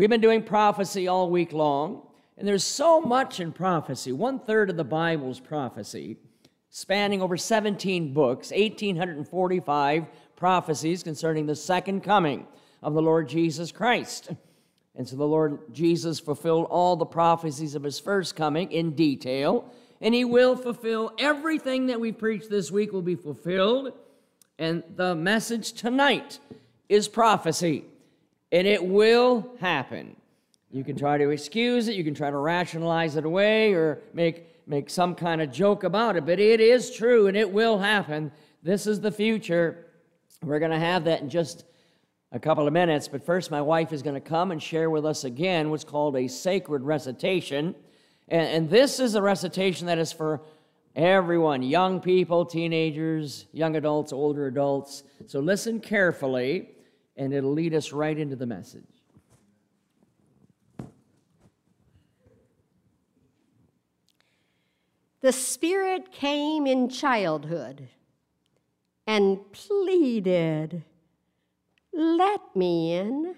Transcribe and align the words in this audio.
We've 0.00 0.08
been 0.08 0.22
doing 0.22 0.42
prophecy 0.44 1.08
all 1.08 1.28
week 1.28 1.52
long, 1.52 2.00
and 2.38 2.48
there's 2.48 2.64
so 2.64 3.02
much 3.02 3.38
in 3.38 3.52
prophecy. 3.52 4.12
One 4.12 4.38
third 4.38 4.70
of 4.70 4.78
the 4.78 4.82
Bible's 4.82 5.40
prophecy, 5.40 6.16
spanning 6.70 7.20
over 7.20 7.36
17 7.36 8.14
books, 8.14 8.50
1,845 8.50 10.06
prophecies 10.36 11.02
concerning 11.02 11.44
the 11.44 11.54
second 11.54 12.00
coming 12.00 12.46
of 12.82 12.94
the 12.94 13.02
Lord 13.02 13.28
Jesus 13.28 13.72
Christ. 13.72 14.30
And 14.94 15.06
so 15.06 15.16
the 15.16 15.26
Lord 15.26 15.58
Jesus 15.70 16.18
fulfilled 16.18 16.68
all 16.70 16.96
the 16.96 17.04
prophecies 17.04 17.74
of 17.74 17.82
his 17.82 18.00
first 18.00 18.34
coming 18.34 18.72
in 18.72 18.92
detail, 18.92 19.70
and 20.00 20.14
he 20.14 20.24
will 20.24 20.56
fulfill 20.56 21.12
everything 21.18 21.88
that 21.88 22.00
we 22.00 22.10
preached 22.10 22.48
this 22.48 22.70
week 22.70 22.94
will 22.94 23.02
be 23.02 23.16
fulfilled. 23.16 23.92
And 24.58 24.82
the 24.96 25.14
message 25.14 25.74
tonight 25.74 26.38
is 26.88 27.06
prophecy, 27.06 27.84
and 28.52 28.66
it 28.66 28.84
will 28.84 29.48
happen. 29.60 30.16
You 30.70 30.84
can 30.84 30.96
try 30.96 31.18
to 31.18 31.30
excuse 31.30 31.88
it, 31.88 31.96
you 31.96 32.04
can 32.04 32.14
try 32.14 32.30
to 32.30 32.36
rationalize 32.36 33.16
it 33.16 33.24
away, 33.24 33.72
or 33.72 34.00
make, 34.12 34.46
make 34.66 34.88
some 34.88 35.14
kind 35.14 35.42
of 35.42 35.50
joke 35.50 35.84
about 35.84 36.16
it, 36.16 36.24
but 36.24 36.38
it 36.38 36.60
is 36.60 36.94
true 36.94 37.26
and 37.26 37.36
it 37.36 37.50
will 37.50 37.78
happen. 37.78 38.30
This 38.62 38.86
is 38.86 39.00
the 39.00 39.10
future. 39.10 39.86
We're 40.42 40.58
going 40.58 40.70
to 40.70 40.78
have 40.78 41.04
that 41.04 41.22
in 41.22 41.28
just 41.28 41.64
a 42.32 42.38
couple 42.38 42.66
of 42.66 42.72
minutes, 42.72 43.08
but 43.08 43.24
first, 43.24 43.50
my 43.50 43.60
wife 43.60 43.92
is 43.92 44.02
going 44.02 44.14
to 44.14 44.20
come 44.20 44.52
and 44.52 44.62
share 44.62 44.88
with 44.88 45.04
us 45.04 45.24
again 45.24 45.70
what's 45.70 45.82
called 45.82 46.16
a 46.16 46.28
sacred 46.28 46.82
recitation. 46.82 47.74
And, 48.28 48.46
and, 48.46 48.70
this 48.70 49.00
is 49.00 49.16
a 49.16 49.22
recitation 49.22 49.88
that 49.88 49.98
is 49.98 50.12
for 50.12 50.40
everyone 50.94 51.62
young 51.62 52.00
people, 52.00 52.44
teenagers, 52.44 53.46
young 53.52 53.74
adults, 53.74 54.12
older 54.12 54.46
adults. 54.46 55.02
So 55.26 55.40
listen 55.40 55.80
carefully, 55.80 56.68
and 57.16 57.32
it'll 57.32 57.52
lead 57.52 57.74
us 57.74 57.92
right 57.92 58.18
into 58.18 58.36
the 58.36 58.46
message. 58.46 58.84
The 65.20 65.32
Spirit 65.32 66.12
came 66.12 66.66
in 66.66 66.88
childhood 66.88 67.88
and 69.06 69.52
pleaded 69.52 70.84
let 71.92 72.40
me 72.54 72.94
in. 72.94 73.34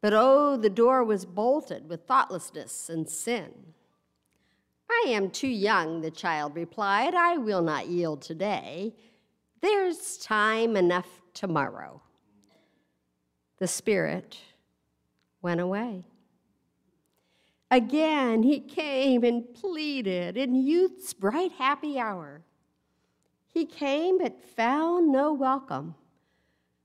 But 0.00 0.12
oh, 0.12 0.56
the 0.56 0.70
door 0.70 1.02
was 1.02 1.24
bolted 1.24 1.88
with 1.88 2.06
thoughtlessness 2.06 2.90
and 2.90 3.08
sin. 3.08 3.72
I 4.90 5.06
am 5.08 5.30
too 5.30 5.48
young, 5.48 6.02
the 6.02 6.10
child 6.10 6.54
replied. 6.54 7.14
I 7.14 7.38
will 7.38 7.62
not 7.62 7.88
yield 7.88 8.20
today. 8.20 8.94
There's 9.62 10.18
time 10.18 10.76
enough 10.76 11.22
tomorrow. 11.32 12.02
The 13.58 13.66
Spirit 13.66 14.38
went 15.42 15.60
away. 15.60 16.04
Again, 17.70 18.42
he 18.42 18.60
came 18.60 19.24
and 19.24 19.52
pleaded 19.54 20.36
in 20.36 20.54
youth's 20.54 21.12
bright, 21.12 21.52
happy 21.52 21.98
hour. 21.98 22.42
He 23.48 23.66
came 23.66 24.18
but 24.18 24.40
found 24.40 25.10
no 25.10 25.32
welcome. 25.32 25.94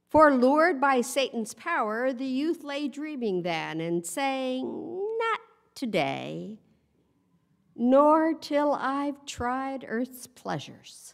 For 0.09 0.33
lured 0.33 0.81
by 0.81 1.01
Satan's 1.01 1.53
power, 1.53 2.11
the 2.11 2.25
youth 2.25 2.63
lay 2.63 2.87
dreaming 2.87 3.43
then 3.43 3.79
and 3.79 4.05
saying, 4.05 4.65
Not 4.65 5.39
today, 5.75 6.57
nor 7.75 8.33
till 8.33 8.73
I've 8.73 9.25
tried 9.25 9.85
earth's 9.87 10.25
pleasures. 10.25 11.13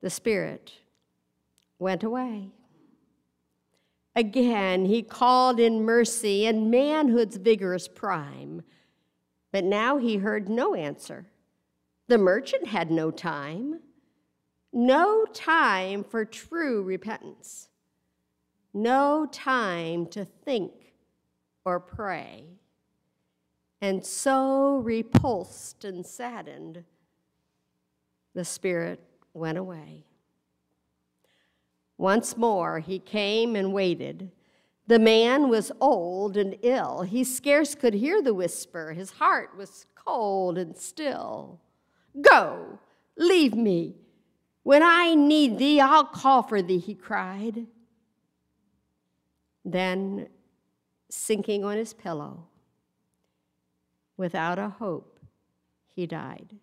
The 0.00 0.10
Spirit 0.10 0.72
went 1.78 2.02
away. 2.02 2.50
Again, 4.18 4.86
he 4.86 5.02
called 5.02 5.60
in 5.60 5.84
mercy 5.84 6.44
and 6.44 6.72
manhood's 6.72 7.36
vigorous 7.36 7.86
prime, 7.86 8.62
but 9.52 9.62
now 9.62 9.98
he 9.98 10.16
heard 10.16 10.48
no 10.48 10.74
answer. 10.74 11.26
The 12.08 12.18
merchant 12.18 12.66
had 12.66 12.90
no 12.90 13.12
time 13.12 13.78
no 14.72 15.24
time 15.32 16.04
for 16.04 16.24
true 16.24 16.82
repentance, 16.82 17.68
no 18.74 19.26
time 19.30 20.06
to 20.06 20.24
think 20.24 20.72
or 21.64 21.80
pray. 21.80 22.44
And 23.80 24.04
so 24.04 24.78
repulsed 24.78 25.84
and 25.84 26.04
saddened, 26.04 26.84
the 28.34 28.44
Spirit 28.44 29.00
went 29.32 29.58
away. 29.58 30.04
Once 31.98 32.36
more 32.36 32.78
he 32.78 32.98
came 32.98 33.54
and 33.54 33.72
waited. 33.72 34.30
The 34.86 34.98
man 34.98 35.50
was 35.50 35.70
old 35.80 36.38
and 36.38 36.56
ill. 36.62 37.02
He 37.02 37.22
scarce 37.24 37.74
could 37.74 37.92
hear 37.92 38.22
the 38.22 38.32
whisper. 38.32 38.94
His 38.94 39.10
heart 39.10 39.54
was 39.56 39.84
cold 39.94 40.56
and 40.56 40.74
still. 40.74 41.60
Go, 42.22 42.78
leave 43.18 43.54
me 43.54 43.96
when 44.68 44.82
I 44.82 45.14
need 45.14 45.56
thee, 45.56 45.80
I'll 45.80 46.04
call 46.04 46.42
for 46.42 46.60
thee, 46.60 46.76
he 46.76 46.94
cried. 46.94 47.66
Then, 49.64 50.28
sinking 51.08 51.64
on 51.64 51.78
his 51.78 51.94
pillow, 51.94 52.44
without 54.18 54.58
a 54.58 54.68
hope, 54.68 55.20
he 55.86 56.06
died. 56.06 56.56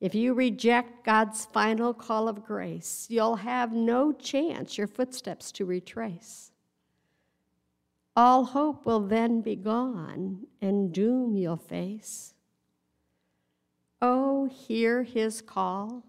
If 0.00 0.14
you 0.14 0.32
reject 0.32 1.04
God's 1.04 1.44
final 1.46 1.92
call 1.92 2.28
of 2.28 2.44
grace, 2.44 3.06
you'll 3.10 3.36
have 3.36 3.72
no 3.72 4.12
chance 4.12 4.78
your 4.78 4.86
footsteps 4.86 5.52
to 5.52 5.66
retrace. 5.66 6.52
All 8.16 8.44
hope 8.44 8.86
will 8.86 9.00
then 9.00 9.40
be 9.40 9.56
gone, 9.56 10.46
and 10.60 10.92
doom 10.92 11.36
you'll 11.36 11.56
face. 11.56 12.34
Oh, 14.00 14.46
hear 14.46 15.02
his 15.02 15.42
call 15.42 16.04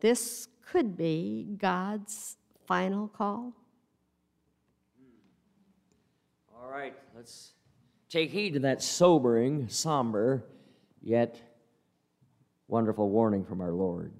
this 0.00 0.46
could 0.70 0.96
be 0.96 1.56
God's 1.58 2.36
final 2.66 3.08
call. 3.08 3.52
All 6.56 6.70
right, 6.70 6.94
let's 7.16 7.52
take 8.08 8.30
heed 8.30 8.54
to 8.54 8.60
that 8.60 8.82
sobering, 8.82 9.68
somber, 9.68 10.44
yet 11.02 11.47
wonderful 12.68 13.08
warning 13.08 13.44
from 13.44 13.60
our 13.60 13.72
Lord. 13.72 14.12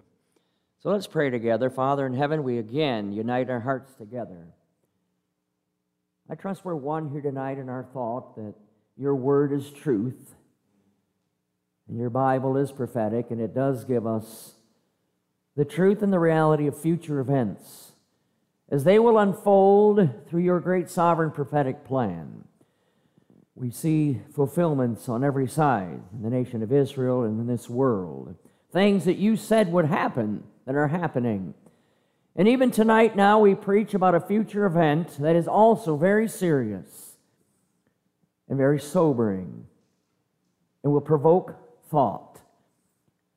So 0.80 0.90
let's 0.90 1.06
pray 1.06 1.30
together. 1.30 1.70
Father 1.70 2.06
in 2.06 2.14
heaven, 2.14 2.42
we 2.42 2.58
again 2.58 3.12
unite 3.12 3.50
our 3.50 3.60
hearts 3.60 3.94
together. 3.94 4.48
I 6.30 6.34
trust 6.34 6.64
we're 6.64 6.74
one 6.74 7.10
here 7.10 7.20
tonight 7.20 7.58
in 7.58 7.68
our 7.68 7.84
thought 7.92 8.36
that 8.36 8.54
your 8.96 9.14
word 9.14 9.52
is 9.52 9.70
truth, 9.70 10.34
and 11.88 11.96
your 11.96 12.10
Bible 12.10 12.56
is 12.56 12.72
prophetic, 12.72 13.30
and 13.30 13.40
it 13.40 13.54
does 13.54 13.84
give 13.84 14.06
us 14.06 14.54
the 15.56 15.64
truth 15.64 16.02
and 16.02 16.12
the 16.12 16.18
reality 16.18 16.66
of 16.66 16.80
future 16.80 17.20
events 17.20 17.92
as 18.70 18.84
they 18.84 18.98
will 18.98 19.18
unfold 19.18 20.26
through 20.28 20.42
your 20.42 20.60
great 20.60 20.90
sovereign 20.90 21.30
prophetic 21.30 21.84
plan. 21.84 22.44
We 23.58 23.72
see 23.72 24.20
fulfillments 24.36 25.08
on 25.08 25.24
every 25.24 25.48
side 25.48 26.00
in 26.12 26.22
the 26.22 26.30
nation 26.30 26.62
of 26.62 26.72
Israel 26.72 27.24
and 27.24 27.40
in 27.40 27.48
this 27.48 27.68
world. 27.68 28.36
Things 28.72 29.04
that 29.04 29.16
you 29.16 29.34
said 29.34 29.72
would 29.72 29.86
happen 29.86 30.44
that 30.64 30.76
are 30.76 30.86
happening. 30.86 31.54
And 32.36 32.46
even 32.46 32.70
tonight, 32.70 33.16
now, 33.16 33.40
we 33.40 33.56
preach 33.56 33.94
about 33.94 34.14
a 34.14 34.20
future 34.20 34.64
event 34.64 35.16
that 35.18 35.34
is 35.34 35.48
also 35.48 35.96
very 35.96 36.28
serious 36.28 37.16
and 38.48 38.56
very 38.56 38.78
sobering 38.78 39.66
and 40.84 40.92
will 40.92 41.00
provoke 41.00 41.56
thought. 41.90 42.40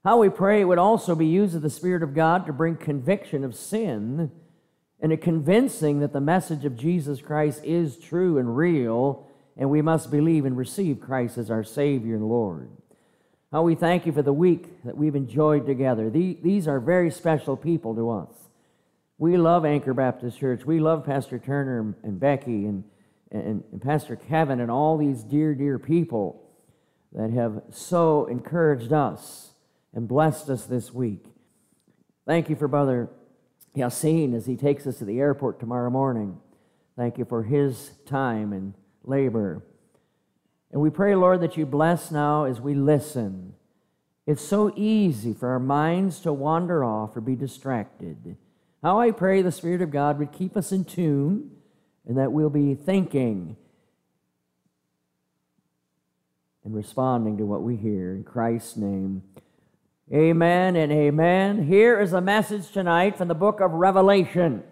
How 0.04 0.20
we 0.20 0.30
pray 0.30 0.62
it 0.62 0.66
would 0.66 0.78
also 0.78 1.16
be 1.16 1.26
used 1.26 1.56
of 1.56 1.64
the 1.64 1.70
Spirit 1.72 2.04
of 2.04 2.14
God 2.14 2.46
to 2.46 2.54
bring 2.54 2.76
conviction 2.76 3.44
of 3.44 3.56
sin 3.56 4.30
and 5.00 5.12
a 5.12 5.18
convincing 5.18 6.00
that 6.02 6.14
the 6.14 6.22
message 6.22 6.64
of 6.64 6.78
Jesus 6.78 7.22
Christ 7.22 7.64
is 7.64 7.98
true 7.98 8.38
and 8.38 8.56
real, 8.56 9.26
and 9.62 9.70
we 9.70 9.84
must 9.84 10.10
believe 10.10 10.46
and 10.46 10.58
receive 10.58 11.00
Christ 11.00 11.38
as 11.38 11.52
our 11.52 11.64
Savior 11.64 12.16
and 12.16 12.28
Lord. 12.28 12.72
How 13.52 13.62
we 13.62 13.76
thank 13.76 14.08
you 14.08 14.12
for 14.12 14.24
the 14.24 14.34
week 14.34 14.84
that 14.84 14.98
we've 14.98 15.16
enjoyed 15.16 15.68
together. 15.68 16.10
These 16.10 16.68
are 16.68 16.80
very 16.80 17.12
special 17.12 17.56
people 17.56 17.94
to 17.94 18.10
us. 18.10 18.34
We 19.20 19.38
love 19.38 19.64
Anchor 19.64 19.94
Baptist 19.94 20.40
Church. 20.40 20.66
We 20.66 20.80
love 20.80 21.06
Pastor 21.06 21.38
Turner 21.38 21.94
and 22.02 22.20
Becky 22.20 22.66
and, 22.66 22.84
and, 23.32 23.64
and 23.72 23.80
Pastor 23.80 24.16
Kevin 24.16 24.62
and 24.62 24.72
all 24.72 24.98
these 24.98 25.22
dear, 25.22 25.54
dear 25.54 25.78
people 25.78 26.42
that 27.14 27.30
have 27.30 27.62
so 27.70 28.26
encouraged 28.26 28.92
us 28.92 29.52
and 29.94 30.08
blessed 30.08 30.50
us 30.50 30.66
this 30.66 30.92
week. 30.92 31.24
Thank 32.26 32.50
you 32.50 32.56
for 32.56 32.68
Brother 32.68 33.10
Yassine 33.78 34.34
as 34.34 34.48
he 34.48 34.58
takes 34.58 34.88
us 34.88 34.98
to 34.98 35.06
the 35.06 35.20
airport 35.20 35.60
tomorrow 35.60 35.92
morning. 35.92 36.40
Thank 36.98 37.20
you 37.20 37.26
for 37.26 37.44
his 37.44 37.92
time 38.08 38.54
and 38.54 38.74
labor. 39.04 39.64
And 40.72 40.82
we 40.82 40.90
pray, 40.90 41.16
Lord, 41.16 41.42
that 41.42 41.58
you 41.58 41.66
bless 41.66 42.12
now 42.12 42.46
as 42.46 42.62
we 42.62 42.74
listen. 42.74 43.54
It's 44.26 44.42
so 44.42 44.72
easy 44.76 45.34
for 45.34 45.50
our 45.50 45.60
minds 45.60 46.20
to 46.22 46.32
wander 46.32 46.84
off 46.84 47.16
or 47.18 47.22
be 47.22 47.36
distracted. 47.36 48.38
How 48.82 49.00
I 49.00 49.12
pray 49.12 49.42
the 49.42 49.52
Spirit 49.52 49.82
of 49.82 49.92
God 49.92 50.18
would 50.20 50.32
keep 50.32 50.56
us 50.56 50.72
in 50.72 50.86
tune 50.86 51.52
and 52.08 52.18
that 52.18 52.32
we'll 52.32 52.50
be 52.50 52.74
thinking 52.76 53.58
and 56.64 56.76
responding 56.76 57.38
to 57.38 57.46
what 57.46 57.64
we 57.64 57.76
hear. 57.76 58.14
In 58.14 58.24
Christ's 58.24 58.78
name, 58.78 59.24
amen 60.14 60.76
and 60.76 60.92
amen. 60.92 61.68
Here 61.68 62.00
is 62.00 62.14
a 62.14 62.22
message 62.22 62.72
tonight 62.72 63.18
from 63.18 63.28
the 63.28 63.36
book 63.36 63.60
of 63.60 63.72
Revelation. 63.72 64.64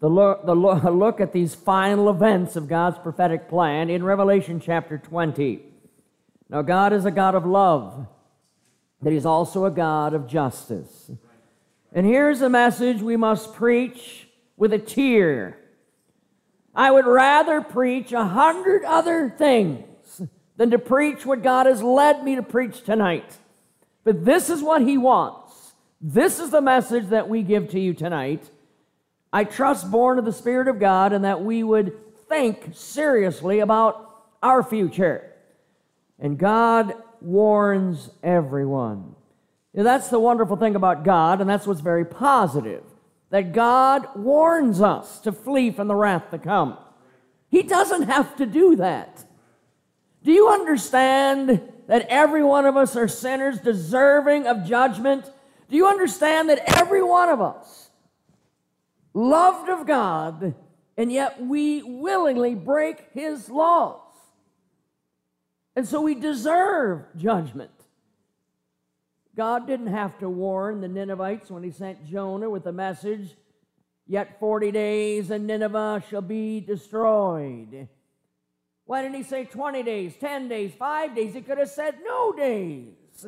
The 0.00 0.08
look, 0.08 0.46
the 0.46 0.54
look, 0.54 1.20
at 1.20 1.32
these 1.32 1.54
final 1.54 2.08
events 2.10 2.56
of 2.56 2.68
God's 2.68 2.98
prophetic 2.98 3.48
plan 3.48 3.90
in 3.90 4.04
Revelation 4.04 4.60
chapter 4.60 4.98
20. 4.98 5.62
Now, 6.48 6.62
God 6.62 6.92
is 6.92 7.04
a 7.04 7.10
God 7.10 7.34
of 7.34 7.44
love, 7.44 8.06
but 9.02 9.12
He's 9.12 9.26
also 9.26 9.64
a 9.64 9.70
God 9.70 10.14
of 10.14 10.26
justice. 10.26 11.10
And 11.92 12.06
here's 12.06 12.42
a 12.42 12.48
message 12.48 13.00
we 13.00 13.16
must 13.16 13.54
preach 13.54 14.28
with 14.56 14.72
a 14.72 14.78
tear. 14.78 15.58
I 16.74 16.90
would 16.90 17.06
rather 17.06 17.60
preach 17.60 18.12
a 18.12 18.24
hundred 18.24 18.84
other 18.84 19.34
things 19.36 20.22
than 20.56 20.70
to 20.70 20.78
preach 20.78 21.26
what 21.26 21.42
God 21.42 21.66
has 21.66 21.82
led 21.82 22.22
me 22.22 22.36
to 22.36 22.42
preach 22.42 22.82
tonight. 22.82 23.36
But 24.04 24.24
this 24.24 24.48
is 24.48 24.62
what 24.62 24.82
He 24.82 24.96
wants. 24.96 25.72
This 26.00 26.38
is 26.38 26.50
the 26.50 26.60
message 26.60 27.08
that 27.08 27.28
we 27.28 27.42
give 27.42 27.70
to 27.70 27.80
you 27.80 27.94
tonight. 27.94 28.48
I 29.32 29.44
trust, 29.44 29.90
born 29.90 30.18
of 30.18 30.24
the 30.24 30.32
Spirit 30.32 30.68
of 30.68 30.78
God, 30.78 31.12
and 31.12 31.24
that 31.24 31.44
we 31.44 31.62
would 31.62 31.96
think 32.28 32.70
seriously 32.72 33.60
about 33.60 34.24
our 34.42 34.62
future. 34.62 35.32
And 36.18 36.38
God 36.38 36.94
warns 37.20 38.10
everyone. 38.22 39.14
Know, 39.74 39.84
that's 39.84 40.08
the 40.08 40.18
wonderful 40.18 40.56
thing 40.56 40.74
about 40.74 41.04
God, 41.04 41.40
and 41.40 41.48
that's 41.48 41.66
what's 41.66 41.80
very 41.80 42.04
positive 42.04 42.82
that 43.30 43.52
God 43.52 44.08
warns 44.16 44.80
us 44.80 45.20
to 45.20 45.32
flee 45.32 45.70
from 45.70 45.88
the 45.88 45.94
wrath 45.94 46.30
to 46.30 46.38
come. 46.38 46.78
He 47.50 47.62
doesn't 47.62 48.04
have 48.04 48.36
to 48.36 48.46
do 48.46 48.76
that. 48.76 49.24
Do 50.22 50.32
you 50.32 50.48
understand 50.48 51.62
that 51.86 52.06
every 52.08 52.42
one 52.42 52.66
of 52.66 52.76
us 52.76 52.96
are 52.96 53.08
sinners 53.08 53.60
deserving 53.60 54.46
of 54.46 54.64
judgment? 54.64 55.30
Do 55.70 55.76
you 55.76 55.86
understand 55.86 56.48
that 56.48 56.78
every 56.78 57.02
one 57.02 57.28
of 57.28 57.40
us 57.40 57.87
loved 59.18 59.68
of 59.68 59.86
God 59.86 60.54
and 60.96 61.12
yet 61.12 61.40
we 61.40 61.82
willingly 61.82 62.54
break 62.54 63.06
his 63.12 63.48
laws? 63.48 64.00
And 65.74 65.86
so 65.86 66.00
we 66.00 66.14
deserve 66.14 67.04
judgment. 67.16 67.70
God 69.36 69.66
didn't 69.66 69.88
have 69.88 70.18
to 70.18 70.28
warn 70.28 70.80
the 70.80 70.88
Ninevites 70.88 71.50
when 71.50 71.62
he 71.62 71.70
sent 71.70 72.04
Jonah 72.06 72.50
with 72.50 72.64
the 72.64 72.72
message, 72.72 73.36
Yet 74.10 74.40
40 74.40 74.72
days 74.72 75.30
and 75.30 75.46
Nineveh 75.46 76.02
shall 76.08 76.22
be 76.22 76.60
destroyed. 76.60 77.88
Why 78.86 79.02
didn't 79.02 79.16
he 79.16 79.22
say 79.22 79.44
20 79.44 79.82
days, 79.82 80.16
10 80.18 80.48
days, 80.48 80.72
5 80.78 81.14
days? 81.14 81.34
He 81.34 81.42
could 81.42 81.58
have 81.58 81.68
said 81.68 81.96
no 82.02 82.32
days. 82.32 83.26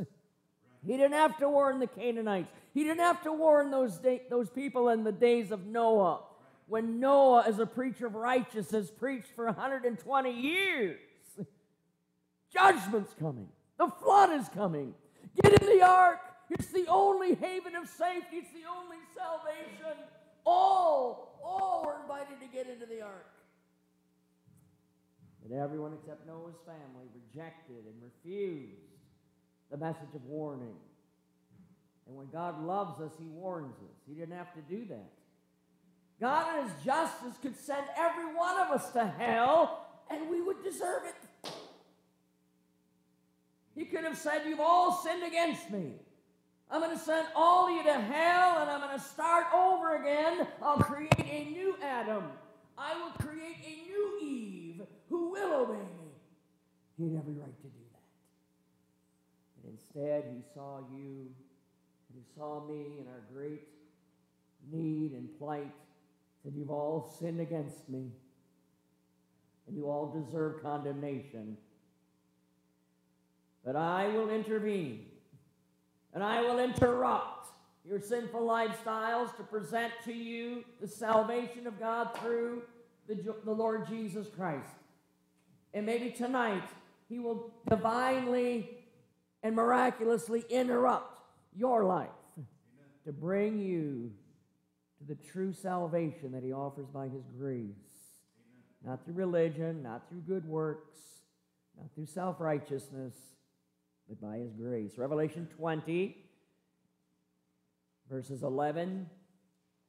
He 0.87 0.97
didn't 0.97 1.13
have 1.13 1.37
to 1.37 1.51
warn 1.51 1.81
the 1.81 1.87
Canaanites. 1.87 2.51
He 2.73 2.85
didn't 2.85 3.01
have 3.01 3.23
to 3.25 3.33
warn 3.33 3.71
those, 3.71 3.99
day, 3.99 4.23
those 4.31 4.49
people 4.49 4.89
in 4.91 5.05
the 5.05 5.13
days 5.13 5.51
of 5.51 5.67
Noah. 5.67 6.21
When 6.67 7.01
Noah, 7.01 7.45
as 7.47 7.59
a 7.59 7.67
preacher 7.67 8.07
of 8.07 8.15
righteousness, 8.15 8.91
preached 8.91 9.33
for 9.35 9.47
120 9.47 10.31
years. 10.31 11.01
Judgment's 12.53 13.15
coming. 13.19 13.49
The 13.79 13.89
flood 13.89 14.31
is 14.39 14.49
coming. 14.51 14.95
Get 15.43 15.61
in 15.61 15.67
the 15.67 15.83
ark. 15.83 16.21
It's 16.49 16.69
the 16.69 16.87
only 16.89 17.35
haven 17.35 17.75
of 17.75 17.89
safety. 17.89 18.37
It's 18.37 18.53
the 18.53 18.69
only 18.69 18.99
salvation. 19.17 19.99
All, 20.45 21.41
all 21.43 21.85
were 21.87 22.01
invited 22.03 22.41
to 22.41 22.47
get 22.47 22.69
into 22.69 22.87
the 22.87 23.03
ark. 23.03 23.27
But 25.43 25.57
everyone 25.57 25.93
except 25.95 26.27
Noah's 26.27 26.59
family 26.67 27.07
rejected 27.15 27.85
and 27.87 27.95
refused 28.03 28.77
the 29.71 29.77
message 29.77 30.15
of 30.15 30.25
warning. 30.25 30.77
And 32.11 32.19
when 32.19 32.27
God 32.33 32.61
loves 32.65 33.01
us, 33.01 33.13
He 33.21 33.27
warns 33.29 33.77
us. 33.77 33.97
He 34.09 34.15
didn't 34.15 34.37
have 34.37 34.53
to 34.55 34.61
do 34.69 34.85
that. 34.87 35.13
God, 36.21 36.59
in 36.59 36.65
His 36.65 36.85
justice, 36.85 37.35
could 37.41 37.57
send 37.57 37.87
every 37.97 38.35
one 38.35 38.59
of 38.59 38.73
us 38.73 38.91
to 38.95 39.07
hell, 39.07 39.87
and 40.11 40.29
we 40.29 40.43
would 40.43 40.61
deserve 40.65 41.03
it. 41.05 41.53
He 43.77 43.85
could 43.85 44.03
have 44.03 44.19
said, 44.19 44.43
You've 44.45 44.59
all 44.59 45.01
sinned 45.05 45.23
against 45.23 45.71
me. 45.71 45.93
I'm 46.69 46.81
going 46.81 46.99
to 46.99 47.03
send 47.03 47.29
all 47.37 47.69
of 47.69 47.77
you 47.77 47.85
to 47.85 48.01
hell, 48.01 48.59
and 48.59 48.69
I'm 48.69 48.81
going 48.81 48.99
to 48.99 49.05
start 49.05 49.45
over 49.55 50.03
again. 50.03 50.49
I'll 50.61 50.79
create 50.79 51.15
a 51.17 51.45
new 51.45 51.77
Adam. 51.81 52.25
I 52.77 53.01
will 53.01 53.13
create 53.25 53.57
a 53.65 53.89
new 53.89 54.19
Eve 54.21 54.83
who 55.09 55.31
will 55.31 55.63
obey 55.63 55.79
me. 55.79 56.11
He 56.99 57.05
had 57.05 57.23
every 57.23 57.35
right 57.35 57.57
to 57.57 57.69
do 57.69 57.85
that. 57.93 58.03
And 59.63 59.79
instead, 59.79 60.25
he 60.35 60.43
saw 60.53 60.81
you, 60.93 61.29
and 62.11 62.23
he 62.23 62.35
saw 62.37 62.65
me 62.67 62.99
in 63.01 63.07
our 63.07 63.23
great 63.33 63.63
need 64.71 65.13
and 65.13 65.29
plight, 65.39 65.73
that 66.45 66.55
you've 66.55 66.71
all 66.71 67.15
sinned 67.19 67.41
against 67.41 67.89
me, 67.89 68.11
and 69.67 69.77
you 69.77 69.89
all 69.89 70.07
deserve 70.07 70.63
condemnation. 70.63 71.57
But 73.65 73.77
I 73.77 74.09
will 74.09 74.31
intervene, 74.31 75.07
and 76.15 76.25
I 76.25 76.41
will 76.43 76.59
interrupt 76.59 77.49
your 77.87 78.01
sinful 78.01 78.43
lifestyles 78.43 79.37
to 79.37 79.43
present 79.43 79.93
to 80.05 80.13
you 80.13 80.65
the 80.81 80.89
salvation 80.89 81.67
of 81.67 81.79
God 81.79 82.17
through 82.19 82.63
the, 83.07 83.35
the 83.45 83.53
Lord 83.53 83.87
Jesus 83.89 84.27
Christ. 84.37 84.69
And 85.73 85.87
maybe 85.87 86.11
tonight, 86.11 86.69
He 87.09 87.19
will 87.19 87.53
divinely 87.69 88.79
and 89.43 89.55
miraculously 89.55 90.45
interrupt 90.51 91.20
your 91.57 91.85
life 91.85 92.09
Amen. 92.37 92.47
to 93.05 93.13
bring 93.13 93.59
you 93.59 94.13
to 94.99 95.05
the 95.05 95.15
true 95.15 95.53
salvation 95.53 96.33
that 96.33 96.43
He 96.43 96.53
offers 96.53 96.87
by 96.89 97.09
His 97.09 97.25
grace. 97.39 97.65
Amen. 98.85 98.85
Not 98.85 99.05
through 99.05 99.15
religion, 99.15 99.83
not 99.83 100.09
through 100.09 100.21
good 100.21 100.47
works, 100.47 100.99
not 101.77 101.93
through 101.95 102.07
self 102.07 102.41
righteousness, 102.41 103.15
but 104.09 104.21
by 104.21 104.39
His 104.39 104.53
grace. 104.53 104.99
Revelation 104.99 105.49
20, 105.57 106.17
verses 108.09 108.43
11 108.43 109.07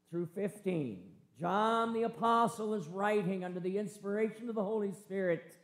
through 0.09 0.27
15. 0.27 1.03
John 1.39 1.93
the 1.93 2.03
Apostle 2.03 2.73
is 2.73 2.87
writing 2.87 3.43
under 3.43 3.59
the 3.59 3.77
inspiration 3.77 4.49
of 4.49 4.55
the 4.55 4.63
Holy 4.63 4.91
Spirit 4.91 5.55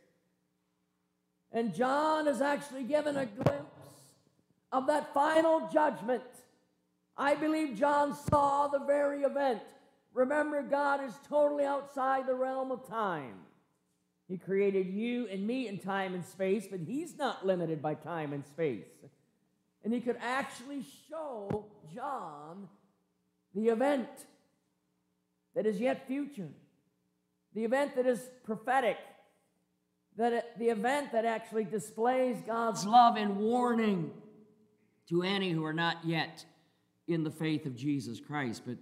and 1.52 1.74
John 1.74 2.28
is 2.28 2.40
actually 2.40 2.84
given 2.84 3.16
a 3.16 3.26
glimpse 3.26 3.77
of 4.72 4.86
that 4.86 5.12
final 5.14 5.68
judgment. 5.72 6.22
I 7.16 7.34
believe 7.34 7.76
John 7.76 8.14
saw 8.30 8.68
the 8.68 8.78
very 8.78 9.22
event. 9.22 9.62
Remember, 10.14 10.62
God 10.62 11.02
is 11.04 11.12
totally 11.28 11.64
outside 11.64 12.26
the 12.26 12.34
realm 12.34 12.70
of 12.70 12.88
time. 12.88 13.34
He 14.28 14.36
created 14.36 14.88
you 14.88 15.26
and 15.28 15.46
me 15.46 15.68
in 15.68 15.78
time 15.78 16.14
and 16.14 16.24
space, 16.24 16.66
but 16.70 16.80
He's 16.80 17.16
not 17.16 17.46
limited 17.46 17.80
by 17.80 17.94
time 17.94 18.32
and 18.32 18.44
space. 18.44 18.84
And 19.82 19.92
He 19.92 20.00
could 20.00 20.18
actually 20.20 20.84
show 21.08 21.66
John 21.94 22.68
the 23.54 23.68
event 23.68 24.08
that 25.54 25.66
is 25.66 25.80
yet 25.80 26.06
future, 26.06 26.50
the 27.54 27.64
event 27.64 27.96
that 27.96 28.06
is 28.06 28.20
prophetic, 28.44 28.98
that 30.16 30.58
the 30.58 30.68
event 30.68 31.12
that 31.12 31.24
actually 31.24 31.64
displays 31.64 32.36
God's 32.46 32.84
love 32.84 33.16
and 33.16 33.38
warning 33.38 34.10
to 35.08 35.22
any 35.22 35.50
who 35.50 35.64
are 35.64 35.72
not 35.72 35.96
yet 36.04 36.44
in 37.06 37.24
the 37.24 37.30
faith 37.30 37.66
of 37.66 37.74
Jesus 37.74 38.20
Christ. 38.20 38.62
But 38.66 38.76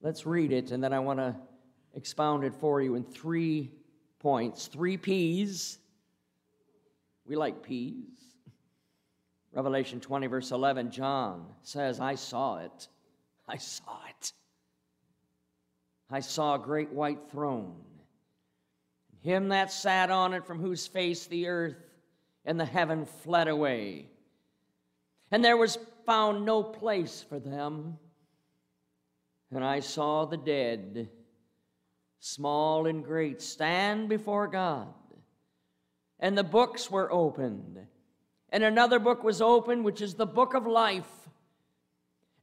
let's 0.00 0.26
read 0.26 0.52
it, 0.52 0.70
and 0.70 0.82
then 0.82 0.92
I 0.92 0.98
want 1.00 1.18
to 1.18 1.34
expound 1.94 2.44
it 2.44 2.54
for 2.54 2.80
you 2.80 2.94
in 2.94 3.04
three 3.04 3.70
points. 4.18 4.66
Three 4.66 4.96
P's. 4.96 5.78
We 7.26 7.36
like 7.36 7.62
P's. 7.62 8.04
Revelation 9.52 10.00
20, 10.00 10.26
verse 10.26 10.50
11, 10.50 10.90
John 10.90 11.46
says, 11.62 11.98
I 11.98 12.14
saw 12.14 12.58
it. 12.58 12.88
I 13.48 13.56
saw 13.56 13.98
it. 14.10 14.32
I 16.10 16.20
saw 16.20 16.54
a 16.54 16.58
great 16.58 16.92
white 16.92 17.30
throne 17.30 17.74
him 19.26 19.48
that 19.48 19.72
sat 19.72 20.12
on 20.12 20.34
it, 20.34 20.46
from 20.46 20.60
whose 20.60 20.86
face 20.86 21.26
the 21.26 21.48
earth 21.48 21.85
and 22.46 22.58
the 22.58 22.64
heaven 22.64 23.04
fled 23.04 23.48
away. 23.48 24.06
And 25.30 25.44
there 25.44 25.56
was 25.56 25.78
found 26.06 26.46
no 26.46 26.62
place 26.62 27.24
for 27.28 27.38
them. 27.40 27.98
And 29.50 29.64
I 29.64 29.80
saw 29.80 30.24
the 30.24 30.36
dead, 30.36 31.08
small 32.20 32.86
and 32.86 33.04
great, 33.04 33.42
stand 33.42 34.08
before 34.08 34.46
God. 34.46 34.94
And 36.20 36.38
the 36.38 36.44
books 36.44 36.90
were 36.90 37.12
opened. 37.12 37.78
And 38.50 38.62
another 38.62 38.98
book 38.98 39.24
was 39.24 39.42
opened, 39.42 39.84
which 39.84 40.00
is 40.00 40.14
the 40.14 40.26
book 40.26 40.54
of 40.54 40.66
life. 40.66 41.28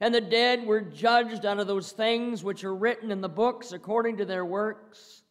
And 0.00 0.14
the 0.14 0.20
dead 0.20 0.66
were 0.66 0.82
judged 0.82 1.46
out 1.46 1.58
of 1.58 1.66
those 1.66 1.92
things 1.92 2.44
which 2.44 2.62
are 2.62 2.74
written 2.74 3.10
in 3.10 3.22
the 3.22 3.28
books 3.28 3.72
according 3.72 4.18
to 4.18 4.24
their 4.24 4.44
works. 4.44 5.22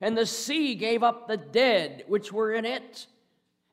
And 0.00 0.16
the 0.16 0.26
sea 0.26 0.76
gave 0.76 1.02
up 1.02 1.26
the 1.26 1.36
dead 1.36 2.04
which 2.06 2.32
were 2.32 2.52
in 2.52 2.64
it, 2.64 3.06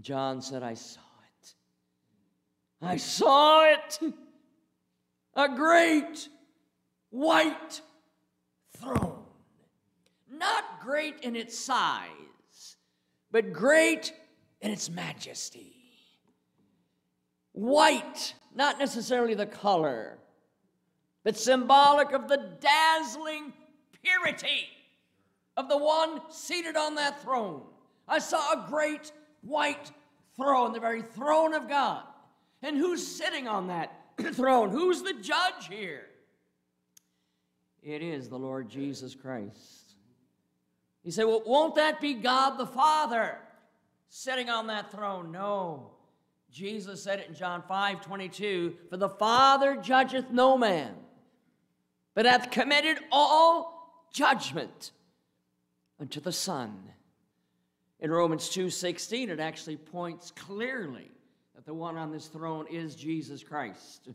John 0.00 0.42
said, 0.42 0.62
I 0.62 0.74
saw 0.74 1.00
it. 1.40 1.54
I 2.82 2.96
saw 2.96 3.64
it. 3.70 4.00
A 5.34 5.48
great 5.48 6.28
white 7.10 7.80
throne. 8.78 9.22
Not 10.30 10.80
great 10.82 11.20
in 11.20 11.36
its 11.36 11.58
size, 11.58 12.76
but 13.30 13.52
great 13.52 14.12
in 14.60 14.70
its 14.70 14.90
majesty. 14.90 15.74
White, 17.52 18.34
not 18.54 18.78
necessarily 18.78 19.34
the 19.34 19.46
color, 19.46 20.18
but 21.24 21.36
symbolic 21.36 22.12
of 22.12 22.28
the 22.28 22.50
dazzling 22.60 23.52
purity 24.02 24.68
of 25.56 25.68
the 25.68 25.78
one 25.78 26.20
seated 26.30 26.76
on 26.76 26.94
that 26.96 27.22
throne. 27.22 27.62
I 28.06 28.18
saw 28.18 28.52
a 28.52 28.68
great 28.68 29.10
white 29.46 29.90
throne, 30.36 30.72
the 30.72 30.80
very 30.80 31.02
throne 31.02 31.54
of 31.54 31.68
God. 31.68 32.02
And 32.62 32.76
who's 32.76 33.06
sitting 33.06 33.48
on 33.48 33.68
that 33.68 33.92
throne? 34.34 34.70
Who's 34.70 35.02
the 35.02 35.14
judge 35.14 35.68
here? 35.68 36.06
It 37.82 38.02
is 38.02 38.28
the 38.28 38.38
Lord 38.38 38.68
Jesus 38.68 39.14
Christ. 39.14 39.94
He 41.04 41.10
said, 41.10 41.24
Well, 41.24 41.42
won't 41.46 41.76
that 41.76 42.00
be 42.00 42.14
God 42.14 42.56
the 42.58 42.66
Father 42.66 43.38
sitting 44.08 44.50
on 44.50 44.66
that 44.66 44.90
throne? 44.90 45.30
No. 45.30 45.92
Jesus 46.50 47.02
said 47.02 47.20
it 47.20 47.28
in 47.28 47.34
John 47.34 47.62
5 47.68 48.00
22 48.00 48.74
For 48.90 48.96
the 48.96 49.08
Father 49.08 49.76
judgeth 49.76 50.30
no 50.30 50.58
man, 50.58 50.94
but 52.14 52.26
hath 52.26 52.50
committed 52.50 52.98
all 53.12 54.08
judgment 54.12 54.90
unto 56.00 56.20
the 56.20 56.32
Son. 56.32 56.90
In 58.00 58.10
Romans 58.10 58.48
2:16 58.50 59.30
it 59.30 59.40
actually 59.40 59.76
points 59.76 60.30
clearly 60.30 61.10
that 61.54 61.64
the 61.64 61.74
one 61.74 61.96
on 61.96 62.10
this 62.10 62.28
throne 62.28 62.66
is 62.68 62.94
Jesus 62.94 63.42
Christ. 63.42 64.08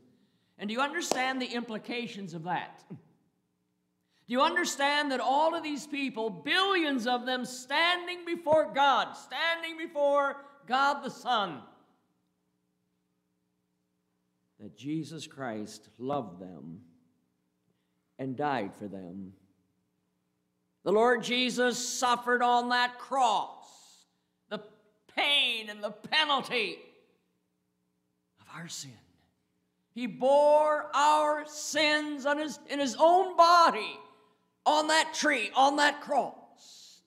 And 0.57 0.67
do 0.67 0.73
you 0.73 0.81
understand 0.81 1.41
the 1.41 1.47
implications 1.47 2.33
of 2.33 2.43
that? 2.43 2.83
Do 2.89 4.33
you 4.33 4.41
understand 4.41 5.11
that 5.11 5.19
all 5.19 5.55
of 5.55 5.63
these 5.63 5.87
people, 5.87 6.29
billions 6.29 7.07
of 7.07 7.25
them 7.25 7.43
standing 7.43 8.23
before 8.25 8.71
God, 8.71 9.13
standing 9.13 9.77
before 9.77 10.45
God 10.67 11.03
the 11.03 11.09
Son, 11.09 11.63
that 14.59 14.77
Jesus 14.77 15.25
Christ 15.25 15.89
loved 15.97 16.39
them 16.39 16.81
and 18.19 18.37
died 18.37 18.75
for 18.75 18.87
them 18.87 19.33
the 20.83 20.91
Lord 20.91 21.23
Jesus 21.23 21.77
suffered 21.77 22.41
on 22.41 22.69
that 22.69 22.97
cross 22.97 24.05
the 24.49 24.61
pain 25.15 25.69
and 25.69 25.83
the 25.83 25.91
penalty 25.91 26.77
of 28.39 28.47
our 28.55 28.67
sin. 28.67 28.91
He 29.93 30.07
bore 30.07 30.89
our 30.93 31.45
sins 31.47 32.25
his, 32.25 32.59
in 32.69 32.79
his 32.79 32.95
own 32.97 33.35
body 33.35 33.99
on 34.65 34.87
that 34.87 35.13
tree, 35.13 35.51
on 35.55 35.75
that 35.77 36.01
cross. 36.01 37.01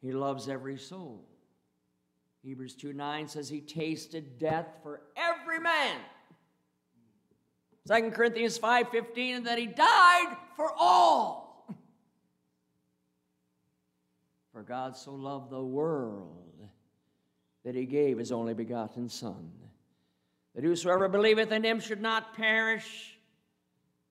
He 0.00 0.12
loves 0.12 0.48
every 0.48 0.76
soul. 0.76 1.24
Hebrews 2.42 2.74
2 2.74 2.92
9 2.92 3.26
says 3.26 3.48
he 3.48 3.62
tasted 3.62 4.38
death 4.38 4.68
for 4.82 5.00
every 5.16 5.58
man. 5.58 5.96
2 7.88 8.10
Corinthians 8.10 8.58
5 8.58 8.90
15, 8.90 9.36
and 9.36 9.46
that 9.46 9.58
he 9.58 9.66
died 9.66 10.36
for 10.56 10.72
all 10.78 11.43
For 14.54 14.62
God 14.62 14.96
so 14.96 15.12
loved 15.12 15.50
the 15.50 15.64
world 15.64 16.68
that 17.64 17.74
he 17.74 17.86
gave 17.86 18.18
his 18.18 18.30
only 18.30 18.54
begotten 18.54 19.08
Son, 19.08 19.50
that 20.54 20.62
whosoever 20.62 21.08
believeth 21.08 21.50
in 21.50 21.64
him 21.64 21.80
should 21.80 22.00
not 22.00 22.36
perish, 22.36 23.18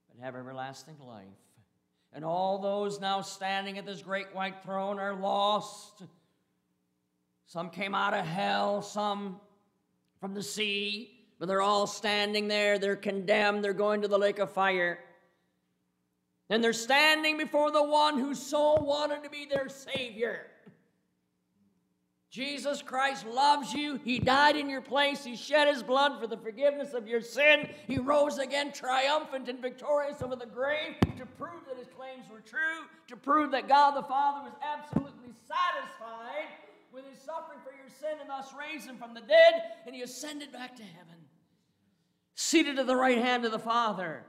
but 0.09 0.21
have 0.21 0.35
everlasting 0.35 0.97
life. 1.00 1.23
And 2.12 2.25
all 2.25 2.59
those 2.59 3.00
now 3.00 3.21
standing 3.21 3.77
at 3.77 3.85
this 3.85 4.01
great 4.01 4.35
white 4.35 4.62
throne 4.63 5.00
are 5.00 5.15
lost. 5.15 6.03
Some 7.45 7.69
came 7.69 7.95
out 7.95 8.13
of 8.13 8.25
hell, 8.25 8.81
some 8.81 9.39
from 10.19 10.33
the 10.33 10.43
sea, 10.43 11.21
but 11.39 11.47
they're 11.47 11.62
all 11.62 11.88
standing 11.88 12.50
there. 12.50 12.77
They're 12.77 12.97
condemned. 12.97 13.63
They're 13.63 13.71
going 13.71 14.01
to 14.01 14.09
the 14.09 14.19
lake 14.19 14.39
of 14.39 14.51
fire. 14.51 15.00
And 16.53 16.63
they're 16.63 16.72
standing 16.72 17.36
before 17.39 17.72
the 17.72 17.81
one 17.81 18.19
who 18.19 18.36
so 18.36 18.75
wanted 18.75 19.24
to 19.24 19.29
be 19.31 19.48
their 19.48 19.69
Savior. 19.69 20.45
Jesus 22.29 22.79
Christ 22.83 23.25
loves 23.25 23.74
you. 23.74 24.00
He 24.03 24.19
died 24.19 24.55
in 24.55 24.69
your 24.69 24.79
place. 24.79 25.24
He 25.24 25.36
shed 25.36 25.67
his 25.67 25.81
blood 25.81 26.19
for 26.22 26.27
the 26.27 26.38
forgiveness 26.38 26.93
of 26.93 27.07
your 27.07 27.22
sin. 27.22 27.69
He 27.88 27.98
rose 27.98 28.38
again 28.38 28.72
triumphant 28.72 29.50
and 29.50 29.63
victorious 29.63 30.22
over 30.22 30.36
the 30.36 30.45
grave 30.45 30.93
to 31.17 31.25
prove 31.25 31.65
that 31.67 31.79
his 31.79 31.88
claims 31.98 32.25
were 32.31 32.41
true, 32.41 32.86
to 33.07 33.17
prove 33.17 33.50
that 33.50 33.67
God 33.67 33.95
the 33.95 34.03
Father 34.03 34.43
was 34.43 34.53
absolutely 34.62 35.33
satisfied 35.48 36.50
with 36.93 37.03
his 37.10 37.17
suffering 37.17 37.62
for 37.63 37.72
your 37.72 37.89
sin 38.00 38.19
and 38.22 38.29
thus 38.29 38.53
raised 38.53 38.88
him 38.88 38.98
from 39.00 39.15
the 39.15 39.22
dead, 39.22 39.55
and 39.88 39.95
he 39.95 40.03
ascended 40.03 40.51
back 40.51 40.75
to 40.75 40.83
heaven, 40.83 41.17
seated 42.36 42.77
at 42.77 42.86
the 42.86 42.95
right 42.95 43.17
hand 43.17 43.43
of 43.43 43.51
the 43.51 43.57
Father. 43.57 44.24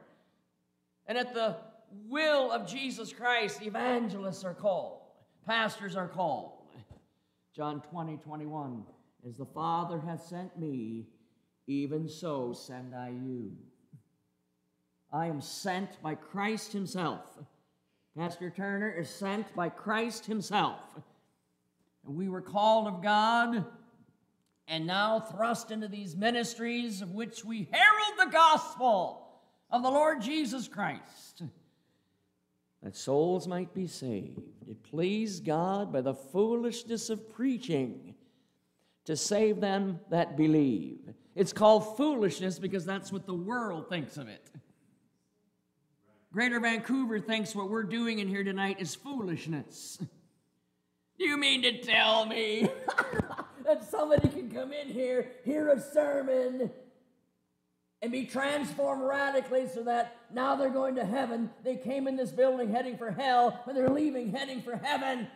And 1.07 1.19
at 1.19 1.35
the 1.35 1.57
will 2.09 2.51
of 2.53 2.67
Jesus 2.67 3.13
Christ, 3.13 3.63
evangelists 3.63 4.45
are 4.45 4.55
called, 4.55 5.01
pastors 5.47 5.97
are 5.97 6.09
called. 6.09 6.53
John 7.55 7.81
20, 7.91 8.17
21. 8.17 8.83
As 9.27 9.37
the 9.37 9.47
Father 9.47 10.01
hath 10.01 10.27
sent 10.27 10.59
me, 10.59 11.07
even 11.67 12.09
so 12.09 12.53
send 12.53 12.95
I 12.95 13.11
you. 13.11 13.53
I 15.13 15.27
am 15.27 15.41
sent 15.41 16.03
by 16.03 16.17
Christ 16.17 16.73
Himself. 16.73 17.23
Pastor 18.17 18.51
Turner 18.51 18.91
is 18.91 19.09
sent 19.09 19.55
by 19.55 19.69
Christ 19.69 20.27
Himself. 20.27 20.81
And 22.07 22.17
we 22.17 22.29
were 22.29 22.43
called 22.43 22.89
of 22.89 23.03
God 23.03 23.65
and 24.67 24.87
now 24.87 25.21
thrust 25.21 25.71
into 25.71 25.89
these 25.89 26.17
ministries 26.17 27.03
of 27.03 27.13
which 27.13 27.45
we 27.45 27.69
herald 27.71 28.19
the 28.19 28.33
gospel 28.33 29.27
of 29.71 29.83
the 29.83 29.91
Lord 29.91 30.21
Jesus 30.21 30.69
Christ 30.69 31.43
that 32.85 32.95
souls 32.95 33.49
might 33.49 33.73
be 33.73 33.87
saved. 33.87 34.43
It 34.69 34.83
pleased 34.83 35.47
God 35.47 35.91
by 35.91 36.03
the 36.03 36.12
foolishness 36.12 37.09
of 37.09 37.33
preaching 37.35 38.14
to 39.07 39.17
save 39.17 39.59
them 39.61 40.00
that 40.11 40.37
believe. 40.37 41.00
It's 41.35 41.53
called 41.53 41.97
foolishness 41.97 42.59
because 42.59 42.85
that's 42.85 43.11
what 43.11 43.26
the 43.26 43.35
world 43.35 43.88
thinks 43.88 44.19
of 44.19 44.29
it. 44.29 44.50
Greater 46.31 46.61
Vancouver 46.61 47.19
thinks 47.21 47.55
what 47.55 47.71
we're 47.71 47.85
doing 47.85 48.19
in 48.19 48.29
here 48.29 48.45
tonight 48.45 48.76
is 48.79 48.95
foolishness. 48.95 49.99
You 51.17 51.37
mean 51.37 51.62
to 51.62 51.81
tell 51.81 52.26
me 52.26 52.69
that 53.64 53.88
somebody 53.88 54.29
can 54.29 54.50
come 54.50 54.73
in 54.73 54.88
here, 54.88 55.31
hear 55.45 55.69
a 55.69 55.81
sermon, 55.81 56.73
and 58.04 58.12
be 58.12 58.26
transformed 58.26 59.02
radically 59.02 59.66
so 59.66 59.82
that 59.82 60.14
now 60.30 60.54
they're 60.54 60.68
going 60.68 60.94
to 60.94 61.06
heaven. 61.06 61.49
They 61.64 61.76
came 61.76 62.06
in 62.06 62.16
this 62.16 62.30
building 62.30 62.70
heading 62.70 62.99
for 62.99 63.11
hell, 63.11 63.62
but 63.64 63.75
they're 63.75 63.88
leaving 63.88 64.30
heading 64.30 64.61
for 64.61 64.76
heaven. 64.76 65.26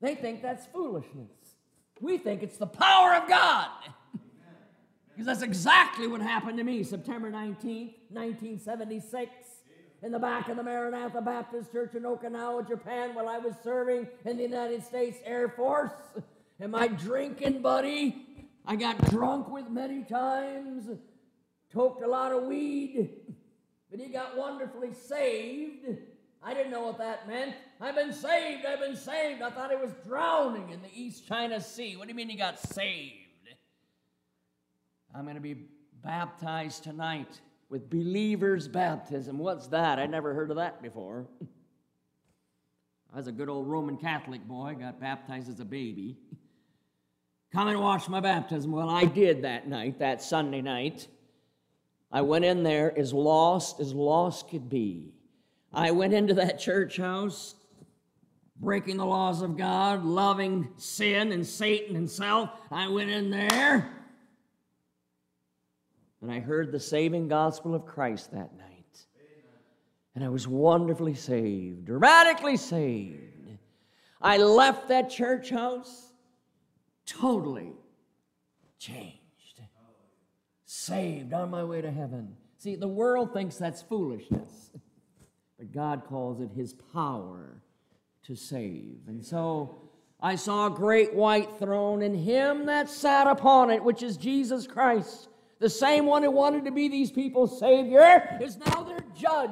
They 0.00 0.14
think 0.14 0.40
that's 0.40 0.64
foolishness. 0.68 1.28
We 2.00 2.16
think 2.16 2.42
it's 2.42 2.56
the 2.56 2.66
power 2.66 3.14
of 3.14 3.28
God. 3.28 3.68
Because 5.10 5.26
that's 5.26 5.42
exactly 5.42 6.06
what 6.06 6.22
happened 6.22 6.56
to 6.56 6.64
me 6.64 6.82
September 6.82 7.30
19th, 7.30 7.92
1976, 8.08 9.30
in 10.02 10.10
the 10.10 10.18
back 10.18 10.48
of 10.48 10.56
the 10.56 10.62
Maranatha 10.62 11.20
Baptist 11.20 11.70
Church 11.70 11.94
in 11.94 12.04
Okinawa, 12.04 12.66
Japan, 12.66 13.14
while 13.14 13.28
I 13.28 13.36
was 13.36 13.52
serving 13.62 14.08
in 14.24 14.38
the 14.38 14.42
United 14.44 14.82
States 14.82 15.18
Air 15.26 15.50
Force. 15.50 15.92
And 16.58 16.72
my 16.72 16.88
drinking 16.88 17.60
buddy, 17.60 18.46
I 18.64 18.76
got 18.76 19.10
drunk 19.10 19.50
with 19.50 19.68
many 19.68 20.02
times 20.02 20.88
toked 21.72 22.02
a 22.02 22.08
lot 22.08 22.32
of 22.32 22.44
weed, 22.44 23.10
but 23.90 23.98
he 23.98 24.08
got 24.08 24.36
wonderfully 24.36 24.92
saved. 24.92 25.86
I 26.42 26.54
didn't 26.54 26.72
know 26.72 26.82
what 26.82 26.98
that 26.98 27.28
meant. 27.28 27.54
I've 27.80 27.94
been 27.94 28.12
saved, 28.12 28.66
I've 28.66 28.80
been 28.80 28.96
saved. 28.96 29.42
I 29.42 29.50
thought 29.50 29.70
he 29.70 29.76
was 29.76 29.92
drowning 30.06 30.70
in 30.70 30.82
the 30.82 30.90
East 30.94 31.26
China 31.26 31.60
Sea. 31.60 31.96
What 31.96 32.04
do 32.04 32.08
you 32.10 32.16
mean 32.16 32.28
he 32.28 32.36
got 32.36 32.58
saved? 32.58 33.14
I'm 35.14 35.24
going 35.24 35.36
to 35.36 35.42
be 35.42 35.56
baptized 36.02 36.84
tonight 36.84 37.40
with 37.68 37.88
believer's 37.88 38.66
baptism. 38.66 39.38
What's 39.38 39.68
that? 39.68 39.98
I 39.98 40.06
never 40.06 40.34
heard 40.34 40.50
of 40.50 40.56
that 40.56 40.82
before. 40.82 41.26
I 43.12 43.16
was 43.16 43.26
a 43.26 43.32
good 43.32 43.48
old 43.48 43.68
Roman 43.68 43.98
Catholic 43.98 44.42
boy, 44.42 44.74
got 44.78 44.98
baptized 44.98 45.48
as 45.48 45.60
a 45.60 45.64
baby. 45.64 46.16
Come 47.52 47.68
and 47.68 47.78
watch 47.78 48.08
my 48.08 48.20
baptism. 48.20 48.72
Well, 48.72 48.88
I 48.88 49.04
did 49.04 49.42
that 49.42 49.68
night, 49.68 49.98
that 49.98 50.22
Sunday 50.22 50.62
night. 50.62 51.06
I 52.12 52.22
went 52.22 52.44
in 52.44 52.62
there 52.62 52.96
as 52.98 53.12
lost 53.12 53.80
as 53.80 53.94
lost 53.94 54.48
could 54.48 54.68
be. 54.68 55.14
I 55.72 55.92
went 55.92 56.12
into 56.12 56.34
that 56.34 56.58
church 56.58 56.98
house, 56.98 57.54
breaking 58.56 58.98
the 58.98 59.06
laws 59.06 59.40
of 59.40 59.56
God, 59.56 60.04
loving 60.04 60.68
sin 60.76 61.32
and 61.32 61.46
Satan 61.46 61.96
and 61.96 62.10
self. 62.10 62.50
I 62.70 62.88
went 62.88 63.10
in 63.10 63.30
there 63.30 64.02
and 66.22 66.30
I 66.30 66.38
heard 66.38 66.70
the 66.70 66.80
saving 66.80 67.26
gospel 67.28 67.74
of 67.74 67.84
Christ 67.84 68.30
that 68.30 68.56
night. 68.56 68.68
And 70.14 70.22
I 70.22 70.28
was 70.28 70.46
wonderfully 70.46 71.14
saved, 71.14 71.86
dramatically 71.86 72.56
saved. 72.56 73.58
I 74.20 74.36
left 74.36 74.88
that 74.88 75.10
church 75.10 75.50
house 75.50 76.12
totally 77.06 77.72
changed, 78.78 79.18
saved 80.72 81.34
on 81.34 81.50
my 81.50 81.62
way 81.62 81.82
to 81.82 81.90
heaven. 81.90 82.34
See, 82.56 82.76
the 82.76 82.88
world 82.88 83.34
thinks 83.34 83.56
that's 83.56 83.82
foolishness, 83.82 84.70
but 85.58 85.70
God 85.70 86.04
calls 86.08 86.40
it 86.40 86.50
His 86.50 86.72
power 86.94 87.60
to 88.24 88.34
save. 88.34 89.00
And 89.06 89.22
so 89.22 89.82
I 90.18 90.36
saw 90.36 90.68
a 90.68 90.70
great 90.70 91.12
white 91.12 91.58
throne, 91.58 92.00
and 92.02 92.16
Him 92.16 92.66
that 92.66 92.88
sat 92.88 93.26
upon 93.26 93.70
it, 93.70 93.84
which 93.84 94.02
is 94.02 94.16
Jesus 94.16 94.66
Christ, 94.66 95.28
the 95.58 95.68
same 95.68 96.06
one 96.06 96.22
who 96.22 96.30
wanted 96.30 96.64
to 96.64 96.70
be 96.70 96.88
these 96.88 97.12
people's 97.12 97.60
Savior, 97.60 98.38
is 98.40 98.56
now 98.56 98.82
their 98.82 99.04
judge. 99.14 99.50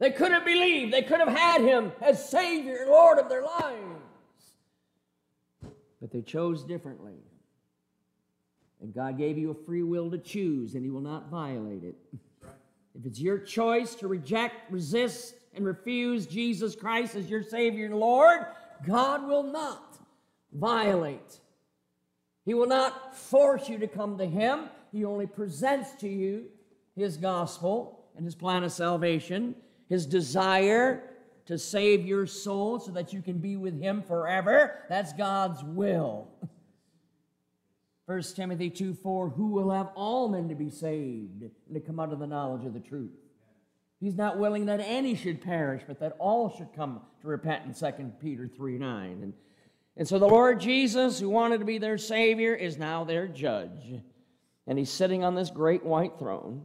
They 0.00 0.10
couldn't 0.10 0.44
believe 0.44 0.90
they 0.90 1.02
could 1.02 1.20
have 1.20 1.28
had 1.28 1.62
him 1.62 1.92
as 2.02 2.28
Savior 2.28 2.84
Lord 2.86 3.18
of 3.18 3.30
their 3.30 3.42
lives. 3.42 4.02
But 6.02 6.10
they 6.10 6.20
chose 6.20 6.64
differently. 6.64 7.14
And 8.80 8.94
God 8.94 9.18
gave 9.18 9.38
you 9.38 9.50
a 9.50 9.54
free 9.54 9.82
will 9.82 10.10
to 10.10 10.18
choose, 10.18 10.74
and 10.74 10.84
He 10.84 10.90
will 10.90 11.00
not 11.00 11.30
violate 11.30 11.82
it. 11.82 11.96
If 12.94 13.04
it's 13.04 13.20
your 13.20 13.38
choice 13.38 13.94
to 13.96 14.08
reject, 14.08 14.70
resist, 14.70 15.34
and 15.54 15.64
refuse 15.64 16.26
Jesus 16.26 16.74
Christ 16.74 17.14
as 17.14 17.30
your 17.30 17.42
Savior 17.42 17.86
and 17.86 17.96
Lord, 17.96 18.46
God 18.86 19.26
will 19.26 19.42
not 19.42 19.98
violate. 20.52 21.40
He 22.44 22.54
will 22.54 22.66
not 22.66 23.16
force 23.16 23.68
you 23.68 23.78
to 23.78 23.86
come 23.86 24.18
to 24.18 24.26
Him. 24.26 24.68
He 24.92 25.04
only 25.04 25.26
presents 25.26 25.94
to 26.00 26.08
you 26.08 26.46
His 26.94 27.16
gospel 27.16 28.04
and 28.16 28.24
His 28.24 28.34
plan 28.34 28.64
of 28.64 28.72
salvation 28.72 29.54
his 29.88 30.06
desire 30.06 31.10
to 31.46 31.58
save 31.58 32.04
your 32.04 32.26
soul 32.26 32.80
so 32.80 32.90
that 32.92 33.12
you 33.12 33.22
can 33.22 33.38
be 33.38 33.56
with 33.56 33.80
him 33.80 34.02
forever. 34.02 34.80
That's 34.88 35.12
God's 35.12 35.62
will. 35.62 36.28
1 38.06 38.22
Timothy 38.34 38.70
2 38.70 38.94
4, 38.94 39.30
who 39.30 39.48
will 39.48 39.70
have 39.70 39.90
all 39.94 40.28
men 40.28 40.48
to 40.48 40.54
be 40.54 40.70
saved 40.70 41.42
and 41.42 41.74
to 41.74 41.80
come 41.80 41.98
under 41.98 42.16
the 42.16 42.26
knowledge 42.26 42.64
of 42.64 42.72
the 42.72 42.80
truth. 42.80 43.10
He's 44.00 44.14
not 44.14 44.38
willing 44.38 44.66
that 44.66 44.80
any 44.80 45.16
should 45.16 45.40
perish, 45.40 45.82
but 45.86 45.98
that 46.00 46.16
all 46.18 46.54
should 46.56 46.72
come 46.74 47.00
to 47.22 47.28
repentance, 47.28 47.80
2 47.80 48.12
Peter 48.20 48.48
3 48.48 48.78
9. 48.78 49.10
And, 49.22 49.32
and 49.96 50.06
so 50.06 50.18
the 50.18 50.26
Lord 50.26 50.60
Jesus, 50.60 51.18
who 51.18 51.28
wanted 51.28 51.58
to 51.58 51.64
be 51.64 51.78
their 51.78 51.98
Savior, 51.98 52.54
is 52.54 52.78
now 52.78 53.04
their 53.04 53.26
judge. 53.26 54.00
And 54.68 54.78
he's 54.78 54.90
sitting 54.90 55.24
on 55.24 55.34
this 55.34 55.50
great 55.50 55.84
white 55.84 56.18
throne 56.18 56.62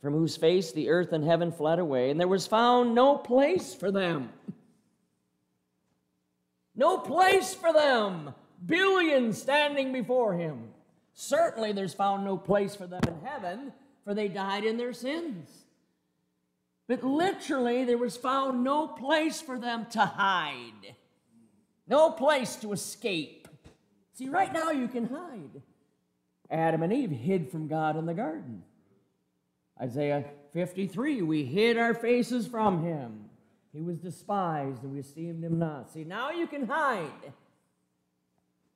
from 0.00 0.12
whose 0.12 0.36
face 0.36 0.70
the 0.70 0.90
earth 0.90 1.12
and 1.12 1.24
heaven 1.24 1.50
fled 1.50 1.80
away, 1.80 2.10
and 2.10 2.20
there 2.20 2.28
was 2.28 2.46
found 2.46 2.94
no 2.94 3.16
place 3.16 3.74
for 3.74 3.90
them. 3.90 4.28
No 6.76 6.98
place 6.98 7.54
for 7.54 7.72
them. 7.72 8.34
Billions 8.64 9.40
standing 9.40 9.92
before 9.92 10.34
him. 10.34 10.70
Certainly, 11.14 11.72
there's 11.72 11.94
found 11.94 12.24
no 12.24 12.36
place 12.36 12.74
for 12.74 12.86
them 12.86 13.02
in 13.06 13.20
heaven, 13.24 13.72
for 14.04 14.14
they 14.14 14.28
died 14.28 14.64
in 14.64 14.76
their 14.76 14.92
sins. 14.92 15.48
But 16.88 17.02
literally, 17.02 17.84
there 17.84 17.98
was 17.98 18.16
found 18.16 18.62
no 18.62 18.86
place 18.86 19.40
for 19.40 19.58
them 19.58 19.86
to 19.90 20.00
hide, 20.00 20.94
no 21.88 22.10
place 22.10 22.56
to 22.56 22.72
escape. 22.72 23.48
See, 24.12 24.28
right 24.28 24.52
now 24.52 24.70
you 24.70 24.88
can 24.88 25.06
hide. 25.06 25.62
Adam 26.50 26.82
and 26.82 26.92
Eve 26.92 27.10
hid 27.10 27.50
from 27.50 27.66
God 27.66 27.96
in 27.96 28.06
the 28.06 28.14
garden. 28.14 28.62
Isaiah 29.80 30.24
53, 30.52 31.22
we 31.22 31.44
hid 31.44 31.76
our 31.76 31.92
faces 31.92 32.46
from 32.46 32.84
him. 32.84 33.24
He 33.72 33.82
was 33.82 33.98
despised 33.98 34.82
and 34.82 34.92
we 34.92 35.00
esteemed 35.00 35.44
him 35.44 35.58
not. 35.58 35.90
See, 35.92 36.04
now 36.04 36.30
you 36.30 36.46
can 36.46 36.66
hide. 36.66 37.32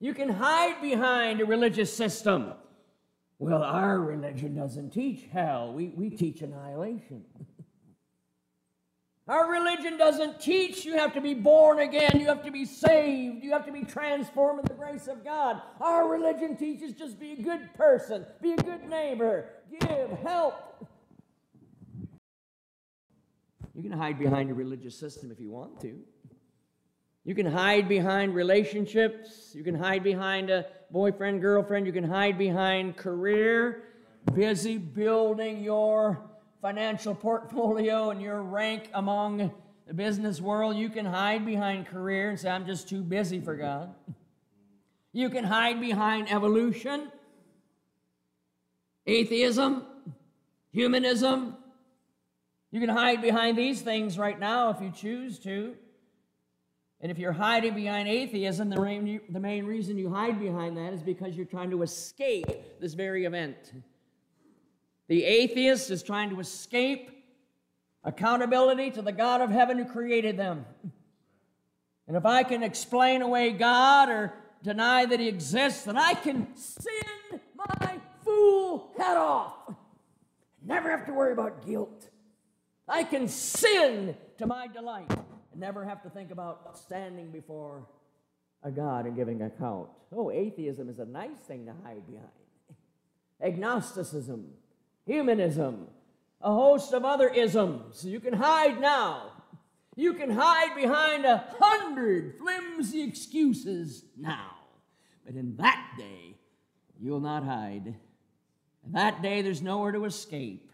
You 0.01 0.15
can 0.15 0.31
hide 0.31 0.81
behind 0.81 1.43
a 1.43 1.45
religious 1.45 1.95
system. 1.95 2.55
Well, 3.39 3.63
our 3.63 4.01
religion 4.01 4.55
doesn't 4.55 4.91
teach 4.91 5.27
hell, 5.31 5.73
we, 5.73 5.93
we 5.95 6.11
teach 6.11 6.43
annihilation. 6.43 7.25
Our 9.29 9.49
religion 9.49 9.97
doesn't 9.97 10.41
teach 10.41 10.85
you 10.85 10.95
have 10.95 11.15
to 11.15 11.21
be 11.21 11.35
born 11.35 11.79
again, 11.79 12.19
you 12.19 12.27
have 12.27 12.43
to 12.45 12.51
be 12.51 12.65
saved, 12.65 13.45
you 13.45 13.53
have 13.53 13.65
to 13.67 13.73
be 13.73 13.85
transformed 13.85 14.61
in 14.61 14.65
the 14.65 14.75
grace 14.75 15.07
of 15.07 15.25
God. 15.25 15.63
Our 15.81 16.09
religion 16.09 16.57
teaches 16.57 16.95
just 16.95 17.21
be 17.21 17.33
a 17.33 17.43
good 17.43 17.73
person, 17.75 18.27
be 18.43 18.55
a 18.55 18.57
good 18.57 18.89
neighbor, 18.89 19.51
give, 19.71 20.11
help. 20.25 20.89
You 23.75 23.83
can 23.89 23.93
hide 23.93 24.19
behind 24.19 24.51
a 24.51 24.55
religious 24.55 24.99
system 24.99 25.31
if 25.31 25.39
you 25.39 25.51
want 25.51 25.81
to. 25.83 26.01
You 27.31 27.37
can 27.37 27.47
hide 27.47 27.88
behind 27.88 28.35
relationships. 28.35 29.53
You 29.55 29.62
can 29.62 29.77
hide 29.77 30.03
behind 30.03 30.51
a 30.51 30.66
boyfriend, 30.90 31.40
girlfriend. 31.40 31.87
You 31.87 31.93
can 31.93 32.03
hide 32.03 32.37
behind 32.37 32.97
career, 32.97 33.85
busy 34.35 34.79
building 34.79 35.62
your 35.62 36.29
financial 36.61 37.14
portfolio 37.14 38.11
and 38.11 38.21
your 38.21 38.43
rank 38.43 38.90
among 38.95 39.53
the 39.87 39.95
business 39.95 40.40
world, 40.40 40.75
you 40.75 40.88
can 40.88 41.07
hide 41.07 41.47
behind 41.47 41.87
career 41.87 42.31
and 42.31 42.40
say, 42.40 42.51
I'm 42.51 42.66
just 42.66 42.88
too 42.88 43.05
busy 43.05 43.40
for 43.40 43.55
God. 43.55 43.95
You 45.12 45.31
can 45.31 45.45
hide 45.45 45.81
behind 45.81 46.33
evolution, 46.33 47.12
atheism, 49.07 49.85
humanism. 50.73 51.55
You 52.73 52.81
can 52.81 52.88
hide 52.88 53.23
behind 53.23 53.57
these 53.57 53.83
things 53.83 54.19
right 54.19 54.40
now 54.40 54.71
if 54.71 54.81
you 54.81 54.90
choose 54.90 55.38
to. 55.45 55.77
And 57.03 57.11
if 57.11 57.19
you're 57.19 57.33
hiding 57.33 57.75
behind 57.75 58.09
atheism, 58.09 58.69
the 58.69 58.81
main, 58.81 59.21
the 59.31 59.41
main 59.41 59.65
reason 59.65 59.97
you 59.97 60.11
hide 60.11 60.39
behind 60.39 60.77
that 60.77 60.93
is 60.93 61.03
because 61.03 61.35
you're 61.35 61.47
trying 61.47 61.71
to 61.71 61.83
escape 61.83 62.79
this 62.79 62.93
very 62.93 63.25
event. 63.25 63.73
The 65.09 65.25
atheist 65.25 65.91
is 65.91 66.03
trying 66.03 66.31
to 66.31 66.41
escape 66.41 67.11
accountability 68.05 68.91
to 68.93 69.03
the 69.03 69.13
God 69.13 69.41
of 69.41 69.51
heaven 69.51 69.79
who 69.79 69.87
created 69.87 70.37
them. 70.37 70.67
And 72.07 72.17
if 72.17 72.27
I 72.27 72.43
can 72.43 72.63
explain 72.63 73.23
away 73.23 73.53
God 73.53 74.11
or 74.11 74.35
deny 74.63 75.07
that 75.07 75.21
He 75.21 75.29
exists, 75.29 75.85
then 75.85 75.97
I 75.97 76.13
can 76.15 76.55
sin 76.55 77.41
my 77.55 77.99
fool 78.25 78.93
head 78.99 79.17
off. 79.17 79.55
Never 80.63 80.91
have 80.91 81.07
to 81.07 81.15
worry 81.15 81.33
about 81.33 81.67
guilt. 81.67 82.11
I 82.87 83.05
can 83.05 83.27
sin 83.27 84.17
to 84.39 84.47
my 84.47 84.67
delight 84.67 85.11
never 85.61 85.85
have 85.85 86.03
to 86.03 86.11
think 86.11 86.31
about 86.31 86.77
standing 86.79 87.31
before 87.31 87.87
a 88.62 88.70
God 88.70 89.07
and 89.07 89.14
giving 89.14 89.42
account. 89.42 89.88
Oh, 90.12 90.31
atheism 90.31 90.88
is 90.88 90.99
a 90.99 91.05
nice 91.05 91.38
thing 91.46 91.66
to 91.66 91.73
hide 91.85 92.07
behind. 92.07 92.29
Agnosticism 93.42 94.46
humanism, 95.11 95.88
a 96.40 96.55
host 96.55 96.92
of 96.92 97.05
other 97.05 97.29
isms. 97.29 98.05
You 98.05 98.20
can 98.20 98.33
hide 98.33 98.81
now. 98.81 99.33
You 99.96 100.14
can 100.14 100.31
hide 100.31 100.75
behind 100.77 101.25
a 101.25 101.44
hundred 101.59 102.38
flimsy 102.38 103.03
excuses 103.03 104.05
now. 104.16 104.53
But 105.27 105.35
in 105.35 105.57
that 105.57 105.94
day, 105.99 106.37
you'll 106.99 107.20
not 107.20 107.44
hide. 107.44 107.94
In 108.87 108.92
that 108.92 109.20
day, 109.20 109.42
there's 109.42 109.61
nowhere 109.61 109.92
to 109.92 110.05
escape. 110.05 110.70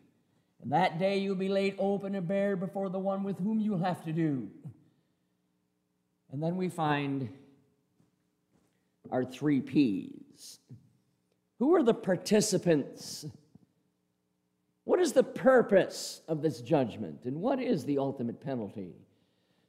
In 0.63 0.71
that 0.71 0.99
day, 0.99 1.19
you'll 1.19 1.35
be 1.35 1.49
laid 1.49 1.77
open 1.79 2.15
and 2.15 2.29
bare 2.29 2.57
before 2.57 2.89
the 2.89 2.99
one 2.99 3.25
with 3.25 3.39
whom 3.39 3.59
you'll 3.59 3.79
have 3.79 4.05
to 4.05 4.13
do. 4.13 4.49
And 6.33 6.43
then 6.43 6.57
we 6.57 6.69
find 6.69 7.29
our 9.11 9.25
three 9.25 9.61
P's 9.61 10.59
Who 11.59 11.75
are 11.75 11.83
the 11.83 11.95
participants? 11.95 13.27
What 14.85 15.01
is 15.01 15.13
the 15.13 15.25
purpose 15.25 16.23
of 16.29 16.43
this 16.43 16.61
judgment? 16.61 17.25
And 17.25 17.41
what 17.41 17.61
is 17.61 17.85
the 17.85 17.99
ultimate 17.99 18.41
penalty? 18.41 18.95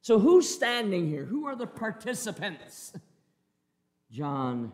So, 0.02 0.20
who's 0.20 0.48
standing 0.48 1.08
here? 1.08 1.26
Who 1.26 1.48
are 1.48 1.56
the 1.56 1.68
participants? 1.68 2.94
John 4.12 4.72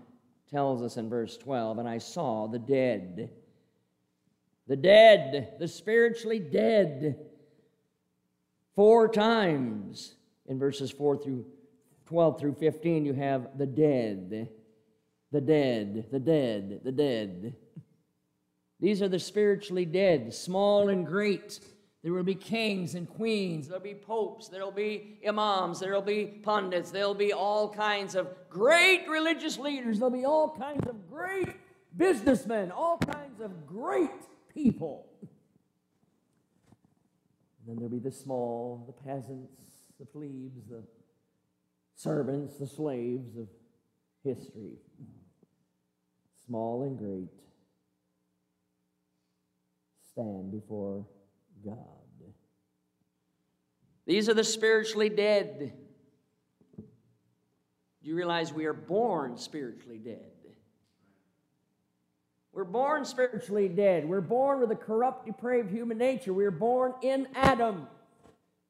tells 0.52 0.82
us 0.82 0.98
in 0.98 1.10
verse 1.10 1.38
12, 1.38 1.80
and 1.80 1.88
I 1.88 1.98
saw 1.98 2.48
the 2.48 2.60
dead. 2.60 3.32
The 4.68 4.76
dead, 4.76 5.56
the 5.60 5.68
spiritually 5.68 6.40
dead. 6.40 7.18
Four 8.76 9.08
times 9.08 10.16
in 10.48 10.60
verses 10.60 10.92
4 10.92 11.18
through 11.18 11.46
12 12.14 12.40
through 12.40 12.54
15, 12.54 13.06
you 13.06 13.14
have 13.14 13.58
the 13.58 13.66
dead, 13.66 14.48
the 15.32 15.42
dead, 15.42 16.06
the 16.12 16.20
dead, 16.20 16.82
the 16.84 16.92
dead. 16.92 17.56
These 18.80 19.02
are 19.02 19.08
the 19.08 19.18
spiritually 19.18 19.86
dead, 19.86 20.32
small 20.32 20.90
and 20.90 21.08
great. 21.08 21.60
There 22.04 22.14
will 22.14 22.22
be 22.22 22.36
kings 22.36 22.94
and 22.94 23.10
queens, 23.10 23.68
there'll 23.68 23.82
be 23.82 23.96
popes, 23.96 24.48
there'll 24.48 24.70
be 24.70 25.18
imams, 25.28 25.80
there'll 25.80 26.04
be 26.04 26.26
pundits, 26.26 26.92
there'll 26.92 27.16
be 27.16 27.34
all 27.34 27.68
kinds 27.68 28.14
of 28.14 28.28
great 28.48 29.08
religious 29.10 29.58
leaders, 29.58 29.98
there'll 29.98 30.12
be 30.12 30.24
all 30.24 30.56
kinds 30.56 30.88
of 30.88 31.10
great 31.10 31.48
businessmen, 31.98 32.70
all 32.70 33.00
kinds 33.00 33.42
of 33.42 33.66
great 33.66 34.12
people. 34.54 35.08
And 37.60 37.70
then 37.70 37.76
there'll 37.78 37.90
be 37.90 37.98
the 37.98 38.12
small, 38.12 38.84
the 38.86 39.10
peasants, 39.10 39.64
the 40.00 40.06
plebes, 40.06 40.68
the 40.70 40.84
servants, 41.96 42.58
the 42.58 42.68
slaves 42.68 43.38
of 43.38 43.48
history, 44.24 44.78
small 46.46 46.84
and 46.84 46.98
great, 46.98 47.30
stand 50.12 50.52
before 50.52 51.06
God. 51.66 51.78
These 54.06 54.28
are 54.28 54.34
the 54.34 54.44
spiritually 54.44 55.10
dead. 55.10 55.74
Do 56.78 58.10
you 58.10 58.16
realize 58.16 58.52
we 58.52 58.66
are 58.66 58.74
born 58.74 59.38
spiritually 59.38 59.98
dead? 59.98 60.32
We're 62.52 62.66
born 62.66 63.04
spiritually 63.06 63.68
dead. 63.68 64.08
We're 64.08 64.22
born 64.22 64.60
with 64.60 64.70
a 64.72 64.76
corrupt, 64.76 65.26
depraved 65.26 65.72
human 65.72 65.98
nature. 65.98 66.34
We 66.34 66.46
are 66.46 66.52
born 66.52 66.94
in 67.02 67.28
Adam. 67.34 67.88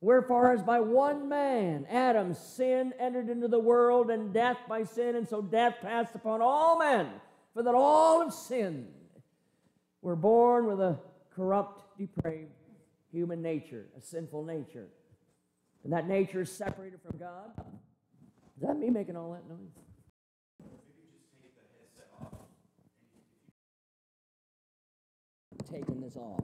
Wherefore, 0.03 0.51
as 0.51 0.61
by 0.61 0.81
one 0.81 1.29
man, 1.29 1.87
Adam, 1.89 2.33
sin 2.33 2.91
entered 2.99 3.29
into 3.29 3.47
the 3.47 3.57
world, 3.57 4.11
and 4.11 4.33
death 4.33 4.57
by 4.67 4.83
sin, 4.83 5.15
and 5.15 5.25
so 5.25 5.41
death 5.41 5.77
passed 5.81 6.13
upon 6.13 6.41
all 6.41 6.77
men, 6.77 7.07
for 7.53 7.63
that 7.63 7.73
all 7.73 8.21
have 8.21 8.33
sinned. 8.33 8.91
We're 10.01 10.17
born 10.17 10.65
with 10.65 10.81
a 10.81 10.99
corrupt, 11.33 11.97
depraved 11.97 12.51
human 13.13 13.41
nature, 13.41 13.85
a 13.97 14.01
sinful 14.01 14.43
nature. 14.43 14.89
And 15.85 15.93
that 15.93 16.05
nature 16.05 16.41
is 16.41 16.51
separated 16.51 16.99
from 17.01 17.17
God. 17.17 17.51
Is 18.57 18.61
that 18.63 18.77
me 18.77 18.89
making 18.89 19.15
all 19.15 19.31
that 19.31 19.47
noise? 19.47 19.71
Taking 25.71 26.01
this 26.01 26.17
off. 26.17 26.43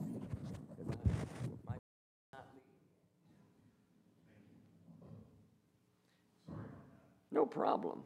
No 7.32 7.46
problem. 7.46 8.02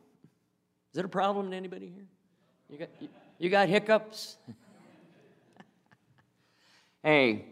Is 0.91 0.99
it 0.99 1.05
a 1.05 1.09
problem 1.09 1.51
to 1.51 1.57
anybody 1.57 1.91
here? 1.93 2.05
You 2.69 2.77
got, 2.77 2.89
you, 2.99 3.09
you 3.39 3.49
got 3.49 3.69
hiccups? 3.69 4.37
hey, 7.03 7.45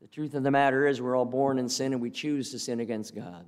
the 0.00 0.08
truth 0.08 0.34
of 0.34 0.42
the 0.42 0.50
matter 0.50 0.86
is, 0.86 1.00
we're 1.00 1.16
all 1.16 1.24
born 1.24 1.58
in 1.58 1.68
sin 1.68 1.92
and 1.92 2.02
we 2.02 2.10
choose 2.10 2.50
to 2.50 2.58
sin 2.58 2.80
against 2.80 3.14
God. 3.14 3.44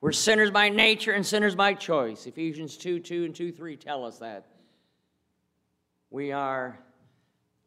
We're 0.00 0.12
sinners 0.12 0.50
by 0.50 0.68
nature 0.68 1.12
and 1.12 1.24
sinners 1.24 1.54
by 1.54 1.74
choice. 1.74 2.26
Ephesians 2.26 2.76
2 2.76 3.00
2 3.00 3.24
and 3.24 3.34
2 3.34 3.52
3 3.52 3.76
tell 3.76 4.04
us 4.04 4.18
that. 4.18 4.46
We 6.10 6.30
are 6.30 6.78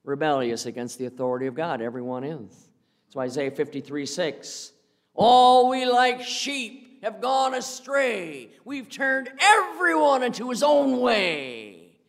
rebellious 0.04 0.68
against 0.68 1.00
the 1.00 1.06
authority 1.06 1.48
of 1.48 1.56
God. 1.56 1.82
Everyone 1.82 2.24
is. 2.24 2.70
So 3.10 3.22
Isaiah 3.22 3.52
53 3.52 4.06
6. 4.06 4.72
All 5.16 5.70
we 5.70 5.86
like 5.86 6.22
sheep 6.22 6.87
have 7.04 7.22
gone 7.22 7.54
astray. 7.54 8.50
We've 8.66 8.90
turned 8.90 9.30
everyone 9.40 10.24
into 10.24 10.50
his 10.50 10.64
own 10.64 11.00
way. 11.00 12.00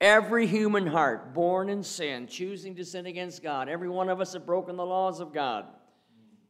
Every 0.00 0.46
human 0.46 0.86
heart 0.86 1.32
born 1.32 1.68
in 1.68 1.82
sin, 1.82 2.26
choosing 2.26 2.74
to 2.76 2.84
sin 2.84 3.06
against 3.06 3.42
God, 3.42 3.68
every 3.68 3.88
one 3.88 4.10
of 4.10 4.20
us 4.20 4.34
have 4.34 4.44
broken 4.44 4.76
the 4.76 4.84
laws 4.84 5.20
of 5.20 5.32
God. 5.32 5.66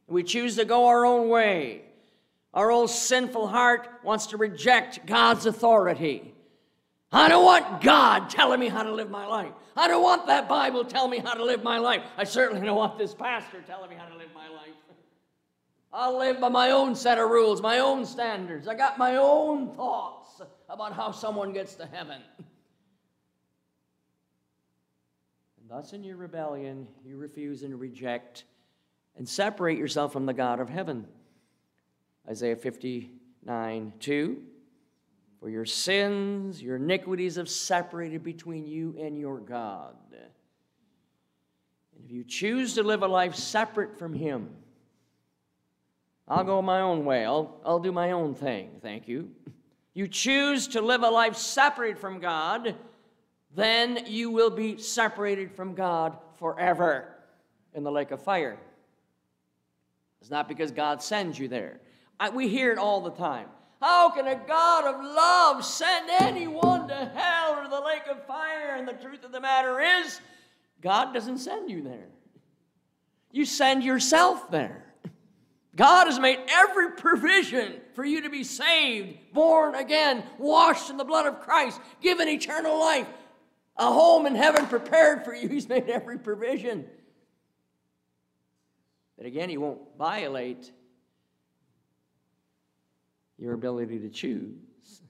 We 0.07 0.23
choose 0.23 0.55
to 0.57 0.65
go 0.65 0.87
our 0.87 1.05
own 1.05 1.29
way. 1.29 1.83
Our 2.53 2.71
old 2.71 2.89
sinful 2.89 3.47
heart 3.47 3.87
wants 4.03 4.27
to 4.27 4.37
reject 4.37 5.05
God's 5.05 5.45
authority. 5.45 6.33
I 7.11 7.29
don't 7.29 7.45
want 7.45 7.81
God 7.81 8.29
telling 8.29 8.59
me 8.59 8.67
how 8.67 8.83
to 8.83 8.91
live 8.91 9.09
my 9.09 9.25
life. 9.25 9.51
I 9.75 9.87
don't 9.87 10.03
want 10.03 10.27
that 10.27 10.49
Bible 10.49 10.83
telling 10.83 11.11
me 11.11 11.19
how 11.19 11.33
to 11.33 11.43
live 11.43 11.63
my 11.63 11.77
life. 11.77 12.01
I 12.17 12.25
certainly 12.25 12.65
don't 12.65 12.75
want 12.75 12.97
this 12.97 13.13
pastor 13.13 13.61
telling 13.65 13.89
me 13.89 13.95
how 13.95 14.07
to 14.07 14.17
live 14.17 14.29
my 14.35 14.49
life. 14.49 14.66
I'll 15.97 16.19
live 16.19 16.39
by 16.39 16.49
my 16.49 16.69
own 16.69 16.93
set 16.93 17.17
of 17.17 17.27
rules, 17.31 17.59
my 17.59 17.79
own 17.79 18.05
standards. 18.05 18.67
I 18.67 18.75
got 18.75 18.99
my 18.99 19.15
own 19.15 19.73
thoughts 19.75 20.39
about 20.69 20.93
how 20.93 21.09
someone 21.11 21.53
gets 21.53 21.73
to 21.73 21.87
heaven. 21.87 22.21
And 25.59 25.67
thus, 25.67 25.93
in 25.93 26.03
your 26.03 26.17
rebellion, 26.17 26.87
you 27.03 27.17
refuse 27.17 27.63
and 27.63 27.79
reject 27.79 28.43
and 29.17 29.27
separate 29.27 29.79
yourself 29.79 30.13
from 30.13 30.27
the 30.27 30.35
God 30.35 30.59
of 30.59 30.69
heaven. 30.69 31.07
Isaiah 32.29 32.57
59 32.57 33.93
2. 33.99 34.43
For 35.39 35.49
your 35.49 35.65
sins, 35.65 36.61
your 36.61 36.75
iniquities 36.75 37.37
have 37.37 37.49
separated 37.49 38.23
between 38.23 38.67
you 38.67 38.95
and 38.99 39.17
your 39.17 39.39
God. 39.39 39.95
And 40.11 42.05
if 42.05 42.11
you 42.11 42.23
choose 42.23 42.75
to 42.75 42.83
live 42.83 43.01
a 43.01 43.07
life 43.07 43.33
separate 43.33 43.97
from 43.97 44.13
Him, 44.13 44.51
I'll 46.27 46.43
go 46.43 46.61
my 46.61 46.81
own 46.81 47.05
way. 47.05 47.25
I'll, 47.25 47.59
I'll 47.65 47.79
do 47.79 47.91
my 47.91 48.11
own 48.11 48.35
thing. 48.35 48.79
Thank 48.81 49.07
you. 49.07 49.29
You 49.93 50.07
choose 50.07 50.67
to 50.69 50.81
live 50.81 51.03
a 51.03 51.09
life 51.09 51.35
separated 51.35 51.97
from 51.97 52.19
God, 52.19 52.75
then 53.55 54.05
you 54.05 54.29
will 54.29 54.49
be 54.49 54.77
separated 54.77 55.51
from 55.51 55.73
God 55.73 56.17
forever 56.37 57.15
in 57.73 57.83
the 57.83 57.91
lake 57.91 58.11
of 58.11 58.21
fire. 58.21 58.59
It's 60.21 60.29
not 60.29 60.47
because 60.47 60.71
God 60.71 61.01
sends 61.01 61.39
you 61.39 61.47
there. 61.47 61.79
I, 62.19 62.29
we 62.29 62.47
hear 62.47 62.71
it 62.71 62.77
all 62.77 63.01
the 63.01 63.11
time. 63.11 63.47
How 63.81 64.09
can 64.09 64.27
a 64.27 64.35
God 64.35 64.85
of 64.85 65.03
love 65.03 65.63
send 65.63 66.09
anyone 66.09 66.87
to 66.87 67.11
hell 67.15 67.59
or 67.59 67.69
the 67.69 67.79
lake 67.79 68.07
of 68.09 68.25
fire? 68.25 68.75
And 68.75 68.87
the 68.87 68.93
truth 68.93 69.23
of 69.23 69.31
the 69.31 69.39
matter 69.39 69.79
is, 69.79 70.19
God 70.81 71.13
doesn't 71.13 71.37
send 71.37 71.69
you 71.69 71.83
there. 71.83 72.09
You 73.31 73.45
send 73.45 73.83
yourself 73.83 74.49
there. 74.49 74.86
God 75.77 76.07
has 76.07 76.19
made 76.19 76.39
every 76.49 76.91
provision 76.93 77.75
for 77.93 78.03
you 78.03 78.23
to 78.23 78.31
be 78.31 78.43
saved, 78.43 79.15
born 79.31 79.75
again, 79.75 80.23
washed 80.39 80.89
in 80.89 80.97
the 80.97 81.03
blood 81.03 81.27
of 81.27 81.39
Christ, 81.39 81.79
given 82.01 82.27
eternal 82.27 82.79
life, 82.79 83.07
a 83.77 83.85
home 83.85 84.25
in 84.25 84.33
heaven 84.33 84.65
prepared 84.65 85.23
for 85.23 85.35
you. 85.35 85.47
He's 85.49 85.69
made 85.69 85.87
every 85.87 86.17
provision. 86.17 86.87
But 89.17 89.27
again, 89.27 89.49
He 89.49 89.57
won't 89.57 89.79
violate 89.99 90.71
your 93.37 93.53
ability 93.53 93.99
to 93.99 94.09
choose. 94.09 95.03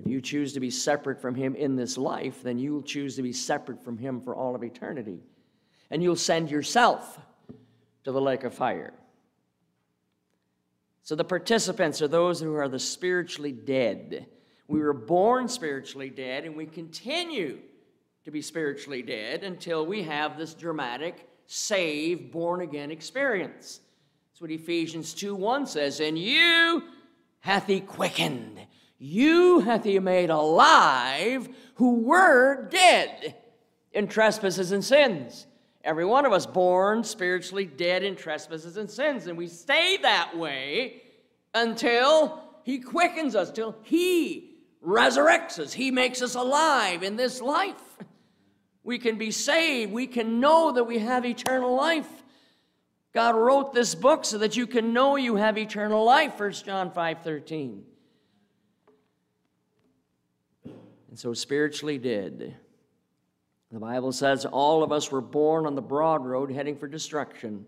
If 0.00 0.06
you 0.06 0.22
choose 0.22 0.54
to 0.54 0.60
be 0.60 0.70
separate 0.70 1.20
from 1.20 1.34
Him 1.34 1.54
in 1.56 1.76
this 1.76 1.98
life, 1.98 2.42
then 2.42 2.58
you'll 2.58 2.82
choose 2.82 3.16
to 3.16 3.22
be 3.22 3.34
separate 3.34 3.84
from 3.84 3.98
Him 3.98 4.22
for 4.22 4.34
all 4.34 4.54
of 4.54 4.64
eternity. 4.64 5.20
And 5.90 6.02
you'll 6.02 6.16
send 6.16 6.50
yourself 6.50 7.18
to 8.04 8.12
the 8.12 8.20
lake 8.20 8.44
of 8.44 8.54
fire. 8.54 8.94
So 11.02 11.16
the 11.16 11.24
participants 11.24 12.00
are 12.00 12.08
those 12.08 12.40
who 12.40 12.54
are 12.54 12.68
the 12.68 12.78
spiritually 12.78 13.52
dead. 13.52 14.26
We 14.68 14.80
were 14.80 14.92
born 14.92 15.48
spiritually 15.48 16.10
dead, 16.10 16.44
and 16.44 16.56
we 16.56 16.66
continue 16.66 17.58
to 18.24 18.30
be 18.30 18.40
spiritually 18.40 19.02
dead 19.02 19.42
until 19.42 19.84
we 19.84 20.04
have 20.04 20.38
this 20.38 20.54
dramatic, 20.54 21.28
saved, 21.46 22.30
born 22.30 22.60
again 22.60 22.92
experience. 22.92 23.80
That's 24.30 24.40
what 24.40 24.50
Ephesians 24.52 25.12
2 25.12 25.34
1 25.34 25.66
says. 25.66 25.98
And 25.98 26.16
you 26.16 26.84
hath 27.40 27.66
he 27.66 27.80
quickened, 27.80 28.60
you 28.98 29.58
hath 29.60 29.82
he 29.82 29.98
made 29.98 30.30
alive 30.30 31.48
who 31.74 32.00
were 32.00 32.68
dead 32.68 33.34
in 33.92 34.06
trespasses 34.06 34.70
and 34.70 34.84
sins. 34.84 35.46
Every 35.84 36.04
one 36.04 36.24
of 36.26 36.32
us 36.32 36.46
born 36.46 37.02
spiritually 37.02 37.64
dead 37.64 38.04
in 38.04 38.14
trespasses 38.14 38.76
and 38.76 38.88
sins, 38.88 39.26
and 39.26 39.36
we 39.36 39.48
stay 39.48 39.96
that 39.98 40.36
way 40.36 41.02
until 41.54 42.42
He 42.64 42.78
quickens 42.78 43.34
us, 43.34 43.50
till 43.50 43.74
He 43.82 44.54
resurrects 44.84 45.58
us, 45.58 45.72
He 45.72 45.90
makes 45.90 46.22
us 46.22 46.34
alive 46.34 47.02
in 47.02 47.16
this 47.16 47.40
life. 47.40 47.82
We 48.84 48.98
can 48.98 49.16
be 49.16 49.30
saved, 49.30 49.92
we 49.92 50.06
can 50.06 50.40
know 50.40 50.72
that 50.72 50.84
we 50.84 50.98
have 50.98 51.24
eternal 51.24 51.74
life. 51.74 52.08
God 53.12 53.36
wrote 53.36 53.74
this 53.74 53.94
book 53.94 54.24
so 54.24 54.38
that 54.38 54.56
you 54.56 54.66
can 54.66 54.92
know 54.92 55.16
you 55.16 55.36
have 55.36 55.58
eternal 55.58 56.04
life, 56.04 56.38
1 56.40 56.52
John 56.52 56.90
5 56.90 57.22
13. 57.22 57.84
And 61.10 61.18
so 61.18 61.34
spiritually 61.34 61.98
did. 61.98 62.54
The 63.72 63.80
Bible 63.80 64.12
says 64.12 64.44
all 64.44 64.82
of 64.82 64.92
us 64.92 65.10
were 65.10 65.22
born 65.22 65.64
on 65.64 65.74
the 65.74 65.82
broad 65.82 66.26
road 66.26 66.52
heading 66.52 66.76
for 66.76 66.86
destruction. 66.86 67.64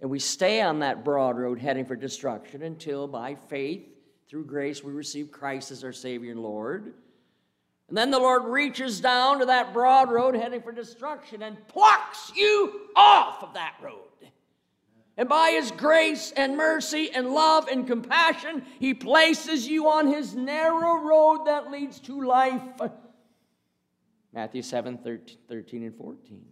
And 0.00 0.08
we 0.08 0.18
stay 0.18 0.62
on 0.62 0.78
that 0.78 1.04
broad 1.04 1.36
road 1.36 1.58
heading 1.58 1.84
for 1.84 1.96
destruction 1.96 2.62
until 2.62 3.06
by 3.06 3.34
faith, 3.34 3.86
through 4.28 4.46
grace, 4.46 4.82
we 4.82 4.92
receive 4.92 5.30
Christ 5.30 5.70
as 5.70 5.84
our 5.84 5.92
Savior 5.92 6.32
and 6.32 6.40
Lord. 6.40 6.94
And 7.88 7.96
then 7.96 8.10
the 8.10 8.18
Lord 8.18 8.46
reaches 8.46 9.00
down 9.00 9.38
to 9.38 9.46
that 9.46 9.72
broad 9.72 10.10
road 10.10 10.34
heading 10.34 10.62
for 10.62 10.72
destruction 10.72 11.42
and 11.42 11.68
plucks 11.68 12.32
you 12.34 12.88
off 12.96 13.42
of 13.42 13.54
that 13.54 13.74
road. 13.82 14.00
And 15.18 15.28
by 15.28 15.50
His 15.50 15.70
grace 15.70 16.32
and 16.36 16.56
mercy 16.56 17.10
and 17.14 17.30
love 17.30 17.68
and 17.68 17.86
compassion, 17.86 18.64
He 18.80 18.94
places 18.94 19.68
you 19.68 19.88
on 19.88 20.06
His 20.08 20.34
narrow 20.34 20.96
road 20.96 21.44
that 21.46 21.70
leads 21.70 22.00
to 22.00 22.22
life. 22.22 22.62
Matthew 24.36 24.60
7 24.60 24.98
13 25.48 25.82
and 25.82 25.96
14. 25.96 26.44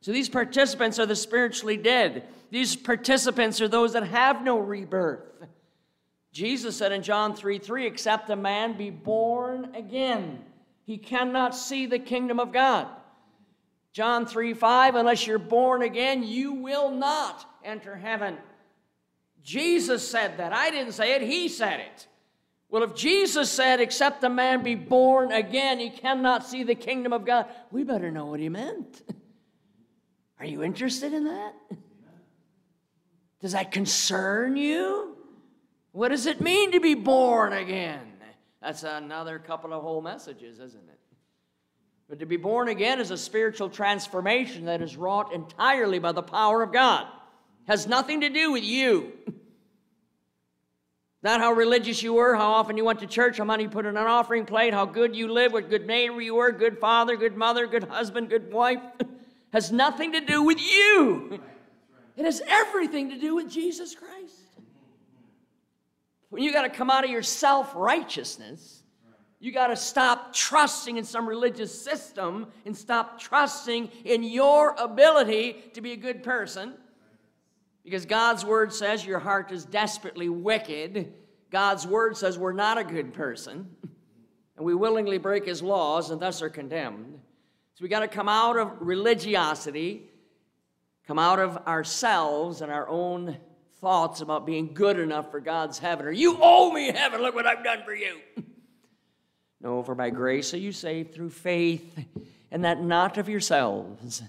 So 0.00 0.12
these 0.12 0.28
participants 0.28 1.00
are 1.00 1.06
the 1.06 1.16
spiritually 1.16 1.76
dead. 1.76 2.28
These 2.50 2.76
participants 2.76 3.60
are 3.60 3.66
those 3.66 3.94
that 3.94 4.06
have 4.06 4.44
no 4.44 4.58
rebirth. 4.58 5.44
Jesus 6.32 6.76
said 6.76 6.92
in 6.92 7.02
John 7.02 7.34
3 7.34 7.58
3, 7.58 7.86
except 7.86 8.30
a 8.30 8.36
man 8.36 8.76
be 8.78 8.90
born 8.90 9.74
again, 9.74 10.44
he 10.84 10.96
cannot 10.96 11.56
see 11.56 11.86
the 11.86 11.98
kingdom 11.98 12.38
of 12.38 12.52
God. 12.52 12.86
John 13.92 14.26
3 14.26 14.54
5, 14.54 14.94
unless 14.94 15.26
you're 15.26 15.38
born 15.38 15.82
again, 15.82 16.22
you 16.22 16.52
will 16.52 16.92
not 16.92 17.44
enter 17.64 17.96
heaven. 17.96 18.36
Jesus 19.42 20.08
said 20.08 20.38
that. 20.38 20.52
I 20.52 20.70
didn't 20.70 20.92
say 20.92 21.14
it, 21.14 21.22
he 21.22 21.48
said 21.48 21.80
it. 21.80 22.06
Well, 22.74 22.82
if 22.82 22.96
Jesus 22.96 23.52
said, 23.52 23.78
except 23.78 24.24
a 24.24 24.28
man 24.28 24.64
be 24.64 24.74
born 24.74 25.30
again, 25.30 25.78
he 25.78 25.90
cannot 25.90 26.44
see 26.44 26.64
the 26.64 26.74
kingdom 26.74 27.12
of 27.12 27.24
God, 27.24 27.46
we 27.70 27.84
better 27.84 28.10
know 28.10 28.26
what 28.26 28.40
he 28.40 28.48
meant. 28.48 29.00
Are 30.40 30.44
you 30.44 30.64
interested 30.64 31.12
in 31.12 31.22
that? 31.26 31.54
Does 33.40 33.52
that 33.52 33.70
concern 33.70 34.56
you? 34.56 35.16
What 35.92 36.08
does 36.08 36.26
it 36.26 36.40
mean 36.40 36.72
to 36.72 36.80
be 36.80 36.94
born 36.94 37.52
again? 37.52 38.12
That's 38.60 38.82
another 38.82 39.38
couple 39.38 39.72
of 39.72 39.80
whole 39.80 40.02
messages, 40.02 40.58
isn't 40.58 40.88
it? 40.88 41.00
But 42.08 42.18
to 42.18 42.26
be 42.26 42.38
born 42.38 42.66
again 42.66 42.98
is 42.98 43.12
a 43.12 43.16
spiritual 43.16 43.70
transformation 43.70 44.64
that 44.64 44.82
is 44.82 44.96
wrought 44.96 45.32
entirely 45.32 46.00
by 46.00 46.10
the 46.10 46.24
power 46.24 46.60
of 46.60 46.72
God. 46.72 47.06
Has 47.68 47.86
nothing 47.86 48.22
to 48.22 48.30
do 48.30 48.50
with 48.50 48.64
you. 48.64 49.12
Not 51.24 51.40
how 51.40 51.52
religious 51.52 52.02
you 52.02 52.12
were, 52.12 52.36
how 52.36 52.52
often 52.52 52.76
you 52.76 52.84
went 52.84 53.00
to 53.00 53.06
church, 53.06 53.38
how 53.38 53.44
money 53.44 53.62
you 53.62 53.70
put 53.70 53.86
in 53.86 53.96
an 53.96 54.06
offering 54.06 54.44
plate, 54.44 54.74
how 54.74 54.84
good 54.84 55.16
you 55.16 55.32
lived, 55.32 55.54
what 55.54 55.70
good 55.70 55.86
neighbor 55.86 56.20
you 56.20 56.34
were, 56.34 56.52
good 56.52 56.78
father, 56.78 57.16
good 57.16 57.34
mother, 57.34 57.66
good 57.66 57.84
husband, 57.84 58.28
good 58.28 58.52
wife. 58.52 58.82
has 59.54 59.72
nothing 59.72 60.12
to 60.12 60.20
do 60.20 60.42
with 60.42 60.60
you. 60.60 61.40
It 62.18 62.26
has 62.26 62.42
everything 62.46 63.08
to 63.08 63.18
do 63.18 63.36
with 63.36 63.50
Jesus 63.50 63.94
Christ. 63.94 64.34
When 66.28 66.42
you 66.42 66.52
got 66.52 66.62
to 66.62 66.68
come 66.68 66.90
out 66.90 67.04
of 67.04 67.10
your 67.10 67.22
self 67.22 67.72
righteousness, 67.74 68.82
you 69.40 69.50
got 69.50 69.68
to 69.68 69.76
stop 69.76 70.34
trusting 70.34 70.98
in 70.98 71.04
some 71.04 71.26
religious 71.26 71.72
system 71.82 72.48
and 72.66 72.76
stop 72.76 73.18
trusting 73.18 73.90
in 74.04 74.24
your 74.24 74.74
ability 74.76 75.70
to 75.72 75.80
be 75.80 75.92
a 75.92 75.96
good 75.96 76.22
person 76.22 76.74
because 77.84 78.06
God's 78.06 78.44
word 78.44 78.72
says 78.72 79.04
your 79.04 79.18
heart 79.18 79.52
is 79.52 79.64
desperately 79.64 80.28
wicked. 80.28 81.12
God's 81.50 81.86
word 81.86 82.16
says 82.16 82.38
we're 82.38 82.52
not 82.52 82.78
a 82.78 82.84
good 82.84 83.12
person. 83.12 83.68
And 84.56 84.64
we 84.64 84.74
willingly 84.74 85.18
break 85.18 85.44
his 85.44 85.62
laws 85.62 86.10
and 86.10 86.20
thus 86.20 86.40
are 86.40 86.48
condemned. 86.48 87.20
So 87.74 87.82
we 87.82 87.88
got 87.88 88.00
to 88.00 88.08
come 88.08 88.28
out 88.28 88.56
of 88.56 88.70
religiosity, 88.80 90.02
come 91.06 91.18
out 91.18 91.40
of 91.40 91.56
ourselves 91.66 92.62
and 92.62 92.72
our 92.72 92.88
own 92.88 93.36
thoughts 93.80 94.22
about 94.22 94.46
being 94.46 94.72
good 94.72 94.98
enough 94.98 95.30
for 95.30 95.40
God's 95.40 95.78
heaven. 95.78 96.06
Or 96.06 96.12
you 96.12 96.38
owe 96.40 96.72
me 96.72 96.90
heaven, 96.90 97.20
look 97.20 97.34
what 97.34 97.46
I've 97.46 97.64
done 97.64 97.82
for 97.84 97.94
you. 97.94 98.18
no, 99.60 99.82
for 99.82 99.94
by 99.94 100.08
grace 100.08 100.54
are 100.54 100.58
you 100.58 100.72
saved 100.72 101.12
through 101.12 101.30
faith, 101.30 101.98
and 102.50 102.64
that 102.64 102.80
not 102.80 103.18
of 103.18 103.28
yourselves. 103.28 104.22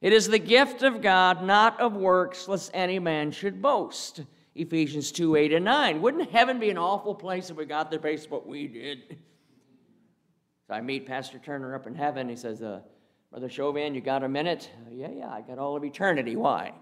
It 0.00 0.14
is 0.14 0.28
the 0.28 0.38
gift 0.38 0.82
of 0.82 1.02
God, 1.02 1.44
not 1.44 1.78
of 1.78 1.94
works, 1.94 2.48
lest 2.48 2.70
any 2.72 2.98
man 2.98 3.32
should 3.32 3.60
boast. 3.60 4.22
Ephesians 4.54 5.12
2 5.12 5.36
8 5.36 5.52
and 5.52 5.64
9. 5.64 6.00
Wouldn't 6.00 6.30
heaven 6.30 6.58
be 6.58 6.70
an 6.70 6.78
awful 6.78 7.14
place 7.14 7.50
if 7.50 7.56
we 7.56 7.66
got 7.66 7.90
there 7.90 8.00
based 8.00 8.26
on 8.26 8.32
what 8.32 8.46
we 8.46 8.66
did? 8.66 9.18
So 10.66 10.74
I 10.74 10.80
meet 10.80 11.06
Pastor 11.06 11.38
Turner 11.38 11.74
up 11.74 11.86
in 11.86 11.94
heaven. 11.94 12.28
He 12.28 12.36
says, 12.36 12.62
uh, 12.62 12.80
Brother 13.30 13.48
Chauvin, 13.48 13.94
you 13.94 14.00
got 14.00 14.24
a 14.24 14.28
minute? 14.28 14.70
Uh, 14.86 14.90
yeah, 14.90 15.10
yeah, 15.10 15.28
I 15.28 15.42
got 15.42 15.58
all 15.58 15.76
of 15.76 15.84
eternity. 15.84 16.34
Why? 16.34 16.72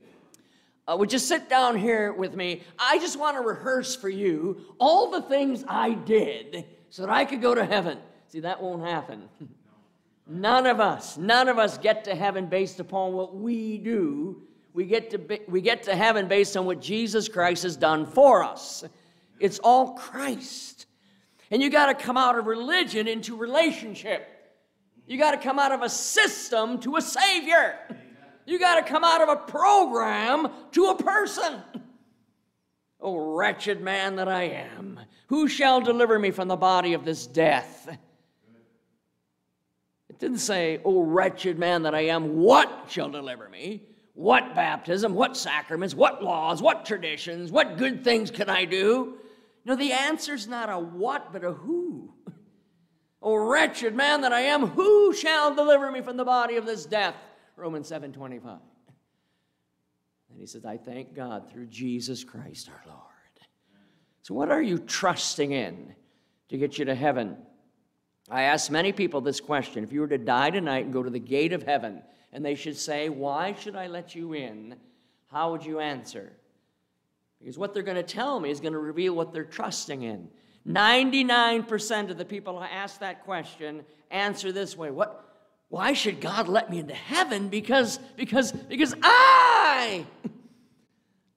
uh, 0.88 0.96
would 0.98 1.12
you 1.12 1.18
sit 1.18 1.48
down 1.48 1.76
here 1.76 2.12
with 2.12 2.34
me? 2.34 2.62
I 2.78 2.98
just 2.98 3.18
want 3.18 3.36
to 3.36 3.42
rehearse 3.42 3.94
for 3.94 4.08
you 4.08 4.74
all 4.78 5.10
the 5.10 5.22
things 5.22 5.64
I 5.68 5.94
did 5.94 6.66
so 6.90 7.02
that 7.02 7.10
I 7.10 7.24
could 7.24 7.40
go 7.40 7.54
to 7.54 7.64
heaven. 7.64 7.98
See, 8.28 8.40
that 8.40 8.62
won't 8.62 8.82
happen. 8.82 9.28
None 10.32 10.64
of 10.64 10.80
us, 10.80 11.18
none 11.18 11.48
of 11.48 11.58
us 11.58 11.76
get 11.76 12.04
to 12.04 12.14
heaven 12.14 12.46
based 12.46 12.80
upon 12.80 13.12
what 13.12 13.36
we 13.36 13.76
do. 13.76 14.42
We 14.72 14.86
get 14.86 15.10
to, 15.10 15.18
be, 15.18 15.40
we 15.46 15.60
get 15.60 15.82
to 15.82 15.94
heaven 15.94 16.26
based 16.26 16.56
on 16.56 16.64
what 16.64 16.80
Jesus 16.80 17.28
Christ 17.28 17.64
has 17.64 17.76
done 17.76 18.06
for 18.06 18.42
us. 18.42 18.82
It's 19.38 19.58
all 19.58 19.92
Christ. 19.92 20.86
And 21.50 21.60
you 21.60 21.68
got 21.68 21.86
to 21.86 21.94
come 21.94 22.16
out 22.16 22.38
of 22.38 22.46
religion 22.46 23.08
into 23.08 23.36
relationship. 23.36 24.26
You 25.06 25.18
got 25.18 25.32
to 25.32 25.36
come 25.36 25.58
out 25.58 25.70
of 25.70 25.82
a 25.82 25.90
system 25.90 26.80
to 26.80 26.96
a 26.96 27.02
Savior. 27.02 27.78
You 28.46 28.58
got 28.58 28.76
to 28.76 28.90
come 28.90 29.04
out 29.04 29.20
of 29.20 29.28
a 29.28 29.36
program 29.36 30.48
to 30.70 30.86
a 30.86 30.96
person. 30.96 31.62
Oh, 33.02 33.34
wretched 33.34 33.82
man 33.82 34.16
that 34.16 34.28
I 34.28 34.44
am, 34.44 34.98
who 35.26 35.46
shall 35.46 35.82
deliver 35.82 36.18
me 36.18 36.30
from 36.30 36.48
the 36.48 36.56
body 36.56 36.94
of 36.94 37.04
this 37.04 37.26
death? 37.26 37.98
Didn't 40.22 40.38
say, 40.38 40.80
Oh, 40.84 41.02
wretched 41.02 41.58
man 41.58 41.82
that 41.82 41.96
I 41.96 42.02
am, 42.02 42.36
what 42.36 42.84
shall 42.86 43.08
deliver 43.08 43.48
me? 43.48 43.82
What 44.14 44.54
baptism? 44.54 45.14
What 45.14 45.36
sacraments? 45.36 45.96
What 45.96 46.22
laws? 46.22 46.62
What 46.62 46.86
traditions? 46.86 47.50
What 47.50 47.76
good 47.76 48.04
things 48.04 48.30
can 48.30 48.48
I 48.48 48.64
do? 48.64 49.14
No, 49.64 49.74
the 49.74 49.90
answer's 49.90 50.46
not 50.46 50.70
a 50.70 50.78
what, 50.78 51.32
but 51.32 51.42
a 51.44 51.52
who. 51.52 52.14
Oh, 53.24 53.36
wretched 53.36 53.94
man 53.94 54.22
that 54.22 54.32
I 54.32 54.40
am, 54.40 54.66
who 54.66 55.14
shall 55.14 55.54
deliver 55.54 55.92
me 55.92 56.00
from 56.00 56.16
the 56.16 56.24
body 56.24 56.56
of 56.56 56.66
this 56.66 56.84
death? 56.84 57.14
Romans 57.56 57.86
7 57.86 58.12
25. 58.12 58.58
And 60.30 60.40
he 60.40 60.44
says, 60.44 60.64
I 60.64 60.76
thank 60.76 61.14
God 61.14 61.48
through 61.48 61.66
Jesus 61.66 62.24
Christ 62.24 62.68
our 62.68 62.82
Lord. 62.84 62.98
So, 64.22 64.34
what 64.34 64.50
are 64.50 64.60
you 64.60 64.78
trusting 64.78 65.52
in 65.52 65.94
to 66.48 66.58
get 66.58 66.78
you 66.78 66.84
to 66.86 66.96
heaven? 66.96 67.36
I 68.30 68.42
ask 68.42 68.70
many 68.70 68.92
people 68.92 69.20
this 69.20 69.40
question 69.40 69.84
if 69.84 69.92
you 69.92 70.00
were 70.00 70.08
to 70.08 70.18
die 70.18 70.50
tonight 70.50 70.84
and 70.84 70.92
go 70.92 71.02
to 71.02 71.10
the 71.10 71.18
gate 71.18 71.52
of 71.52 71.64
heaven, 71.64 72.02
and 72.32 72.44
they 72.44 72.54
should 72.54 72.76
say, 72.76 73.08
Why 73.08 73.54
should 73.54 73.76
I 73.76 73.86
let 73.86 74.14
you 74.14 74.32
in? 74.32 74.76
How 75.30 75.50
would 75.52 75.64
you 75.64 75.80
answer? 75.80 76.32
Because 77.40 77.58
what 77.58 77.74
they're 77.74 77.82
going 77.82 77.96
to 77.96 78.02
tell 78.02 78.38
me 78.38 78.50
is 78.50 78.60
going 78.60 78.74
to 78.74 78.78
reveal 78.78 79.14
what 79.14 79.32
they're 79.32 79.44
trusting 79.44 80.02
in. 80.02 80.28
99% 80.68 82.10
of 82.10 82.16
the 82.16 82.24
people 82.24 82.58
who 82.58 82.64
ask 82.64 83.00
that 83.00 83.24
question 83.24 83.84
answer 84.10 84.52
this 84.52 84.76
way 84.76 84.90
what, 84.90 85.24
Why 85.68 85.92
should 85.92 86.20
God 86.20 86.48
let 86.48 86.70
me 86.70 86.78
into 86.78 86.94
heaven? 86.94 87.48
Because, 87.48 87.98
because, 88.16 88.52
because 88.52 88.94
I 89.02 90.06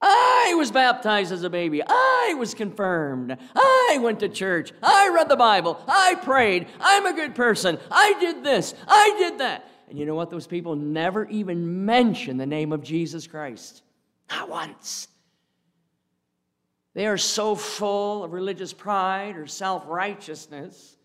I 0.02 0.54
was 0.58 0.72
baptized 0.72 1.32
as 1.32 1.44
a 1.44 1.50
baby. 1.50 1.82
I 1.86 2.36
was 2.38 2.54
confirmed. 2.54 3.38
I 3.56 3.98
went 4.02 4.20
to 4.20 4.30
church. 4.30 4.72
I 4.84 5.10
read 5.10 5.30
the 5.30 5.36
Bible. 5.36 5.80
I 5.88 6.16
prayed. 6.16 6.68
I'm 6.80 7.06
a 7.06 7.14
good 7.14 7.34
person. 7.34 7.80
I 7.90 8.16
did 8.20 8.44
this. 8.44 8.76
I 8.88 9.16
did 9.18 9.40
that. 9.40 9.70
And 9.90 9.98
you 9.98 10.06
know 10.06 10.16
what? 10.16 10.30
Those 10.30 10.48
people 10.48 10.76
never 10.76 11.26
even 11.30 11.86
mention 11.86 12.38
the 12.38 12.46
name 12.46 12.72
of 12.72 12.84
Jesus 12.84 13.28
Christ. 13.28 13.84
Not 14.30 14.50
once. 14.50 15.08
They 16.94 17.08
are 17.08 17.18
so 17.18 17.56
full 17.56 18.24
of 18.24 18.32
religious 18.32 18.74
pride 18.74 19.36
or 19.36 19.48
self 19.48 19.84
righteousness. 19.88 20.96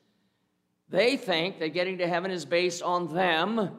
They 0.88 1.16
think 1.16 1.59
that 1.61 1.68
getting 1.68 1.98
to 1.98 2.09
heaven 2.09 2.31
is 2.31 2.44
based 2.44 2.83
on 2.83 3.12
them, 3.14 3.70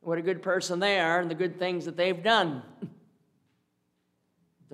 what 0.00 0.18
a 0.18 0.22
good 0.22 0.42
person 0.42 0.78
they 0.78 1.00
are, 1.00 1.20
and 1.20 1.30
the 1.30 1.34
good 1.34 1.58
things 1.58 1.84
that 1.86 1.96
they've 1.96 2.22
done. 2.22 2.62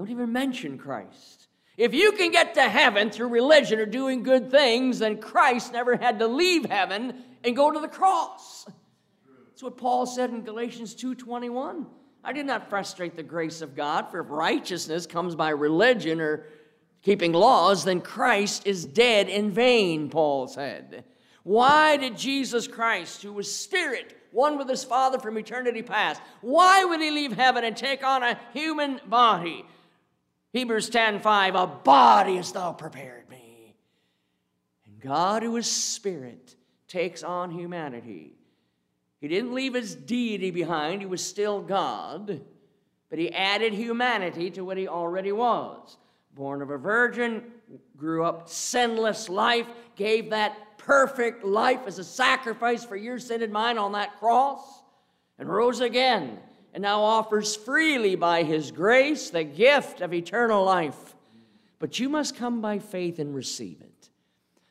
Don't 0.01 0.09
even 0.09 0.33
mention 0.33 0.79
Christ. 0.79 1.49
If 1.77 1.93
you 1.93 2.13
can 2.13 2.31
get 2.31 2.55
to 2.55 2.63
heaven 2.63 3.11
through 3.11 3.29
religion 3.29 3.79
or 3.79 3.85
doing 3.85 4.23
good 4.23 4.51
things, 4.51 5.01
then 5.01 5.21
Christ 5.21 5.75
never 5.75 5.95
had 5.95 6.21
to 6.21 6.27
leave 6.27 6.65
heaven 6.65 7.23
and 7.45 7.55
go 7.55 7.71
to 7.71 7.79
the 7.79 7.87
cross. 7.87 8.67
That's 9.51 9.63
what 9.63 9.77
Paul 9.77 10.07
said 10.07 10.31
in 10.31 10.41
Galatians 10.41 10.95
2:21. 10.95 11.85
I 12.25 12.33
did 12.33 12.47
not 12.47 12.71
frustrate 12.71 13.15
the 13.15 13.23
grace 13.23 13.61
of 13.61 13.77
God, 13.77 14.11
for 14.11 14.21
if 14.21 14.31
righteousness 14.31 15.05
comes 15.05 15.35
by 15.35 15.51
religion 15.51 16.19
or 16.19 16.47
keeping 17.03 17.35
laws, 17.35 17.85
then 17.85 18.01
Christ 18.01 18.67
is 18.67 18.87
dead 18.87 19.29
in 19.29 19.51
vain, 19.51 20.09
Paul 20.09 20.49
said. 20.49 21.05
Why 21.43 21.99
did 21.99 22.17
Jesus 22.17 22.67
Christ, 22.67 23.23
who 23.23 23.35
was 23.35 23.55
spirit, 23.55 24.17
one 24.33 24.57
with 24.57 24.71
his 24.71 24.83
Father 24.83 25.19
from 25.19 25.37
eternity 25.37 25.83
past, 25.83 26.23
why 26.41 26.87
would 26.87 27.03
he 27.03 27.11
leave 27.11 27.33
heaven 27.33 27.65
and 27.65 27.77
take 27.77 28.03
on 28.03 28.23
a 28.23 28.41
human 28.55 28.99
body? 29.07 29.67
Hebrews 30.53 30.91
10:5, 30.91 31.55
a 31.55 31.67
body 31.67 32.37
hast 32.37 32.55
thou 32.55 32.73
prepared 32.73 33.29
me. 33.29 33.77
And 34.87 35.01
God, 35.01 35.43
who 35.43 35.57
is 35.57 35.71
spirit, 35.71 36.57
takes 36.89 37.23
on 37.23 37.51
humanity. 37.51 38.35
He 39.21 39.29
didn't 39.29 39.55
leave 39.55 39.75
his 39.75 39.95
deity 39.95 40.51
behind, 40.51 41.03
he 41.03 41.07
was 41.07 41.25
still 41.25 41.61
God, 41.61 42.41
but 43.11 43.19
he 43.19 43.33
added 43.33 43.75
humanity 43.75 44.51
to 44.53 44.65
what 44.65 44.77
he 44.77 44.89
already 44.89 45.31
was. 45.31 45.99
Born 46.35 46.63
of 46.63 46.71
a 46.71 46.79
virgin, 46.79 47.53
grew 47.97 48.25
up 48.25 48.49
sinless 48.49 49.29
life, 49.29 49.67
gave 49.95 50.31
that 50.31 50.79
perfect 50.79 51.45
life 51.45 51.81
as 51.87 51.99
a 51.99 52.05
sacrifice 52.05 52.85
for 52.85 52.97
your 52.97 53.19
sin 53.19 53.43
and 53.43 53.53
mine 53.53 53.79
on 53.79 53.93
that 53.93 54.19
cross, 54.19 54.83
and 55.39 55.49
rose 55.49 55.81
again, 55.81 56.39
and 56.73 56.83
now 56.83 57.03
offers 57.03 57.57
freely 57.57 58.15
by 58.15 58.43
his 58.43 58.71
grace 58.71 59.31
the 59.31 59.45
gift 59.45 60.01
of 60.01 60.15
eternal 60.15 60.65
life. 60.65 61.15
But 61.79 61.99
you 61.99 62.09
must 62.09 62.37
come 62.37 62.61
by 62.61 62.79
faith 62.79 63.19
and 63.19 63.35
receive 63.35 63.81
it. 63.81 64.11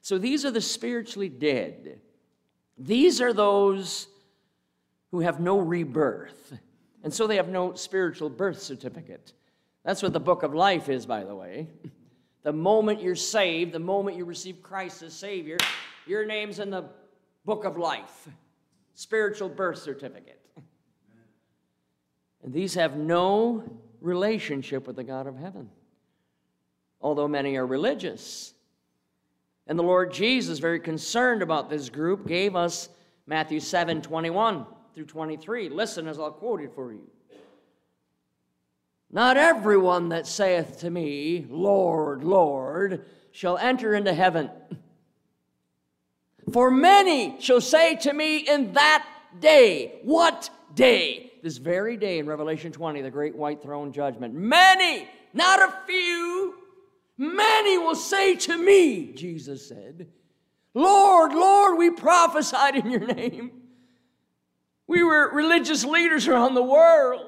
So 0.02 0.18
these 0.18 0.46
are 0.46 0.52
the 0.52 0.62
spiritually 0.62 1.30
dead. 1.30 2.00
These 2.78 3.20
are 3.20 3.34
those 3.34 4.08
who 5.12 5.20
have 5.20 5.40
no 5.40 5.60
rebirth. 5.60 6.58
And 7.04 7.14
so 7.14 7.28
they 7.28 7.36
have 7.36 7.50
no 7.50 7.74
spiritual 7.74 8.30
birth 8.30 8.62
certificate. 8.62 9.34
That's 9.84 10.04
what 10.04 10.14
the 10.14 10.20
book 10.20 10.44
of 10.44 10.54
life 10.54 10.90
is, 10.90 11.06
by 11.06 11.24
the 11.24 11.36
way. 11.36 11.68
The 12.44 12.54
moment 12.54 13.02
you're 13.02 13.16
saved, 13.16 13.72
the 13.72 13.80
moment 13.80 14.18
you 14.18 14.26
receive 14.26 14.62
Christ 14.62 15.02
as 15.04 15.14
Savior, 15.14 15.58
your 16.06 16.26
name's 16.26 16.60
in 16.60 16.70
the 16.70 16.86
book 17.46 17.66
of 17.66 17.78
life, 17.78 18.28
spiritual 18.94 19.50
birth 19.50 19.80
certificate. 19.80 20.39
And 22.44 22.54
these 22.54 22.76
have 22.76 22.96
no 22.96 23.64
relationship 24.02 24.88
with 24.88 24.96
the 24.96 25.04
God 25.04 25.28
of 25.28 25.38
heaven, 25.38 25.70
although 27.02 27.28
many 27.28 27.58
are 27.58 27.66
religious. 27.68 28.54
And 29.68 29.78
the 29.78 29.84
Lord 29.84 30.14
Jesus, 30.14 30.60
very 30.60 30.80
concerned 30.80 31.42
about 31.42 31.70
this 31.70 31.90
group, 31.90 32.28
gave 32.28 32.56
us 32.56 32.90
Matthew 33.28 33.60
7 33.60 34.02
21 34.02 34.66
through 34.96 35.06
23. 35.06 35.70
Listen 35.70 36.08
as 36.08 36.20
I'll 36.20 36.32
quote 36.32 36.62
it 36.62 36.74
for 36.74 36.92
you. 36.92 37.08
Not 39.12 39.38
everyone 39.38 40.10
that 40.10 40.28
saith 40.28 40.80
to 40.80 40.90
me, 40.90 41.46
Lord, 41.50 42.24
Lord, 42.24 43.06
shall 43.32 43.58
enter 43.58 43.96
into 43.96 44.14
heaven. 44.14 44.50
For 46.52 46.72
many 46.72 47.40
shall 47.40 47.62
say 47.62 47.96
to 47.98 48.14
me 48.14 48.38
in 48.38 48.74
that 48.74 49.08
day, 49.40 50.00
What 50.04 50.50
day? 50.74 51.32
This 51.42 51.58
very 51.58 51.96
day 51.98 52.20
in 52.20 52.28
Revelation 52.28 52.72
20, 52.72 53.02
the 53.02 53.12
great 53.12 53.36
white 53.36 53.62
throne 53.62 53.94
judgment. 53.94 54.34
Many, 54.34 55.08
not 55.34 55.62
a 55.62 55.74
few, 55.88 56.56
many 57.18 57.78
will 57.78 57.96
say 57.96 58.36
to 58.36 58.58
me, 58.58 59.14
Jesus 59.14 59.68
said, 59.68 60.08
Lord, 60.74 61.34
Lord, 61.34 61.78
we 61.78 61.92
prophesied 61.92 62.76
in 62.76 62.92
your 62.92 63.06
name. 63.06 63.52
We 64.88 65.04
were 65.04 65.32
religious 65.34 65.86
leaders 65.86 66.28
around 66.28 66.56
the 66.56 66.64
world. 66.64 67.26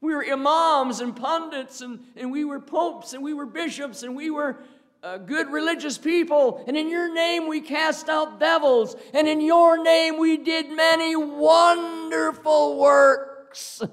We 0.00 0.14
were 0.14 0.24
imams 0.24 1.00
and 1.00 1.14
pundits, 1.14 1.80
and, 1.80 2.00
and 2.16 2.32
we 2.32 2.44
were 2.44 2.58
popes, 2.58 3.12
and 3.12 3.22
we 3.22 3.34
were 3.34 3.46
bishops, 3.46 4.02
and 4.02 4.16
we 4.16 4.30
were 4.30 4.58
uh, 5.02 5.18
good 5.18 5.50
religious 5.50 5.98
people. 5.98 6.64
And 6.66 6.76
in 6.76 6.88
your 6.88 7.12
name 7.12 7.48
we 7.48 7.60
cast 7.60 8.08
out 8.08 8.38
devils, 8.38 8.96
and 9.12 9.26
in 9.26 9.40
your 9.40 9.82
name 9.82 10.18
we 10.18 10.36
did 10.36 10.70
many 10.70 11.16
wonderful 11.16 12.78
works. 12.78 13.82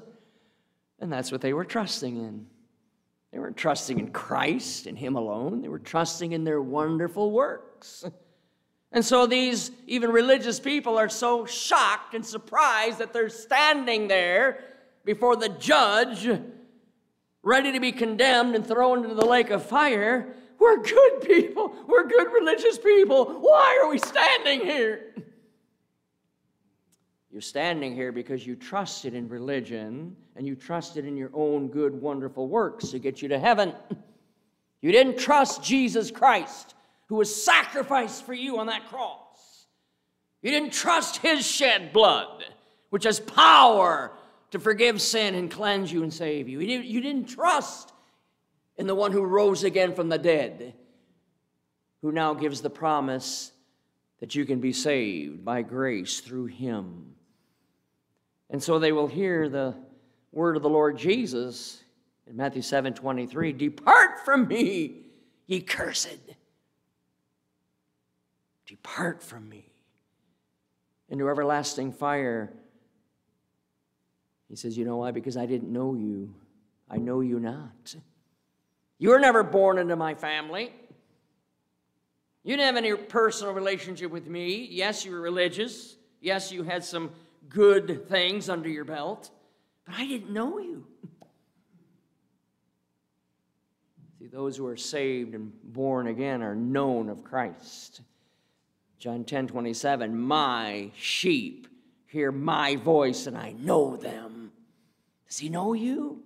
And 1.01 1.13
that's 1.13 1.31
what 1.31 1.39
they 1.39 1.53
were 1.53 1.63
trusting 1.63 2.17
in. 2.17 2.45
They 3.31 3.39
weren't 3.39 3.55
trusting 3.55 3.99
in 3.99 4.11
Christ 4.11 4.85
and 4.85 4.97
Him 4.97 5.15
alone, 5.15 5.61
they 5.61 5.69
were 5.69 5.79
trusting 5.79 6.33
in 6.33 6.43
their 6.43 6.61
wonderful 6.61 7.31
works. 7.31 8.03
And 8.91 9.05
so 9.05 9.27
these 9.27 9.69
even 9.85 10.11
religious 10.11 10.59
people 10.59 10.97
are 10.97 11.09
so 11.09 11.45
shocked 11.45 12.15
and 12.15 12.25
surprised 12.25 12.97
that 12.97 13.13
they're 13.13 13.29
standing 13.29 14.07
there 14.07 14.63
before 15.05 15.35
the 15.35 15.49
judge, 15.49 16.27
ready 17.43 17.71
to 17.71 17.79
be 17.79 17.91
condemned 17.91 18.55
and 18.55 18.65
thrown 18.65 19.03
into 19.03 19.15
the 19.15 19.25
lake 19.25 19.51
of 19.51 19.63
fire. 19.63 20.33
We're 20.59 20.81
good 20.83 21.21
people. 21.21 21.73
We're 21.87 22.07
good 22.07 22.27
religious 22.33 22.77
people. 22.77 23.25
Why 23.39 23.79
are 23.81 23.89
we 23.89 23.97
standing 23.97 24.59
here? 24.61 25.15
You're 27.31 27.41
standing 27.41 27.95
here 27.95 28.11
because 28.11 28.45
you 28.45 28.55
trusted 28.55 29.13
in 29.13 29.29
religion 29.29 30.15
and 30.35 30.45
you 30.45 30.55
trusted 30.55 31.05
in 31.05 31.15
your 31.15 31.29
own 31.33 31.67
good, 31.67 31.93
wonderful 32.01 32.47
works 32.47 32.89
to 32.89 32.99
get 32.99 33.21
you 33.21 33.29
to 33.29 33.39
heaven. 33.39 33.73
You 34.81 34.91
didn't 34.91 35.17
trust 35.17 35.63
Jesus 35.63 36.11
Christ 36.11 36.75
who 37.07 37.15
was 37.15 37.43
sacrificed 37.43 38.25
for 38.25 38.33
you 38.33 38.59
on 38.59 38.67
that 38.67 38.87
cross. 38.87 39.65
You 40.41 40.51
didn't 40.51 40.73
trust 40.73 41.17
his 41.17 41.45
shed 41.45 41.91
blood, 41.91 42.45
which 42.89 43.03
has 43.03 43.19
power 43.19 44.11
to 44.51 44.59
forgive 44.59 45.01
sin 45.01 45.35
and 45.35 45.51
cleanse 45.51 45.91
you 45.91 46.03
and 46.03 46.13
save 46.13 46.47
you. 46.47 46.59
You 46.59 47.01
didn't, 47.01 47.25
trust 47.25 47.93
in 48.79 48.87
the 48.87 48.95
one 48.95 49.11
who 49.11 49.23
rose 49.23 49.65
again 49.65 49.93
from 49.93 50.07
the 50.07 50.17
dead, 50.17 50.73
who 52.01 52.13
now 52.13 52.33
gives 52.33 52.61
the 52.61 52.69
promise 52.69 53.51
that 54.21 54.35
you 54.35 54.45
can 54.45 54.61
be 54.61 54.71
saved 54.71 55.43
by 55.43 55.61
grace 55.61 56.21
through 56.21 56.45
him. 56.45 57.13
And 58.49 58.63
so 58.63 58.79
they 58.79 58.93
will 58.93 59.07
hear 59.07 59.49
the 59.49 59.75
word 60.31 60.55
of 60.55 60.63
the 60.63 60.69
Lord 60.69 60.97
Jesus 60.97 61.83
in 62.25 62.37
Matthew 62.37 62.61
7 62.61 62.93
23 62.93 63.51
Depart 63.51 64.23
from 64.23 64.47
me, 64.47 65.01
ye 65.45 65.59
cursed 65.59 66.17
Depart 68.65 69.21
from 69.21 69.49
me 69.49 69.65
into 71.09 71.27
everlasting 71.27 71.91
fire. 71.91 72.53
He 74.47 74.55
says, 74.55 74.77
You 74.77 74.85
know 74.85 74.97
why? 74.97 75.11
Because 75.11 75.35
I 75.35 75.45
didn't 75.45 75.73
know 75.73 75.95
you. 75.95 76.33
I 76.89 76.95
know 76.95 77.19
you 77.19 77.41
not. 77.41 77.95
You 78.99 79.09
were 79.09 79.19
never 79.19 79.43
born 79.43 79.79
into 79.79 79.95
my 79.95 80.13
family. 80.13 80.71
You 82.43 82.55
didn't 82.55 82.75
have 82.75 82.83
any 82.83 82.93
personal 82.95 83.53
relationship 83.53 84.11
with 84.11 84.27
me. 84.27 84.67
Yes, 84.69 85.05
you 85.05 85.11
were 85.11 85.21
religious. 85.21 85.95
Yes, 86.21 86.51
you 86.51 86.63
had 86.63 86.83
some 86.83 87.11
good 87.47 88.07
things 88.09 88.49
under 88.49 88.69
your 88.69 88.85
belt, 88.85 89.31
but 89.85 89.95
I 89.95 90.05
didn't 90.05 90.31
know 90.31 90.59
you. 90.59 90.85
See, 94.19 94.27
those 94.27 94.57
who 94.57 94.67
are 94.67 94.77
saved 94.77 95.33
and 95.33 95.51
born 95.63 96.07
again 96.07 96.43
are 96.43 96.55
known 96.55 97.07
of 97.07 97.23
Christ. 97.23 98.01
John 98.99 99.23
10 99.23 99.47
27, 99.47 100.19
my 100.19 100.91
sheep 100.97 101.67
hear 102.07 102.31
my 102.31 102.75
voice 102.75 103.27
and 103.27 103.37
I 103.37 103.53
know 103.53 103.95
them. 103.95 104.51
Does 105.27 105.37
he 105.37 105.47
know 105.47 105.73
you? 105.73 106.23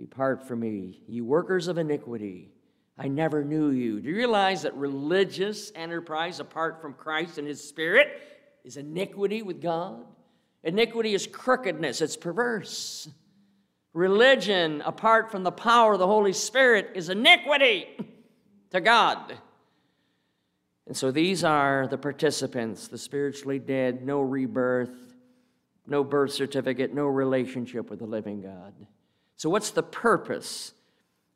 Depart 0.00 0.48
from 0.48 0.60
me, 0.60 1.02
you 1.06 1.26
workers 1.26 1.68
of 1.68 1.76
iniquity. 1.76 2.48
I 2.96 3.08
never 3.08 3.44
knew 3.44 3.68
you. 3.68 4.00
Do 4.00 4.08
you 4.08 4.16
realize 4.16 4.62
that 4.62 4.74
religious 4.74 5.70
enterprise 5.74 6.40
apart 6.40 6.80
from 6.80 6.94
Christ 6.94 7.36
and 7.36 7.46
his 7.46 7.62
Spirit 7.62 8.08
is 8.64 8.78
iniquity 8.78 9.42
with 9.42 9.60
God? 9.60 10.06
Iniquity 10.64 11.12
is 11.12 11.26
crookedness, 11.26 12.00
it's 12.00 12.16
perverse. 12.16 13.10
Religion 13.92 14.80
apart 14.86 15.30
from 15.30 15.42
the 15.42 15.52
power 15.52 15.92
of 15.92 15.98
the 15.98 16.06
Holy 16.06 16.32
Spirit 16.32 16.92
is 16.94 17.10
iniquity 17.10 17.86
to 18.70 18.80
God. 18.80 19.36
And 20.86 20.96
so 20.96 21.10
these 21.10 21.44
are 21.44 21.86
the 21.88 21.98
participants, 21.98 22.88
the 22.88 22.96
spiritually 22.96 23.58
dead, 23.58 24.02
no 24.02 24.22
rebirth, 24.22 25.14
no 25.86 26.02
birth 26.02 26.32
certificate, 26.32 26.94
no 26.94 27.06
relationship 27.06 27.90
with 27.90 27.98
the 27.98 28.06
living 28.06 28.40
God. 28.40 28.72
So, 29.40 29.48
what's 29.48 29.70
the 29.70 29.82
purpose 29.82 30.74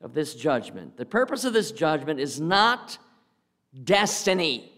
of 0.02 0.12
this 0.12 0.34
judgment? 0.34 0.98
The 0.98 1.06
purpose 1.06 1.46
of 1.46 1.54
this 1.54 1.72
judgment 1.72 2.20
is 2.20 2.38
not 2.38 2.98
destiny. 3.82 4.70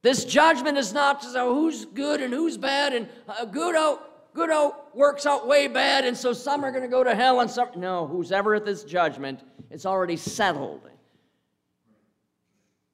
This 0.00 0.24
judgment 0.24 0.78
is 0.78 0.94
not 0.94 1.20
to 1.20 1.28
say 1.28 1.38
who's 1.38 1.84
good 1.84 2.22
and 2.22 2.32
who's 2.32 2.56
bad 2.56 2.94
and 2.94 3.10
uh, 3.28 3.44
good 3.44 3.76
out. 3.76 4.32
good 4.32 4.48
out 4.48 4.96
works 4.96 5.26
out 5.26 5.46
way 5.46 5.68
bad, 5.68 6.06
and 6.06 6.16
so 6.16 6.32
some 6.32 6.64
are 6.64 6.70
going 6.70 6.80
to 6.82 6.88
go 6.88 7.04
to 7.04 7.14
hell 7.14 7.40
and 7.40 7.50
some. 7.50 7.68
No, 7.76 8.06
who's 8.06 8.32
ever 8.32 8.54
at 8.54 8.64
this 8.64 8.84
judgment, 8.84 9.40
it's 9.70 9.84
already 9.84 10.16
settled. 10.16 10.80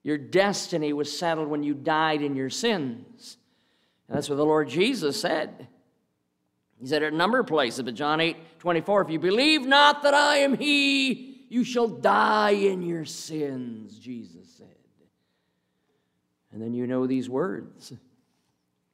Your 0.03 0.19
destiny 0.19 0.93
was 0.93 1.17
settled 1.17 1.47
when 1.47 1.63
you 1.63 1.75
died 1.75 2.21
in 2.21 2.35
your 2.35 2.51
sins. 2.51 3.37
And 4.09 4.17
that's 4.17 4.29
what 4.29 4.35
the 4.35 4.45
Lord 4.45 4.69
Jesus 4.69 5.21
said. 5.21 5.68
He 6.81 6.87
said 6.87 7.03
it 7.03 7.13
a 7.13 7.17
number 7.17 7.41
of 7.41 7.47
places, 7.47 7.83
but 7.83 7.95
John 7.95 8.21
8 8.21 8.37
24, 8.61 9.03
if 9.03 9.11
you 9.11 9.19
believe 9.19 9.67
not 9.67 10.03
that 10.03 10.15
I 10.15 10.39
am 10.39 10.57
He, 10.57 11.47
you 11.49 11.65
shall 11.65 11.89
die 11.89 12.51
in 12.51 12.83
your 12.83 13.05
sins, 13.05 13.99
Jesus 13.99 14.49
said. 14.57 14.67
And 16.53 16.63
then 16.63 16.75
you 16.75 16.87
know 16.87 17.07
these 17.07 17.29
words. 17.29 17.93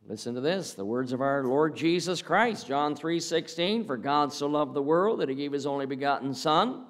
Listen 0.07 0.35
to 0.35 0.41
this 0.41 0.75
the 0.75 0.85
words 0.85 1.13
of 1.13 1.21
our 1.21 1.45
Lord 1.45 1.75
Jesus 1.75 2.21
Christ, 2.21 2.67
John 2.67 2.95
3 2.95 3.21
16. 3.21 3.85
For 3.85 3.97
God 3.97 4.33
so 4.33 4.47
loved 4.47 4.75
the 4.75 4.83
world 4.83 5.21
that 5.21 5.29
he 5.29 5.35
gave 5.35 5.53
his 5.53 5.67
only 5.67 5.87
begotten 5.87 6.35
Son, 6.35 6.85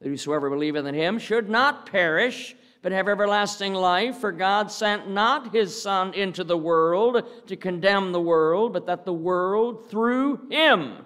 that 0.00 0.08
whosoever 0.08 0.50
believeth 0.50 0.86
in 0.86 0.94
him 0.94 1.18
should 1.18 1.48
not 1.48 1.86
perish, 1.86 2.54
but 2.82 2.92
have 2.92 3.08
everlasting 3.08 3.74
life. 3.74 4.18
For 4.18 4.32
God 4.32 4.70
sent 4.70 5.08
not 5.08 5.52
his 5.52 5.80
Son 5.80 6.14
into 6.14 6.44
the 6.44 6.56
world 6.56 7.22
to 7.46 7.56
condemn 7.56 8.12
the 8.12 8.20
world, 8.20 8.72
but 8.72 8.86
that 8.86 9.04
the 9.04 9.12
world 9.12 9.90
through 9.90 10.48
him 10.50 11.04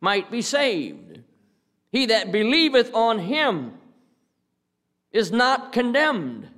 might 0.00 0.30
be 0.30 0.42
saved. 0.42 1.20
He 1.90 2.06
that 2.06 2.30
believeth 2.30 2.94
on 2.94 3.18
him 3.18 3.74
is 5.12 5.32
not 5.32 5.72
condemned, 5.72 6.48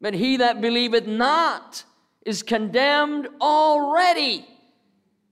but 0.00 0.14
he 0.14 0.36
that 0.38 0.60
believeth 0.60 1.06
not 1.06 1.84
is 2.26 2.42
condemned 2.42 3.28
already 3.40 4.46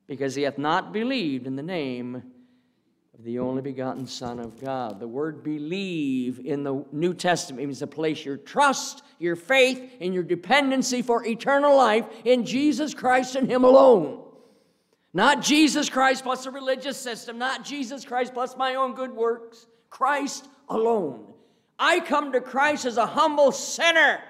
because 0.07 0.35
he 0.35 0.43
hath 0.43 0.57
not 0.59 0.93
believed 0.93 1.47
in 1.47 1.57
the 1.57 1.63
name 1.63 2.23
of 3.19 3.25
the 3.25 3.39
only 3.39 3.63
begotten 3.63 4.07
Son 4.07 4.39
of 4.39 4.61
God. 4.61 5.01
The 5.01 5.09
word 5.09 5.43
believe 5.43 6.41
in 6.45 6.63
the 6.63 6.85
New 6.93 7.15
Testament 7.15 7.67
means 7.67 7.79
to 7.79 7.87
place 7.87 8.25
your 8.25 8.37
trust, 8.37 9.03
your 9.19 9.37
faith, 9.37 9.93
and 10.01 10.13
your 10.13 10.23
dependency 10.23 11.01
for 11.01 11.25
eternal 11.27 11.77
life 11.77 12.05
in 12.25 12.45
Jesus 12.45 12.93
Christ 12.93 13.35
and 13.35 13.51
Him 13.51 13.65
alone. 13.65 14.23
Not 15.15 15.41
Jesus 15.41 15.89
Christ 15.89 16.25
plus 16.25 16.45
a 16.45 16.51
religious 16.51 16.99
system, 16.99 17.39
not 17.39 17.65
Jesus 17.65 18.05
Christ 18.05 18.35
plus 18.35 18.55
my 18.55 18.75
own 18.75 18.95
good 18.95 19.13
works. 19.13 19.67
Christ 19.89 20.47
alone. 20.69 21.33
I 21.79 22.01
come 22.01 22.33
to 22.33 22.41
Christ 22.43 22.85
as 22.85 22.99
a 22.99 23.07
humble 23.07 23.51
sinner 23.51 24.21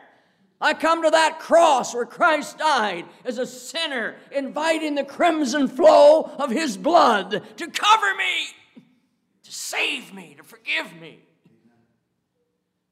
I 0.60 0.72
come 0.72 1.02
to 1.02 1.10
that 1.10 1.38
cross 1.38 1.94
where 1.94 2.06
Christ 2.06 2.58
died 2.58 3.04
as 3.24 3.38
a 3.38 3.46
sinner, 3.46 4.16
inviting 4.32 4.94
the 4.94 5.04
crimson 5.04 5.68
flow 5.68 6.22
of 6.38 6.50
his 6.50 6.76
blood 6.78 7.42
to 7.58 7.66
cover 7.68 8.14
me, 8.14 8.55
to 9.46 9.52
save 9.52 10.12
me, 10.12 10.34
to 10.36 10.44
forgive 10.44 10.92
me. 11.00 11.20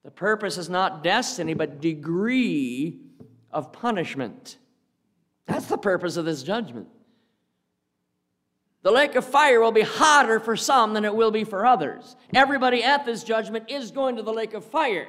The 0.02 0.10
purpose 0.10 0.58
is 0.58 0.68
not 0.68 1.02
destiny, 1.02 1.54
but 1.54 1.80
degree 1.80 3.00
of 3.50 3.72
punishment. 3.72 4.58
That's 5.46 5.66
the 5.66 5.78
purpose 5.78 6.16
of 6.16 6.24
this 6.24 6.42
judgment. 6.42 6.88
The 8.82 8.90
lake 8.90 9.14
of 9.14 9.24
fire 9.24 9.60
will 9.60 9.72
be 9.72 9.82
hotter 9.82 10.40
for 10.40 10.56
some 10.56 10.94
than 10.94 11.04
it 11.04 11.14
will 11.14 11.30
be 11.30 11.44
for 11.44 11.64
others. 11.64 12.16
Everybody 12.34 12.82
at 12.82 13.06
this 13.06 13.24
judgment 13.24 13.70
is 13.70 13.90
going 13.90 14.16
to 14.16 14.22
the 14.22 14.32
lake 14.32 14.54
of 14.54 14.64
fire. 14.64 15.08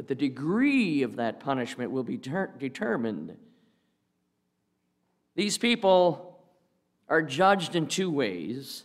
but 0.00 0.08
the 0.08 0.14
degree 0.14 1.02
of 1.02 1.16
that 1.16 1.40
punishment 1.40 1.90
will 1.90 2.02
be 2.02 2.16
ter- 2.16 2.50
determined. 2.58 3.36
These 5.34 5.58
people 5.58 6.29
are 7.10 7.20
judged 7.20 7.76
in 7.76 7.86
two 7.86 8.10
ways. 8.10 8.84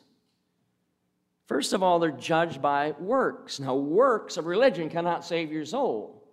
First 1.45 1.73
of 1.73 1.83
all, 1.83 1.99
they're 1.99 2.11
judged 2.11 2.61
by 2.61 2.95
works. 2.99 3.59
Now, 3.59 3.75
works 3.75 4.35
of 4.35 4.47
religion 4.47 4.89
cannot 4.89 5.23
save 5.23 5.51
your 5.51 5.63
soul. 5.63 6.23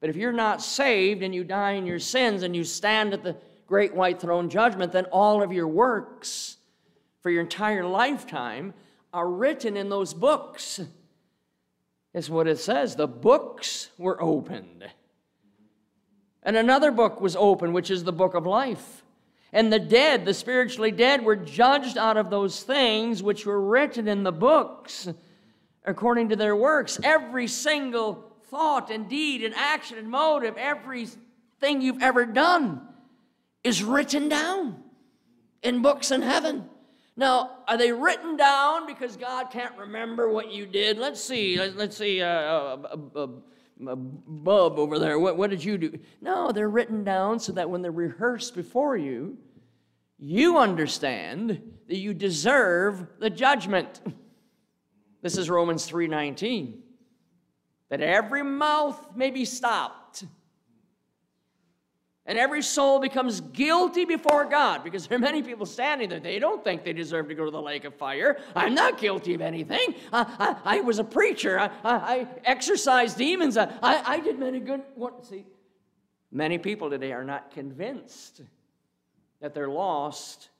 But 0.00 0.08
if 0.08 0.16
you're 0.16 0.32
not 0.32 0.62
saved 0.62 1.22
and 1.22 1.34
you 1.34 1.44
die 1.44 1.72
in 1.72 1.84
your 1.84 1.98
sins 1.98 2.44
and 2.44 2.54
you 2.54 2.64
stand 2.64 3.12
at 3.12 3.24
the 3.24 3.36
great 3.66 3.94
white 3.94 4.20
throne 4.20 4.48
judgment, 4.48 4.92
then 4.92 5.06
all 5.06 5.42
of 5.42 5.52
your 5.52 5.68
works 5.68 6.56
for 7.20 7.30
your 7.30 7.42
entire 7.42 7.84
lifetime 7.84 8.72
are 9.12 9.28
written 9.28 9.76
in 9.76 9.88
those 9.88 10.14
books 10.14 10.80
is 12.14 12.30
what 12.30 12.46
it 12.46 12.58
says. 12.58 12.96
The 12.96 13.08
books 13.08 13.90
were 13.98 14.20
opened. 14.22 14.84
And 16.42 16.56
another 16.56 16.90
book 16.90 17.20
was 17.20 17.36
opened, 17.36 17.74
which 17.74 17.90
is 17.90 18.04
the 18.04 18.12
book 18.12 18.34
of 18.34 18.46
life. 18.46 19.01
And 19.52 19.72
the 19.72 19.78
dead, 19.78 20.24
the 20.24 20.32
spiritually 20.32 20.90
dead, 20.90 21.22
were 21.22 21.36
judged 21.36 21.98
out 21.98 22.16
of 22.16 22.30
those 22.30 22.62
things 22.62 23.22
which 23.22 23.44
were 23.44 23.60
written 23.60 24.08
in 24.08 24.22
the 24.22 24.32
books 24.32 25.08
according 25.84 26.30
to 26.30 26.36
their 26.36 26.56
works. 26.56 26.98
Every 27.02 27.46
single 27.46 28.32
thought 28.44 28.90
and 28.90 29.08
deed 29.08 29.44
and 29.44 29.54
action 29.54 29.98
and 29.98 30.08
motive, 30.08 30.56
everything 30.56 31.80
you've 31.80 32.02
ever 32.02 32.24
done 32.24 32.80
is 33.62 33.82
written 33.82 34.28
down 34.28 34.82
in 35.62 35.82
books 35.82 36.10
in 36.10 36.22
heaven. 36.22 36.68
Now, 37.16 37.58
are 37.68 37.76
they 37.76 37.92
written 37.92 38.36
down 38.36 38.86
because 38.86 39.16
God 39.16 39.50
can't 39.50 39.76
remember 39.76 40.30
what 40.30 40.50
you 40.50 40.64
did? 40.66 40.98
Let's 40.98 41.20
see. 41.22 41.58
Let's 41.58 41.96
see. 41.96 42.22
Uh, 42.22 42.26
uh, 42.26 42.96
uh, 43.14 43.26
Bub 43.84 44.78
over 44.78 44.98
there, 44.98 45.18
what, 45.18 45.36
what 45.36 45.50
did 45.50 45.62
you 45.64 45.78
do? 45.78 45.98
No, 46.20 46.52
they're 46.52 46.68
written 46.68 47.04
down 47.04 47.40
so 47.40 47.52
that 47.52 47.68
when 47.68 47.82
they're 47.82 47.90
rehearsed 47.90 48.54
before 48.54 48.96
you, 48.96 49.38
you 50.18 50.58
understand 50.58 51.60
that 51.88 51.96
you 51.96 52.14
deserve 52.14 53.06
the 53.18 53.30
judgment. 53.30 54.00
This 55.20 55.38
is 55.38 55.48
Romans 55.48 55.88
3:19. 55.88 56.80
That 57.90 58.00
every 58.00 58.42
mouth 58.42 59.14
may 59.14 59.30
be 59.30 59.44
stopped 59.44 60.01
and 62.24 62.38
every 62.38 62.62
soul 62.62 63.00
becomes 63.00 63.40
guilty 63.40 64.04
before 64.04 64.44
God 64.44 64.84
because 64.84 65.08
there 65.08 65.16
are 65.16 65.20
many 65.20 65.42
people 65.42 65.66
standing 65.66 66.08
there. 66.08 66.20
They 66.20 66.38
don't 66.38 66.62
think 66.62 66.84
they 66.84 66.92
deserve 66.92 67.28
to 67.28 67.34
go 67.34 67.44
to 67.44 67.50
the 67.50 67.60
lake 67.60 67.84
of 67.84 67.94
fire. 67.96 68.38
I'm 68.54 68.74
not 68.74 68.98
guilty 68.98 69.34
of 69.34 69.40
anything. 69.40 69.94
I, 70.12 70.56
I, 70.64 70.76
I 70.76 70.80
was 70.82 71.00
a 71.00 71.04
preacher. 71.04 71.58
I, 71.58 71.70
I 71.84 72.28
exorcised 72.44 73.18
demons. 73.18 73.56
I, 73.56 73.68
I, 73.82 74.20
did 74.20 74.38
many 74.38 74.60
good. 74.60 74.82
What, 74.94 75.26
see, 75.26 75.44
many 76.30 76.58
people 76.58 76.90
today 76.90 77.12
are 77.12 77.24
not 77.24 77.50
convinced 77.50 78.42
that 79.40 79.52
they're 79.52 79.68
lost 79.68 80.50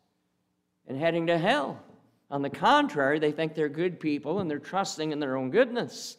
and 0.88 0.98
heading 0.98 1.28
to 1.28 1.38
hell. 1.38 1.80
On 2.28 2.42
the 2.42 2.50
contrary, 2.50 3.20
they 3.20 3.30
think 3.30 3.54
they're 3.54 3.68
good 3.68 4.00
people 4.00 4.40
and 4.40 4.50
they're 4.50 4.58
trusting 4.58 5.12
in 5.12 5.20
their 5.20 5.36
own 5.36 5.50
goodness. 5.50 6.16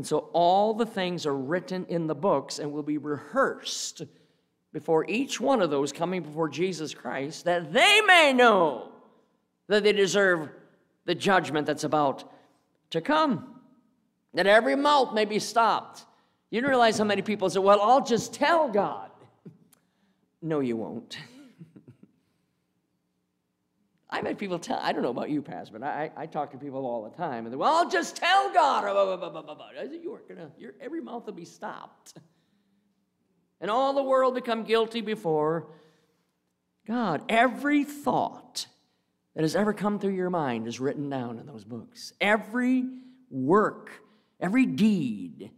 And 0.00 0.06
so 0.06 0.30
all 0.32 0.72
the 0.72 0.86
things 0.86 1.26
are 1.26 1.36
written 1.36 1.84
in 1.90 2.06
the 2.06 2.14
books 2.14 2.58
and 2.58 2.72
will 2.72 2.82
be 2.82 2.96
rehearsed 2.96 4.00
before 4.72 5.04
each 5.10 5.38
one 5.38 5.60
of 5.60 5.68
those 5.68 5.92
coming 5.92 6.22
before 6.22 6.48
Jesus 6.48 6.94
Christ 6.94 7.44
that 7.44 7.70
they 7.70 8.00
may 8.06 8.32
know 8.32 8.92
that 9.68 9.82
they 9.82 9.92
deserve 9.92 10.48
the 11.04 11.14
judgment 11.14 11.66
that's 11.66 11.84
about 11.84 12.32
to 12.88 13.02
come. 13.02 13.60
That 14.32 14.46
every 14.46 14.74
mouth 14.74 15.12
may 15.12 15.26
be 15.26 15.38
stopped. 15.38 16.06
You 16.48 16.62
don't 16.62 16.70
realize 16.70 16.96
how 16.96 17.04
many 17.04 17.20
people 17.20 17.50
say, 17.50 17.60
Well, 17.60 17.82
I'll 17.82 18.02
just 18.02 18.32
tell 18.32 18.70
God. 18.70 19.10
No, 20.40 20.60
you 20.60 20.78
won't. 20.78 21.18
I've 24.12 24.26
had 24.26 24.38
people 24.38 24.58
tell, 24.58 24.78
I 24.82 24.92
don't 24.92 25.02
know 25.02 25.10
about 25.10 25.30
you, 25.30 25.40
Pastor, 25.40 25.78
but 25.78 25.86
I, 25.86 26.10
I 26.16 26.26
talk 26.26 26.50
to 26.50 26.58
people 26.58 26.84
all 26.84 27.04
the 27.04 27.16
time. 27.16 27.46
And 27.46 27.52
they're, 27.52 27.58
well, 27.58 27.72
I'll 27.74 27.90
just 27.90 28.16
tell 28.16 28.52
God. 28.52 28.84
I 28.84 29.82
said, 29.82 30.00
you 30.02 30.12
aren't 30.12 30.28
gonna, 30.28 30.50
every 30.80 31.00
mouth 31.00 31.26
will 31.26 31.32
be 31.32 31.44
stopped. 31.44 32.14
And 33.60 33.70
all 33.70 33.92
the 33.92 34.02
world 34.02 34.34
become 34.34 34.64
guilty 34.64 35.00
before 35.00 35.68
God. 36.86 37.22
Every 37.28 37.84
thought 37.84 38.66
that 39.34 39.42
has 39.42 39.54
ever 39.54 39.72
come 39.72 39.98
through 39.98 40.14
your 40.14 40.30
mind 40.30 40.66
is 40.66 40.80
written 40.80 41.08
down 41.08 41.38
in 41.38 41.46
those 41.46 41.64
books. 41.64 42.12
Every 42.20 42.84
work, 43.30 43.92
every 44.40 44.66
deed. 44.66 45.50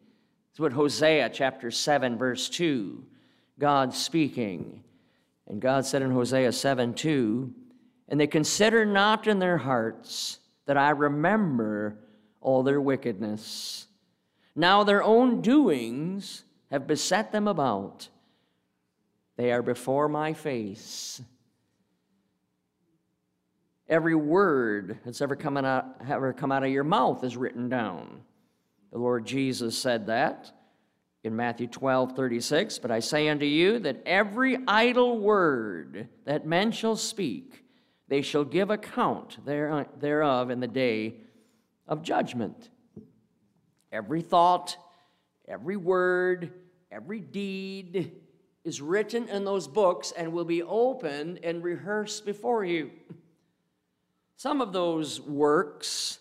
That's 0.50 0.60
what 0.60 0.72
Hosea 0.72 1.30
chapter 1.30 1.70
7, 1.70 2.18
verse 2.18 2.50
2, 2.50 3.02
God 3.58 3.94
speaking. 3.94 4.82
And 5.46 5.60
God 5.60 5.86
said 5.86 6.02
in 6.02 6.10
Hosea 6.10 6.52
7 6.52 6.92
2, 6.92 7.54
and 8.12 8.20
they 8.20 8.26
consider 8.26 8.84
not 8.84 9.26
in 9.26 9.38
their 9.38 9.56
hearts 9.56 10.38
that 10.66 10.76
I 10.76 10.90
remember 10.90 11.96
all 12.42 12.62
their 12.62 12.78
wickedness. 12.78 13.86
Now 14.54 14.84
their 14.84 15.02
own 15.02 15.40
doings 15.40 16.44
have 16.70 16.86
beset 16.86 17.32
them 17.32 17.48
about. 17.48 18.10
They 19.36 19.50
are 19.50 19.62
before 19.62 20.10
my 20.10 20.34
face. 20.34 21.22
Every 23.88 24.14
word 24.14 24.98
that's 25.06 25.22
ever 25.22 25.34
come 25.34 25.56
out, 25.56 25.86
ever 26.06 26.34
come 26.34 26.52
out 26.52 26.64
of 26.64 26.70
your 26.70 26.84
mouth 26.84 27.24
is 27.24 27.34
written 27.34 27.70
down. 27.70 28.20
The 28.92 28.98
Lord 28.98 29.24
Jesus 29.24 29.76
said 29.76 30.08
that. 30.08 30.52
in 31.24 31.34
Matthew 31.34 31.66
12, 31.66 32.14
36, 32.14 32.78
but 32.78 32.90
I 32.90 32.98
say 32.98 33.28
unto 33.28 33.46
you 33.46 33.78
that 33.78 34.02
every 34.04 34.58
idle 34.66 35.18
word 35.18 36.08
that 36.26 36.46
men 36.46 36.72
shall 36.72 36.96
speak, 36.96 37.61
they 38.08 38.22
shall 38.22 38.44
give 38.44 38.70
account 38.70 39.38
thereof 39.44 40.50
in 40.50 40.60
the 40.60 40.66
day 40.66 41.16
of 41.86 42.02
judgment. 42.02 42.70
Every 43.90 44.22
thought, 44.22 44.76
every 45.48 45.76
word, 45.76 46.52
every 46.90 47.20
deed 47.20 48.12
is 48.64 48.80
written 48.80 49.28
in 49.28 49.44
those 49.44 49.66
books 49.66 50.12
and 50.16 50.32
will 50.32 50.44
be 50.44 50.62
opened 50.62 51.40
and 51.42 51.62
rehearsed 51.62 52.24
before 52.24 52.64
you. 52.64 52.90
Some 54.36 54.60
of 54.60 54.72
those 54.72 55.20
works 55.20 56.18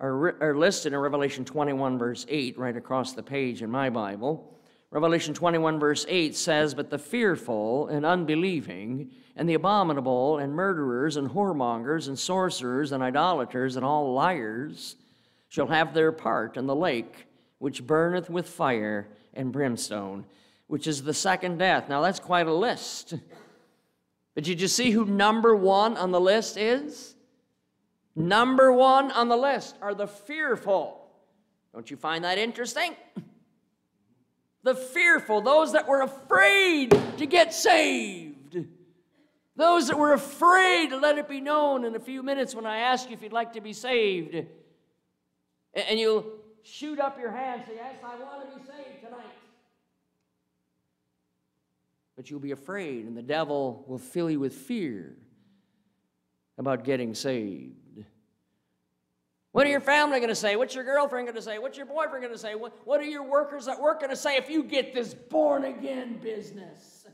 are, 0.00 0.40
are 0.42 0.56
listed 0.56 0.92
in 0.92 0.98
Revelation 0.98 1.44
21, 1.44 1.98
verse 1.98 2.26
8, 2.28 2.58
right 2.58 2.76
across 2.76 3.12
the 3.12 3.22
page 3.22 3.62
in 3.62 3.70
my 3.70 3.90
Bible. 3.90 4.53
Revelation 4.94 5.34
21, 5.34 5.80
verse 5.80 6.06
8 6.08 6.36
says, 6.36 6.72
But 6.72 6.88
the 6.88 7.00
fearful 7.00 7.88
and 7.88 8.06
unbelieving, 8.06 9.10
and 9.34 9.48
the 9.48 9.54
abominable, 9.54 10.38
and 10.38 10.54
murderers, 10.54 11.16
and 11.16 11.28
whoremongers, 11.30 12.06
and 12.06 12.16
sorcerers, 12.16 12.92
and 12.92 13.02
idolaters, 13.02 13.74
and 13.74 13.84
all 13.84 14.12
liars 14.12 14.94
shall 15.48 15.66
have 15.66 15.94
their 15.94 16.12
part 16.12 16.56
in 16.56 16.68
the 16.68 16.76
lake 16.76 17.26
which 17.58 17.84
burneth 17.84 18.30
with 18.30 18.48
fire 18.48 19.08
and 19.32 19.50
brimstone, 19.50 20.26
which 20.68 20.86
is 20.86 21.02
the 21.02 21.12
second 21.12 21.58
death. 21.58 21.88
Now, 21.88 22.00
that's 22.00 22.20
quite 22.20 22.46
a 22.46 22.54
list. 22.54 23.14
But 24.36 24.44
did 24.44 24.60
you 24.60 24.68
see 24.68 24.92
who 24.92 25.06
number 25.06 25.56
one 25.56 25.96
on 25.96 26.12
the 26.12 26.20
list 26.20 26.56
is? 26.56 27.16
Number 28.14 28.72
one 28.72 29.10
on 29.10 29.28
the 29.28 29.36
list 29.36 29.76
are 29.82 29.94
the 29.94 30.06
fearful. 30.06 31.08
Don't 31.72 31.90
you 31.90 31.96
find 31.96 32.22
that 32.24 32.38
interesting? 32.38 32.94
The 34.64 34.74
fearful, 34.74 35.42
those 35.42 35.72
that 35.72 35.86
were 35.86 36.00
afraid 36.00 36.90
to 37.18 37.26
get 37.26 37.52
saved. 37.52 38.64
Those 39.56 39.88
that 39.88 39.98
were 39.98 40.14
afraid 40.14 40.88
to 40.90 40.96
let 40.96 41.18
it 41.18 41.28
be 41.28 41.40
known 41.40 41.84
in 41.84 41.94
a 41.94 42.00
few 42.00 42.22
minutes 42.22 42.54
when 42.54 42.66
I 42.66 42.78
ask 42.78 43.08
you 43.08 43.14
if 43.14 43.22
you'd 43.22 43.32
like 43.32 43.52
to 43.52 43.60
be 43.60 43.74
saved. 43.74 44.34
And 45.74 46.00
you'll 46.00 46.24
shoot 46.62 46.98
up 46.98 47.20
your 47.20 47.30
hand 47.30 47.60
and 47.60 47.68
say, 47.68 47.74
Yes, 47.76 47.96
I 48.02 48.16
want 48.16 48.50
to 48.50 48.58
be 48.58 48.64
saved 48.64 49.04
tonight. 49.04 49.20
But 52.16 52.30
you'll 52.30 52.40
be 52.40 52.52
afraid, 52.52 53.04
and 53.04 53.16
the 53.16 53.22
devil 53.22 53.84
will 53.86 53.98
fill 53.98 54.30
you 54.30 54.40
with 54.40 54.54
fear 54.54 55.14
about 56.56 56.84
getting 56.84 57.14
saved. 57.14 57.83
What 59.54 59.68
are 59.68 59.70
your 59.70 59.78
family 59.78 60.18
going 60.18 60.30
to 60.30 60.34
say? 60.34 60.56
What's 60.56 60.74
your 60.74 60.82
girlfriend 60.82 61.28
going 61.28 61.36
to 61.36 61.40
say? 61.40 61.60
What's 61.60 61.76
your 61.76 61.86
boyfriend 61.86 62.22
going 62.22 62.32
to 62.32 62.38
say? 62.38 62.56
What, 62.56 62.76
what 62.84 63.00
are 63.00 63.04
your 63.04 63.22
workers 63.22 63.68
at 63.68 63.80
work 63.80 64.00
going 64.00 64.10
to 64.10 64.16
say 64.16 64.36
if 64.36 64.50
you 64.50 64.64
get 64.64 64.92
this 64.92 65.14
born 65.14 65.64
again 65.64 66.18
business? 66.20 67.06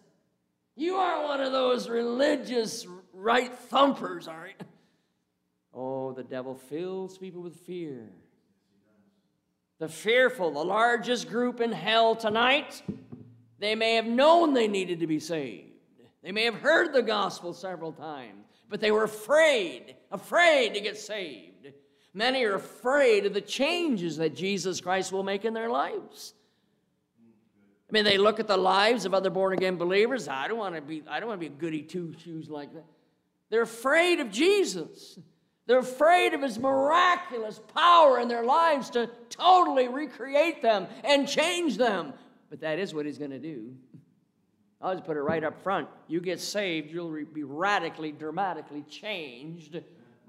You 0.75 0.95
are 0.95 1.23
one 1.23 1.43
of 1.43 1.53
those 1.53 1.91
religious 1.91 2.87
right 3.13 3.53
thumpers, 3.53 4.27
aren't 4.27 4.55
you? 4.59 4.67
Oh, 5.75 6.13
the 6.13 6.25
devil 6.25 6.55
fills 6.55 7.19
people 7.19 7.43
with 7.43 7.57
fear. 7.57 8.09
The 9.79 9.91
fearful, 9.91 10.51
the 10.51 10.65
largest 10.65 11.29
group 11.29 11.61
in 11.61 11.73
hell 11.73 12.17
tonight, 12.17 12.83
they 13.59 13.75
may 13.75 13.97
have 13.97 14.07
known 14.07 14.55
they 14.55 14.67
needed 14.67 15.01
to 15.01 15.07
be 15.07 15.21
saved. 15.21 15.69
They 16.23 16.33
may 16.33 16.45
have 16.45 16.55
heard 16.55 16.95
the 16.95 17.03
gospel 17.03 17.53
several 17.53 17.93
times, 17.93 18.47
but 18.71 18.81
they 18.81 18.93
were 18.93 19.05
afraid, 19.05 19.95
afraid 20.11 20.73
to 20.73 20.81
get 20.81 20.97
saved. 20.97 21.50
Many 22.13 22.45
are 22.45 22.55
afraid 22.55 23.27
of 23.27 23.35
the 23.35 23.41
changes 23.41 24.17
that 24.17 24.35
Jesus 24.35 24.81
Christ 24.81 25.13
will 25.13 25.23
make 25.23 25.45
in 25.45 25.55
their 25.55 25.71
lives. 25.71 26.35
I 27.89 27.93
mean, 27.93 28.05
they 28.05 28.19
look 28.19 28.41
at 28.41 28.47
the 28.47 28.57
lives 28.57 29.05
of 29.05 29.15
other 29.15 29.31
born 29.31 29.53
again 29.53 29.77
believers. 29.77 30.29
I 30.29 30.49
don't 30.49 30.59
want 30.59 30.75
to 30.77 30.81
be, 30.81 31.03
I 31.09 31.19
don't 31.19 31.29
want 31.29 31.41
to 31.41 31.49
be 31.49 31.55
a 31.55 31.59
goody 31.59 31.83
two 31.83 32.15
shoes 32.23 32.49
like 32.49 32.73
that. 32.75 32.85
They're 33.49 33.63
afraid 33.63 34.21
of 34.21 34.31
Jesus. 34.31 35.19
They're 35.67 35.79
afraid 35.79 36.35
of 36.35 36.43
his 36.43 36.59
miraculous 36.59 37.61
power 37.75 38.19
in 38.21 38.29
their 38.29 38.45
lives 38.45 38.91
to 38.91 39.09
totally 39.29 39.89
recreate 39.89 40.63
them 40.63 40.87
and 41.05 41.29
change 41.29 41.77
them. 41.77 42.13
But 42.49 42.61
that 42.61 42.79
is 42.79 42.93
what 42.93 43.07
he's 43.07 43.19
going 43.19 43.31
to 43.31 43.39
do. 43.39 43.75
I'll 44.81 44.95
just 44.95 45.05
put 45.05 45.17
it 45.17 45.21
right 45.21 45.45
up 45.45 45.63
front. 45.63 45.89
You 46.09 46.21
get 46.21 46.41
saved, 46.41 46.91
you'll 46.91 47.25
be 47.33 47.45
radically, 47.45 48.13
dramatically 48.13 48.83
changed 48.83 49.81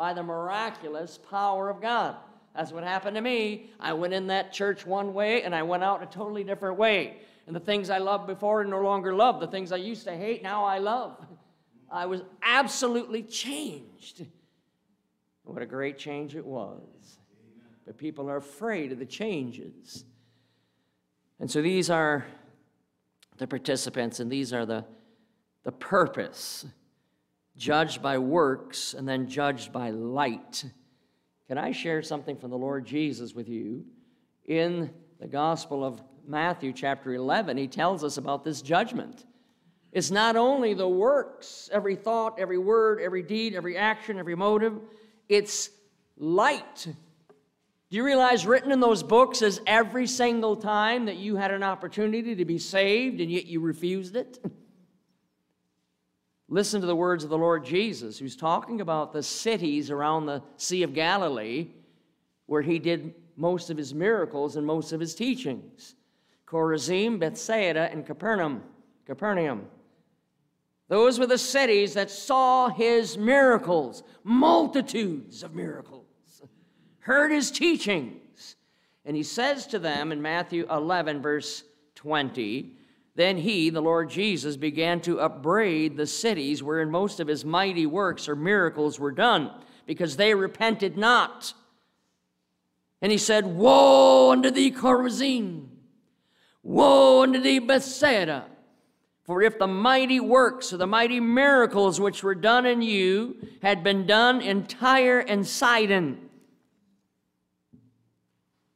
by 0.02 0.14
the 0.14 0.24
miraculous 0.24 1.20
power 1.30 1.70
of 1.70 1.80
God. 1.80 2.16
That's 2.56 2.72
what 2.72 2.84
happened 2.84 3.16
to 3.18 3.22
me. 3.22 3.70
I 3.80 3.94
went 3.94 4.16
in 4.16 4.26
that 4.28 4.52
church 4.52 4.84
one 4.84 5.14
way 5.14 5.44
and 5.44 5.54
I 5.54 5.62
went 5.62 5.84
out 5.84 6.02
a 6.02 6.08
totally 6.08 6.44
different 6.44 6.80
way. 6.80 7.18
And 7.46 7.56
the 7.56 7.60
things 7.60 7.92
I 7.92 8.00
loved 8.00 8.26
before 8.26 8.64
no 8.64 8.82
longer 8.82 9.14
love. 9.14 9.40
The 9.40 9.46
things 9.46 9.72
I 9.72 9.76
used 9.76 10.06
to 10.06 10.18
hate, 10.18 10.42
now 10.42 10.66
I 10.66 10.80
love. 10.80 11.24
I 11.92 12.08
was 12.08 12.24
absolutely 12.42 13.22
changed. 13.22 14.26
What 15.44 15.62
a 15.62 15.68
great 15.68 16.00
change 16.00 16.36
it 16.36 16.48
was. 16.48 17.20
But 17.86 17.96
people 17.96 18.28
are 18.28 18.38
afraid 18.38 18.92
of 18.92 18.98
the 18.98 19.06
changes. 19.06 20.04
And 21.40 21.52
so 21.52 21.62
these 21.62 21.92
are 21.92 22.26
the 23.38 23.46
participants, 23.46 24.20
and 24.20 24.32
these 24.32 24.52
are 24.52 24.66
the, 24.66 24.84
the 25.62 25.72
purpose 25.72 26.66
judged 27.62 28.02
by 28.02 28.18
works, 28.18 28.96
and 28.96 29.08
then 29.08 29.28
judged 29.28 29.72
by 29.72 29.92
light. 29.92 30.66
Can 31.48 31.60
I 31.60 31.72
share 31.72 32.02
something 32.02 32.36
from 32.36 32.50
the 32.50 32.58
Lord 32.58 32.88
Jesus 32.88 33.36
with 33.36 33.48
you? 33.48 33.86
In 34.46 34.90
the 35.20 35.28
Gospel 35.28 35.86
of 35.86 36.02
Matthew, 36.26 36.74
chapter 36.74 37.14
11, 37.14 37.58
he 37.58 37.68
tells 37.68 38.04
us 38.04 38.18
about 38.18 38.44
this 38.44 38.64
judgment. 38.64 39.28
It's 39.92 40.10
not 40.10 40.36
only 40.36 40.74
the 40.74 40.88
works, 40.88 41.70
every 41.72 41.96
thought, 41.96 42.40
every 42.40 42.58
word, 42.58 43.00
every 43.00 43.22
deed, 43.22 43.54
every 43.54 43.78
action, 43.78 44.18
every 44.18 44.36
motive, 44.36 44.80
it's 45.30 45.70
light. 46.18 46.88
Do 46.88 47.98
you 47.98 48.04
realize 48.04 48.48
written 48.48 48.72
in 48.72 48.80
those 48.80 49.04
books 49.04 49.44
is 49.44 49.62
every 49.68 50.08
single 50.08 50.56
time 50.56 51.06
that 51.06 51.18
you 51.18 51.36
had 51.36 51.52
an 51.52 51.62
opportunity 51.62 52.34
to 52.34 52.46
be 52.46 52.58
saved 52.58 53.22
and 53.22 53.32
yet 53.32 53.46
you 53.46 53.60
refused 53.60 54.16
it? 54.16 54.40
Listen 56.52 56.82
to 56.82 56.88
the 56.88 56.96
words 56.96 57.24
of 57.24 57.30
the 57.30 57.38
Lord 57.38 57.64
Jesus, 57.64 58.20
who's 58.20 58.36
talking 58.36 58.82
about 58.82 59.14
the 59.14 59.24
cities 59.24 59.90
around 59.90 60.26
the 60.26 60.44
Sea 60.58 60.84
of 60.84 60.94
Galilee 60.94 61.70
where 62.46 62.62
he 62.62 62.78
did 62.78 63.14
most 63.38 63.70
of 63.70 63.78
his 63.78 63.94
miracles 63.94 64.58
and 64.58 64.68
most 64.68 64.92
of 64.92 65.00
his 65.00 65.16
teachings 65.16 65.96
Chorazin, 66.46 67.18
Bethsaida, 67.18 67.90
and 67.94 68.06
Capernaum. 68.06 68.62
Capernaum. 69.06 69.66
Those 70.90 71.18
were 71.18 71.26
the 71.26 71.38
cities 71.38 71.94
that 71.94 72.12
saw 72.12 72.68
his 72.68 73.18
miracles, 73.18 74.04
multitudes 74.26 75.44
of 75.44 75.56
miracles, 75.56 76.42
heard 77.00 77.32
his 77.32 77.50
teachings. 77.50 78.58
And 79.06 79.16
he 79.16 79.24
says 79.24 79.66
to 79.68 79.80
them 79.80 80.12
in 80.12 80.22
Matthew 80.22 80.68
11, 80.70 81.22
verse 81.22 81.64
20, 81.96 82.76
then 83.16 83.38
he, 83.38 83.70
the 83.70 83.82
Lord 83.82 84.10
Jesus, 84.10 84.56
began 84.56 85.02
to 85.02 85.20
upbraid 85.20 85.98
the 85.98 86.08
cities 86.08 86.64
wherein 86.64 86.90
most 86.90 87.20
of 87.20 87.28
his 87.28 87.44
mighty 87.44 87.86
works 87.86 88.30
or 88.30 88.36
miracles 88.36 89.00
were 89.00 89.12
done, 89.12 89.52
because 89.86 90.16
they 90.16 90.34
repented 90.34 90.98
not. 90.98 91.54
And 93.02 93.12
he 93.12 93.18
said, 93.18 93.46
Woe 93.46 94.32
unto 94.32 94.50
thee, 94.50 94.72
Chorazin! 94.72 95.68
Woe 96.64 97.24
unto 97.24 97.40
thee, 97.40 97.60
Bethsaida! 97.60 98.46
For 99.24 99.42
if 99.42 99.60
the 99.60 99.68
mighty 99.68 100.20
works 100.20 100.74
or 100.74 100.78
the 100.78 100.88
mighty 100.88 101.20
miracles 101.20 102.00
which 102.00 102.24
were 102.24 102.36
done 102.36 102.66
in 102.66 102.82
you 102.82 103.36
had 103.62 103.84
been 103.84 104.06
done 104.06 104.42
in 104.42 104.66
Tyre 104.66 105.20
and 105.20 105.46
Sidon, 105.46 106.30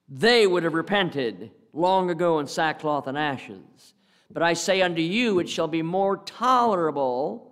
they 0.07 0.45
would 0.45 0.63
have 0.63 0.73
repented 0.73 1.51
long 1.73 2.09
ago 2.09 2.39
in 2.39 2.47
sackcloth 2.47 3.07
and 3.07 3.17
ashes. 3.17 3.94
But 4.32 4.43
I 4.43 4.53
say 4.53 4.82
unto 4.82 5.01
you, 5.01 5.39
it 5.39 5.49
shall 5.49 5.67
be 5.67 5.82
more 5.82 6.17
tolerable, 6.17 7.51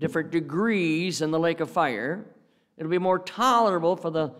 different 0.00 0.30
degrees 0.30 1.20
in 1.20 1.30
the 1.30 1.38
lake 1.38 1.60
of 1.60 1.70
fire. 1.70 2.24
It'll 2.76 2.90
be 2.90 2.98
more 2.98 3.18
tolerable 3.18 3.96
for 3.96 4.10
the 4.10 4.32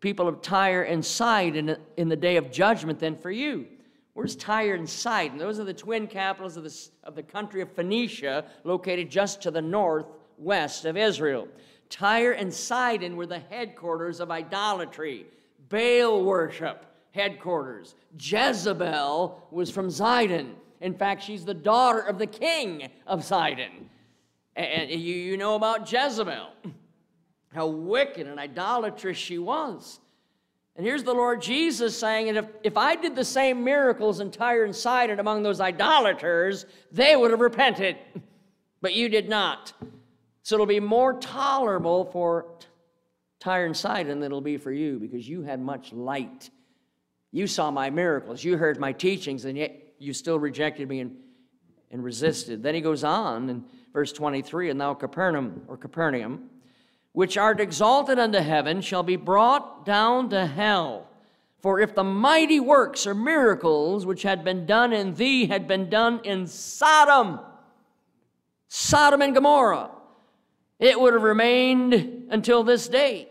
people 0.00 0.28
of 0.28 0.40
Tyre 0.42 0.82
and 0.82 1.04
Sidon 1.04 1.76
in 1.96 2.08
the 2.08 2.16
day 2.16 2.36
of 2.36 2.50
judgment 2.50 2.98
than 2.98 3.16
for 3.16 3.30
you. 3.30 3.66
Where's 4.14 4.36
Tyre 4.36 4.74
and 4.74 4.88
Sidon? 4.88 5.38
Those 5.38 5.58
are 5.58 5.64
the 5.64 5.74
twin 5.74 6.06
capitals 6.06 6.56
of 6.56 6.64
the, 6.64 6.88
of 7.02 7.14
the 7.16 7.22
country 7.22 7.60
of 7.60 7.72
Phoenicia, 7.72 8.44
located 8.62 9.10
just 9.10 9.42
to 9.42 9.50
the 9.50 9.62
northwest 9.62 10.84
of 10.84 10.96
Israel. 10.96 11.48
Tyre 11.90 12.32
and 12.32 12.52
Sidon 12.52 13.16
were 13.16 13.26
the 13.26 13.40
headquarters 13.40 14.20
of 14.20 14.30
idolatry, 14.30 15.26
Baal 15.68 16.22
worship 16.22 16.86
headquarters. 17.10 17.94
Jezebel 18.18 19.48
was 19.50 19.70
from 19.70 19.90
Sidon. 19.90 20.54
In 20.84 20.92
fact, 20.92 21.22
she's 21.22 21.46
the 21.46 21.54
daughter 21.54 22.00
of 22.00 22.18
the 22.18 22.26
king 22.26 22.90
of 23.06 23.24
Sidon. 23.24 23.88
And 24.54 24.90
you, 24.90 25.14
you 25.14 25.38
know 25.38 25.54
about 25.54 25.90
Jezebel, 25.90 26.50
how 27.54 27.66
wicked 27.68 28.26
and 28.26 28.38
idolatrous 28.38 29.16
she 29.16 29.38
was. 29.38 29.98
And 30.76 30.84
here's 30.84 31.02
the 31.02 31.14
Lord 31.14 31.40
Jesus 31.40 31.98
saying, 31.98 32.28
and 32.28 32.36
if, 32.36 32.44
if 32.62 32.76
I 32.76 32.96
did 32.96 33.16
the 33.16 33.24
same 33.24 33.64
miracles 33.64 34.20
in 34.20 34.30
Tyre 34.30 34.64
and 34.64 34.76
Sidon 34.76 35.20
among 35.20 35.42
those 35.42 35.58
idolaters, 35.58 36.66
they 36.92 37.16
would 37.16 37.30
have 37.30 37.40
repented. 37.40 37.96
But 38.82 38.92
you 38.92 39.08
did 39.08 39.30
not. 39.30 39.72
So 40.42 40.56
it'll 40.56 40.66
be 40.66 40.78
more 40.78 41.14
tolerable 41.14 42.04
for 42.04 42.58
Tyre 43.40 43.64
and 43.64 43.74
Sidon 43.74 44.20
than 44.20 44.26
it'll 44.26 44.42
be 44.42 44.58
for 44.58 44.72
you 44.72 44.98
because 44.98 45.26
you 45.26 45.40
had 45.40 45.58
much 45.58 45.94
light. 45.94 46.50
You 47.32 47.46
saw 47.46 47.70
my 47.70 47.88
miracles, 47.88 48.44
you 48.44 48.58
heard 48.58 48.78
my 48.78 48.92
teachings, 48.92 49.46
and 49.46 49.56
yet 49.56 49.83
you 49.98 50.12
still 50.12 50.38
rejected 50.38 50.88
me 50.88 51.00
and, 51.00 51.16
and 51.90 52.02
resisted. 52.02 52.62
Then 52.62 52.74
he 52.74 52.80
goes 52.80 53.04
on 53.04 53.48
in 53.48 53.64
verse 53.92 54.12
23 54.12 54.70
And 54.70 54.80
thou, 54.80 54.94
Capernaum, 54.94 55.62
or 55.68 55.76
Capernaum, 55.76 56.50
which 57.12 57.36
art 57.36 57.60
exalted 57.60 58.18
unto 58.18 58.38
heaven, 58.38 58.80
shall 58.80 59.02
be 59.02 59.16
brought 59.16 59.84
down 59.86 60.30
to 60.30 60.46
hell. 60.46 61.08
For 61.60 61.80
if 61.80 61.94
the 61.94 62.04
mighty 62.04 62.60
works 62.60 63.06
or 63.06 63.14
miracles 63.14 64.04
which 64.04 64.22
had 64.22 64.44
been 64.44 64.66
done 64.66 64.92
in 64.92 65.14
thee 65.14 65.46
had 65.46 65.66
been 65.66 65.88
done 65.88 66.20
in 66.24 66.46
Sodom, 66.46 67.40
Sodom 68.68 69.22
and 69.22 69.34
Gomorrah, 69.34 69.90
it 70.78 71.00
would 71.00 71.14
have 71.14 71.22
remained 71.22 72.26
until 72.30 72.64
this 72.64 72.88
day. 72.88 73.28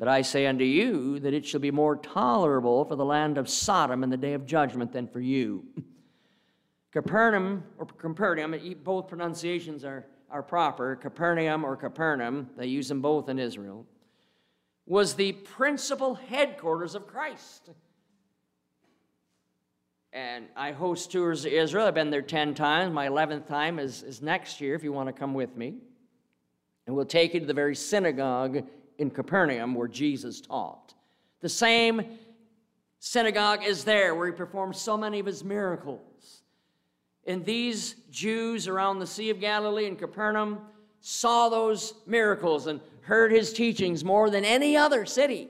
But 0.00 0.08
I 0.08 0.22
say 0.22 0.46
unto 0.46 0.64
you 0.64 1.20
that 1.20 1.34
it 1.34 1.46
shall 1.46 1.60
be 1.60 1.70
more 1.70 1.94
tolerable 1.94 2.84
for 2.84 2.96
the 2.96 3.04
land 3.04 3.38
of 3.38 3.48
Sodom 3.48 4.02
in 4.02 4.10
the 4.10 4.16
day 4.16 4.32
of 4.32 4.46
judgment 4.46 4.92
than 4.92 5.06
for 5.06 5.20
you. 5.20 5.64
Capernaum, 6.92 7.62
or 7.78 7.86
Capernaum, 7.86 8.56
both 8.82 9.06
pronunciations 9.06 9.84
are 9.84 10.06
are 10.30 10.42
proper, 10.42 10.96
Capernaum 10.96 11.64
or 11.64 11.76
Capernaum, 11.76 12.50
they 12.56 12.66
use 12.66 12.88
them 12.88 13.00
both 13.00 13.28
in 13.28 13.38
Israel, 13.38 13.86
was 14.86 15.14
the 15.14 15.32
principal 15.32 16.14
headquarters 16.14 16.94
of 16.94 17.06
Christ. 17.06 17.70
And 20.12 20.46
I 20.56 20.72
host 20.72 21.12
tours 21.12 21.42
to 21.42 21.52
Israel. 21.52 21.86
I've 21.86 21.94
been 21.94 22.10
there 22.10 22.22
10 22.22 22.54
times. 22.54 22.92
My 22.92 23.08
11th 23.08 23.46
time 23.46 23.78
is, 23.78 24.02
is 24.02 24.20
next 24.20 24.60
year 24.60 24.74
if 24.74 24.82
you 24.82 24.92
want 24.92 25.08
to 25.08 25.12
come 25.12 25.34
with 25.34 25.56
me. 25.56 25.74
And 26.86 26.96
we'll 26.96 27.04
take 27.04 27.34
you 27.34 27.40
to 27.40 27.46
the 27.46 27.54
very 27.54 27.76
synagogue 27.76 28.66
in 29.00 29.10
Capernaum 29.10 29.74
where 29.74 29.88
Jesus 29.88 30.40
taught. 30.40 30.94
The 31.40 31.48
same 31.48 32.18
synagogue 32.98 33.64
is 33.64 33.82
there 33.82 34.14
where 34.14 34.26
he 34.26 34.32
performed 34.32 34.76
so 34.76 34.96
many 34.96 35.18
of 35.18 35.26
his 35.26 35.42
miracles. 35.42 36.42
And 37.26 37.44
these 37.44 37.94
Jews 38.10 38.68
around 38.68 38.98
the 38.98 39.06
Sea 39.06 39.30
of 39.30 39.40
Galilee 39.40 39.86
and 39.86 39.98
Capernaum 39.98 40.60
saw 41.00 41.48
those 41.48 41.94
miracles 42.06 42.66
and 42.66 42.80
heard 43.00 43.32
his 43.32 43.54
teachings 43.54 44.04
more 44.04 44.28
than 44.28 44.44
any 44.44 44.76
other 44.76 45.06
city. 45.06 45.48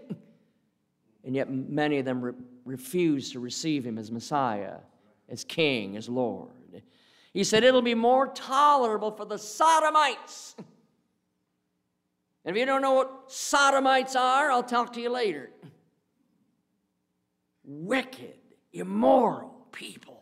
And 1.24 1.34
yet, 1.34 1.50
many 1.50 1.98
of 1.98 2.04
them 2.04 2.22
re- 2.22 2.32
refused 2.64 3.32
to 3.32 3.40
receive 3.40 3.84
him 3.84 3.98
as 3.98 4.10
Messiah, 4.10 4.76
as 5.28 5.44
King, 5.44 5.96
as 5.96 6.08
Lord. 6.08 6.50
He 7.34 7.44
said, 7.44 7.62
It'll 7.62 7.82
be 7.82 7.94
more 7.94 8.28
tolerable 8.28 9.10
for 9.10 9.24
the 9.24 9.38
Sodomites. 9.38 10.56
And 12.44 12.56
if 12.56 12.60
you 12.60 12.66
don't 12.66 12.82
know 12.82 12.94
what 12.94 13.30
Sodomites 13.30 14.16
are, 14.16 14.50
I'll 14.50 14.62
talk 14.62 14.94
to 14.94 15.00
you 15.00 15.10
later. 15.10 15.50
Wicked, 17.64 18.38
immoral 18.72 19.66
people. 19.72 20.20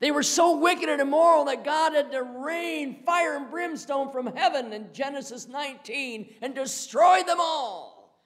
They 0.00 0.10
were 0.10 0.22
so 0.22 0.58
wicked 0.58 0.88
and 0.88 1.00
immoral 1.00 1.46
that 1.46 1.64
God 1.64 1.94
had 1.94 2.12
to 2.12 2.22
rain 2.22 3.04
fire 3.06 3.36
and 3.36 3.50
brimstone 3.50 4.10
from 4.10 4.26
heaven 4.26 4.72
in 4.72 4.92
Genesis 4.92 5.48
19 5.48 6.34
and 6.42 6.54
destroy 6.54 7.22
them 7.22 7.38
all. 7.40 8.20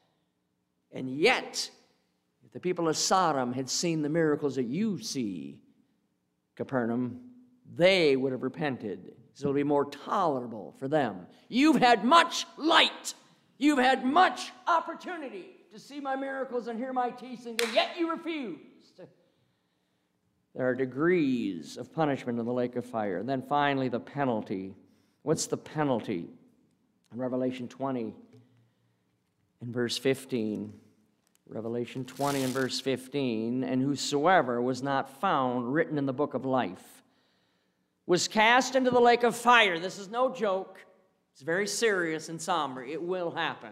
And 0.90 1.08
yet, 1.08 1.70
if 2.44 2.52
the 2.52 2.60
people 2.60 2.88
of 2.88 2.96
Sodom 2.96 3.52
had 3.52 3.68
seen 3.68 4.02
the 4.02 4.08
miracles 4.08 4.56
that 4.56 4.64
you 4.64 4.98
see, 4.98 5.60
Capernaum, 6.56 7.20
they 7.76 8.16
would 8.16 8.32
have 8.32 8.42
repented. 8.42 9.14
So 9.38 9.44
it'll 9.44 9.54
be 9.54 9.62
more 9.62 9.84
tolerable 9.84 10.74
for 10.80 10.88
them. 10.88 11.28
You've 11.48 11.76
had 11.76 12.04
much 12.04 12.44
light, 12.56 13.14
you've 13.56 13.78
had 13.78 14.04
much 14.04 14.50
opportunity 14.66 15.50
to 15.72 15.78
see 15.78 16.00
my 16.00 16.16
miracles 16.16 16.66
and 16.66 16.76
hear 16.76 16.92
my 16.92 17.10
teachings, 17.10 17.62
and 17.62 17.72
yet 17.72 17.90
you 17.96 18.10
refuse. 18.10 18.58
There 20.56 20.68
are 20.68 20.74
degrees 20.74 21.76
of 21.76 21.94
punishment 21.94 22.40
in 22.40 22.46
the 22.46 22.52
lake 22.52 22.74
of 22.74 22.84
fire. 22.84 23.18
And 23.18 23.28
then 23.28 23.42
finally, 23.42 23.88
the 23.88 24.00
penalty. 24.00 24.74
What's 25.22 25.46
the 25.46 25.56
penalty? 25.56 26.26
In 27.12 27.18
Revelation 27.20 27.68
20, 27.68 28.12
in 29.62 29.72
verse 29.72 29.96
15, 29.96 30.72
Revelation 31.46 32.04
20 32.04 32.42
and 32.42 32.52
verse 32.52 32.80
15, 32.80 33.62
and 33.62 33.82
whosoever 33.82 34.60
was 34.60 34.82
not 34.82 35.20
found 35.20 35.72
written 35.72 35.96
in 35.96 36.06
the 36.06 36.12
book 36.12 36.34
of 36.34 36.44
life 36.44 36.97
was 38.08 38.26
cast 38.26 38.74
into 38.74 38.90
the 38.90 38.98
lake 38.98 39.22
of 39.22 39.36
fire. 39.36 39.78
This 39.78 39.98
is 39.98 40.08
no 40.08 40.32
joke. 40.32 40.78
It's 41.34 41.42
very 41.42 41.66
serious 41.66 42.30
and 42.30 42.40
somber. 42.40 42.82
It 42.82 43.00
will 43.00 43.30
happen. 43.30 43.68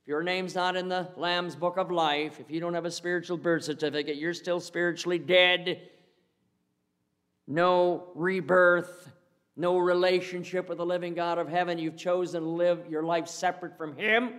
If 0.00 0.08
your 0.08 0.22
name's 0.22 0.54
not 0.54 0.74
in 0.74 0.88
the 0.88 1.08
Lamb's 1.16 1.54
book 1.54 1.76
of 1.76 1.90
life, 1.90 2.40
if 2.40 2.50
you 2.50 2.60
don't 2.60 2.72
have 2.72 2.86
a 2.86 2.90
spiritual 2.90 3.36
birth 3.36 3.64
certificate, 3.64 4.16
you're 4.16 4.32
still 4.32 4.58
spiritually 4.58 5.18
dead. 5.18 5.82
No 7.46 8.08
rebirth, 8.14 9.12
no 9.54 9.76
relationship 9.76 10.66
with 10.70 10.78
the 10.78 10.86
living 10.86 11.12
God 11.12 11.36
of 11.36 11.46
heaven. 11.46 11.78
You've 11.78 11.98
chosen 11.98 12.40
to 12.40 12.48
live 12.48 12.86
your 12.88 13.02
life 13.02 13.28
separate 13.28 13.76
from 13.76 13.94
Him. 13.98 14.32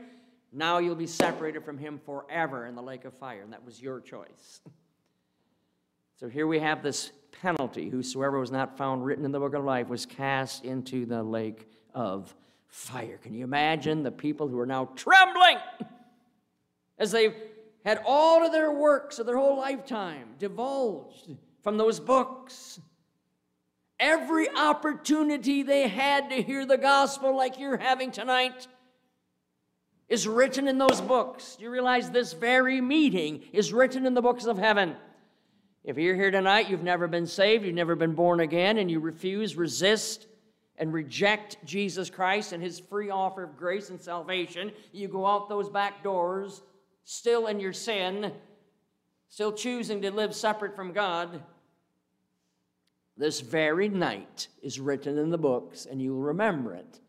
Now 0.51 0.79
you'll 0.79 0.95
be 0.95 1.05
separated 1.05 1.63
from 1.63 1.77
Him 1.77 2.01
forever 2.03 2.65
in 2.65 2.73
the 2.73 2.81
lake 2.81 3.05
of 3.05 3.13
fire, 3.13 3.43
and 3.43 3.53
that 3.53 3.63
was 3.63 3.79
your 3.79 4.01
choice. 4.01 4.61
So 6.19 6.27
here 6.27 6.47
we 6.47 6.57
have 6.57 6.81
this 6.81 7.11
penalty. 7.41 7.89
Whosoever 7.89 8.39
was 8.39 8.51
not 8.51 8.77
found 8.77 9.05
written 9.05 9.25
in 9.25 9.31
the 9.31 9.39
book 9.39 9.53
of 9.53 9.63
life 9.63 9.87
was 9.87 10.05
cast 10.05 10.65
into 10.65 11.05
the 11.05 11.23
lake 11.23 11.67
of 11.93 12.35
fire. 12.67 13.17
Can 13.17 13.33
you 13.33 13.43
imagine 13.43 14.03
the 14.03 14.11
people 14.11 14.47
who 14.47 14.59
are 14.59 14.65
now 14.65 14.85
trembling 14.95 15.57
as 16.97 17.11
they've 17.11 17.35
had 17.85 18.01
all 18.05 18.45
of 18.45 18.51
their 18.51 18.71
works 18.71 19.19
of 19.19 19.25
their 19.25 19.37
whole 19.37 19.57
lifetime 19.57 20.35
divulged 20.39 21.35
from 21.63 21.77
those 21.77 21.99
books? 21.99 22.79
Every 23.99 24.49
opportunity 24.49 25.63
they 25.63 25.87
had 25.87 26.29
to 26.29 26.41
hear 26.43 26.65
the 26.65 26.77
gospel, 26.77 27.35
like 27.35 27.57
you're 27.57 27.77
having 27.77 28.11
tonight, 28.11 28.67
is 30.07 30.27
written 30.27 30.67
in 30.67 30.77
those 30.77 31.01
books. 31.01 31.57
You 31.59 31.69
realize 31.69 32.11
this 32.11 32.33
very 32.33 32.79
meeting 32.79 33.43
is 33.51 33.73
written 33.73 34.05
in 34.05 34.13
the 34.13 34.21
books 34.21 34.45
of 34.45 34.57
heaven? 34.57 34.95
If 35.87 35.97
you're 35.97 36.15
here 36.15 36.31
tonight, 36.31 36.69
you've 36.69 36.83
never 36.83 37.07
been 37.07 37.25
saved, 37.25 37.63
you've 37.63 37.73
never 37.73 37.95
been 37.95 38.13
born 38.13 38.41
again, 38.41 38.77
and 38.77 38.91
you 38.91 38.99
refuse, 38.99 39.55
resist, 39.55 40.27
and 40.77 40.91
reject 40.91 41.55
Jesus 41.63 42.09
Christ 42.09 42.51
and 42.51 42.61
his 42.61 42.77
free 42.77 43.09
offer 43.09 43.43
of 43.43 43.55
grace 43.55 43.89
and 43.89 43.99
salvation, 43.99 44.73
you 44.91 45.07
go 45.07 45.25
out 45.25 45.47
those 45.47 45.69
back 45.69 46.03
doors, 46.03 46.61
still 47.05 47.47
in 47.47 47.61
your 47.61 47.71
sin, 47.71 48.33
still 49.29 49.53
choosing 49.53 50.01
to 50.01 50.11
live 50.11 50.35
separate 50.35 50.75
from 50.75 50.91
God. 50.91 51.41
This 53.15 53.39
very 53.39 53.87
night 53.87 54.49
is 54.61 54.81
written 54.81 55.17
in 55.17 55.29
the 55.29 55.37
books, 55.37 55.85
and 55.89 56.01
you'll 56.01 56.19
remember 56.19 56.73
it 56.73 56.99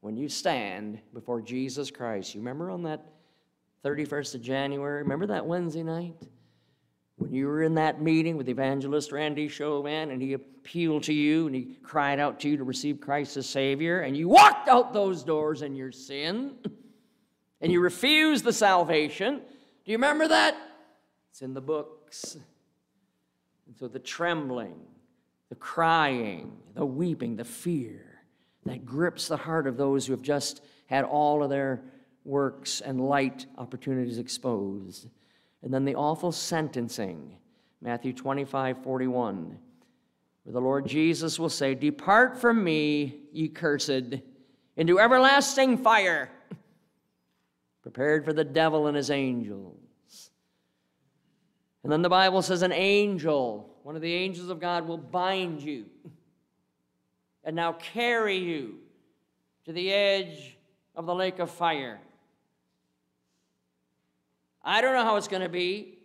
when 0.00 0.14
you 0.14 0.28
stand 0.28 1.00
before 1.14 1.40
Jesus 1.40 1.90
Christ. 1.90 2.34
You 2.34 2.42
remember 2.42 2.70
on 2.70 2.82
that 2.82 3.06
31st 3.82 4.34
of 4.34 4.42
January? 4.42 5.02
Remember 5.02 5.28
that 5.28 5.46
Wednesday 5.46 5.82
night? 5.82 6.22
When 7.18 7.34
you 7.34 7.48
were 7.48 7.64
in 7.64 7.74
that 7.74 8.00
meeting 8.00 8.36
with 8.36 8.48
evangelist 8.48 9.10
Randy 9.10 9.48
Chauvin 9.48 10.10
and 10.12 10.22
he 10.22 10.34
appealed 10.34 11.02
to 11.04 11.12
you 11.12 11.46
and 11.46 11.54
he 11.54 11.76
cried 11.82 12.20
out 12.20 12.38
to 12.40 12.48
you 12.48 12.56
to 12.56 12.64
receive 12.64 13.00
Christ 13.00 13.36
as 13.36 13.48
Savior, 13.48 14.00
and 14.00 14.16
you 14.16 14.28
walked 14.28 14.68
out 14.68 14.92
those 14.92 15.24
doors 15.24 15.62
in 15.62 15.74
your 15.74 15.90
sin 15.90 16.56
and 17.60 17.72
you 17.72 17.80
refused 17.80 18.44
the 18.44 18.52
salvation. 18.52 19.38
Do 19.84 19.92
you 19.92 19.98
remember 19.98 20.28
that? 20.28 20.56
It's 21.30 21.42
in 21.42 21.54
the 21.54 21.60
books. 21.60 22.36
And 23.66 23.76
so 23.76 23.88
the 23.88 23.98
trembling, 23.98 24.80
the 25.48 25.56
crying, 25.56 26.52
the 26.74 26.86
weeping, 26.86 27.34
the 27.34 27.44
fear 27.44 28.22
that 28.64 28.86
grips 28.86 29.26
the 29.26 29.36
heart 29.36 29.66
of 29.66 29.76
those 29.76 30.06
who 30.06 30.12
have 30.12 30.22
just 30.22 30.62
had 30.86 31.04
all 31.04 31.42
of 31.42 31.50
their 31.50 31.82
works 32.24 32.80
and 32.80 33.00
light 33.00 33.46
opportunities 33.56 34.18
exposed 34.18 35.08
and 35.62 35.72
then 35.72 35.84
the 35.84 35.94
awful 35.94 36.32
sentencing, 36.32 37.36
Matthew 37.80 38.12
25, 38.12 38.82
41, 38.82 39.58
where 40.44 40.52
the 40.52 40.60
Lord 40.60 40.86
Jesus 40.86 41.38
will 41.38 41.48
say, 41.48 41.74
Depart 41.74 42.40
from 42.40 42.62
me, 42.62 43.20
ye 43.32 43.48
cursed, 43.48 44.20
into 44.76 45.00
everlasting 45.00 45.78
fire, 45.78 46.30
prepared 47.82 48.24
for 48.24 48.32
the 48.32 48.44
devil 48.44 48.86
and 48.86 48.96
his 48.96 49.10
angels. 49.10 50.30
And 51.82 51.92
then 51.92 52.02
the 52.02 52.08
Bible 52.08 52.42
says, 52.42 52.62
An 52.62 52.72
angel, 52.72 53.74
one 53.82 53.96
of 53.96 54.02
the 54.02 54.14
angels 54.14 54.50
of 54.50 54.60
God, 54.60 54.86
will 54.86 54.98
bind 54.98 55.62
you 55.62 55.86
and 57.44 57.56
now 57.56 57.72
carry 57.72 58.36
you 58.36 58.74
to 59.64 59.72
the 59.72 59.92
edge 59.92 60.56
of 60.94 61.06
the 61.06 61.14
lake 61.14 61.38
of 61.38 61.50
fire. 61.50 61.98
I 64.68 64.82
don't 64.82 64.92
know 64.92 65.02
how 65.02 65.16
it's 65.16 65.28
going 65.28 65.42
to 65.42 65.48
be 65.48 65.96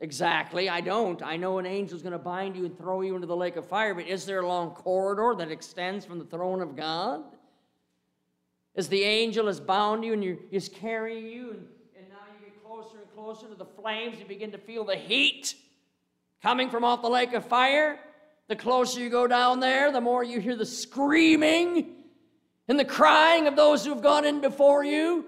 exactly. 0.00 0.70
I 0.70 0.80
don't. 0.80 1.22
I 1.22 1.36
know 1.36 1.58
an 1.58 1.66
angel's 1.66 2.00
going 2.00 2.14
to 2.14 2.18
bind 2.18 2.56
you 2.56 2.64
and 2.64 2.76
throw 2.76 3.02
you 3.02 3.14
into 3.14 3.26
the 3.26 3.36
lake 3.36 3.56
of 3.56 3.66
fire, 3.66 3.94
but 3.94 4.06
is 4.06 4.24
there 4.24 4.40
a 4.40 4.48
long 4.48 4.70
corridor 4.70 5.34
that 5.36 5.50
extends 5.50 6.06
from 6.06 6.18
the 6.18 6.24
throne 6.24 6.62
of 6.62 6.74
God? 6.74 7.22
As 8.74 8.88
the 8.88 9.02
angel 9.02 9.46
has 9.46 9.60
bound 9.60 10.06
you 10.06 10.14
and 10.14 10.24
you're, 10.24 10.38
is 10.50 10.70
carrying 10.70 11.26
you, 11.26 11.50
and, 11.50 11.66
and 11.98 12.08
now 12.08 12.16
you 12.40 12.46
get 12.46 12.64
closer 12.64 12.96
and 12.96 13.14
closer 13.14 13.46
to 13.46 13.54
the 13.54 13.66
flames, 13.66 14.18
you 14.18 14.24
begin 14.24 14.52
to 14.52 14.58
feel 14.58 14.84
the 14.84 14.96
heat 14.96 15.54
coming 16.42 16.70
from 16.70 16.84
off 16.84 17.02
the 17.02 17.10
lake 17.10 17.34
of 17.34 17.44
fire. 17.44 17.98
The 18.46 18.56
closer 18.56 19.00
you 19.00 19.10
go 19.10 19.26
down 19.26 19.60
there, 19.60 19.92
the 19.92 20.00
more 20.00 20.24
you 20.24 20.40
hear 20.40 20.56
the 20.56 20.64
screaming 20.64 21.90
and 22.68 22.78
the 22.78 22.86
crying 22.86 23.46
of 23.46 23.54
those 23.54 23.84
who 23.84 23.92
have 23.92 24.02
gone 24.02 24.24
in 24.24 24.40
before 24.40 24.82
you. 24.82 25.26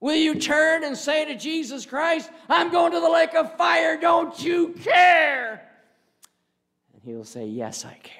Will 0.00 0.16
you 0.16 0.36
turn 0.36 0.82
and 0.82 0.96
say 0.96 1.26
to 1.26 1.36
Jesus 1.36 1.84
Christ, 1.84 2.30
I'm 2.48 2.70
going 2.70 2.92
to 2.92 3.00
the 3.00 3.10
lake 3.10 3.34
of 3.34 3.56
fire, 3.56 4.00
don't 4.00 4.42
you 4.42 4.68
care? 4.82 5.68
And 6.94 7.02
he'll 7.04 7.24
say, 7.24 7.46
Yes, 7.46 7.84
I 7.84 7.98
care. 8.02 8.16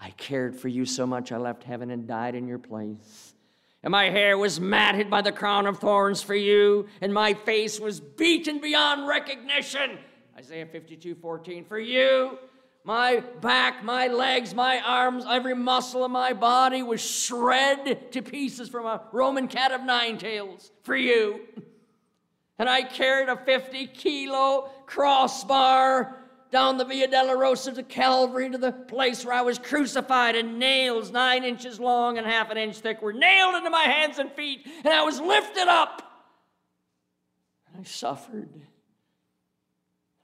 I 0.00 0.10
cared 0.10 0.56
for 0.56 0.68
you 0.68 0.86
so 0.86 1.06
much, 1.06 1.30
I 1.30 1.36
left 1.36 1.64
heaven 1.64 1.90
and 1.90 2.06
died 2.06 2.34
in 2.34 2.48
your 2.48 2.58
place. 2.58 3.34
And 3.82 3.90
my 3.92 4.10
hair 4.10 4.38
was 4.38 4.58
matted 4.58 5.10
by 5.10 5.22
the 5.22 5.32
crown 5.32 5.66
of 5.66 5.78
thorns 5.78 6.22
for 6.22 6.34
you, 6.34 6.86
and 7.00 7.12
my 7.12 7.34
face 7.34 7.78
was 7.78 8.00
beaten 8.00 8.60
beyond 8.60 9.06
recognition. 9.06 9.98
Isaiah 10.36 10.66
52 10.66 11.16
14, 11.16 11.64
for 11.64 11.78
you. 11.78 12.38
My 12.88 13.20
back, 13.42 13.84
my 13.84 14.06
legs, 14.06 14.54
my 14.54 14.80
arms, 14.80 15.26
every 15.28 15.54
muscle 15.54 16.06
of 16.06 16.10
my 16.10 16.32
body 16.32 16.82
was 16.82 17.02
shred 17.02 18.10
to 18.12 18.22
pieces 18.22 18.70
from 18.70 18.86
a 18.86 19.02
Roman 19.12 19.46
cat 19.46 19.72
of 19.72 19.82
nine 19.82 20.16
tails 20.16 20.72
for 20.82 20.96
you. 20.96 21.40
And 22.60 22.68
I 22.68 22.82
carried 22.82 23.28
a 23.28 23.36
50 23.36 23.86
kilo 23.86 24.70
crossbar 24.86 26.16
down 26.50 26.76
the 26.76 26.84
Via 26.84 27.06
Dolorosa 27.06 27.72
to 27.76 27.84
Calvary 27.84 28.50
to 28.50 28.58
the 28.58 28.72
place 28.72 29.24
where 29.24 29.34
I 29.34 29.42
was 29.42 29.60
crucified, 29.60 30.34
and 30.34 30.58
nails 30.58 31.12
nine 31.12 31.44
inches 31.44 31.78
long 31.78 32.18
and 32.18 32.26
half 32.26 32.50
an 32.50 32.56
inch 32.56 32.78
thick 32.78 33.00
were 33.00 33.12
nailed 33.12 33.54
into 33.54 33.70
my 33.70 33.84
hands 33.84 34.18
and 34.18 34.32
feet, 34.32 34.66
and 34.78 34.88
I 34.92 35.04
was 35.04 35.20
lifted 35.20 35.68
up. 35.68 36.02
And 37.68 37.80
I 37.80 37.84
suffered. 37.84 38.50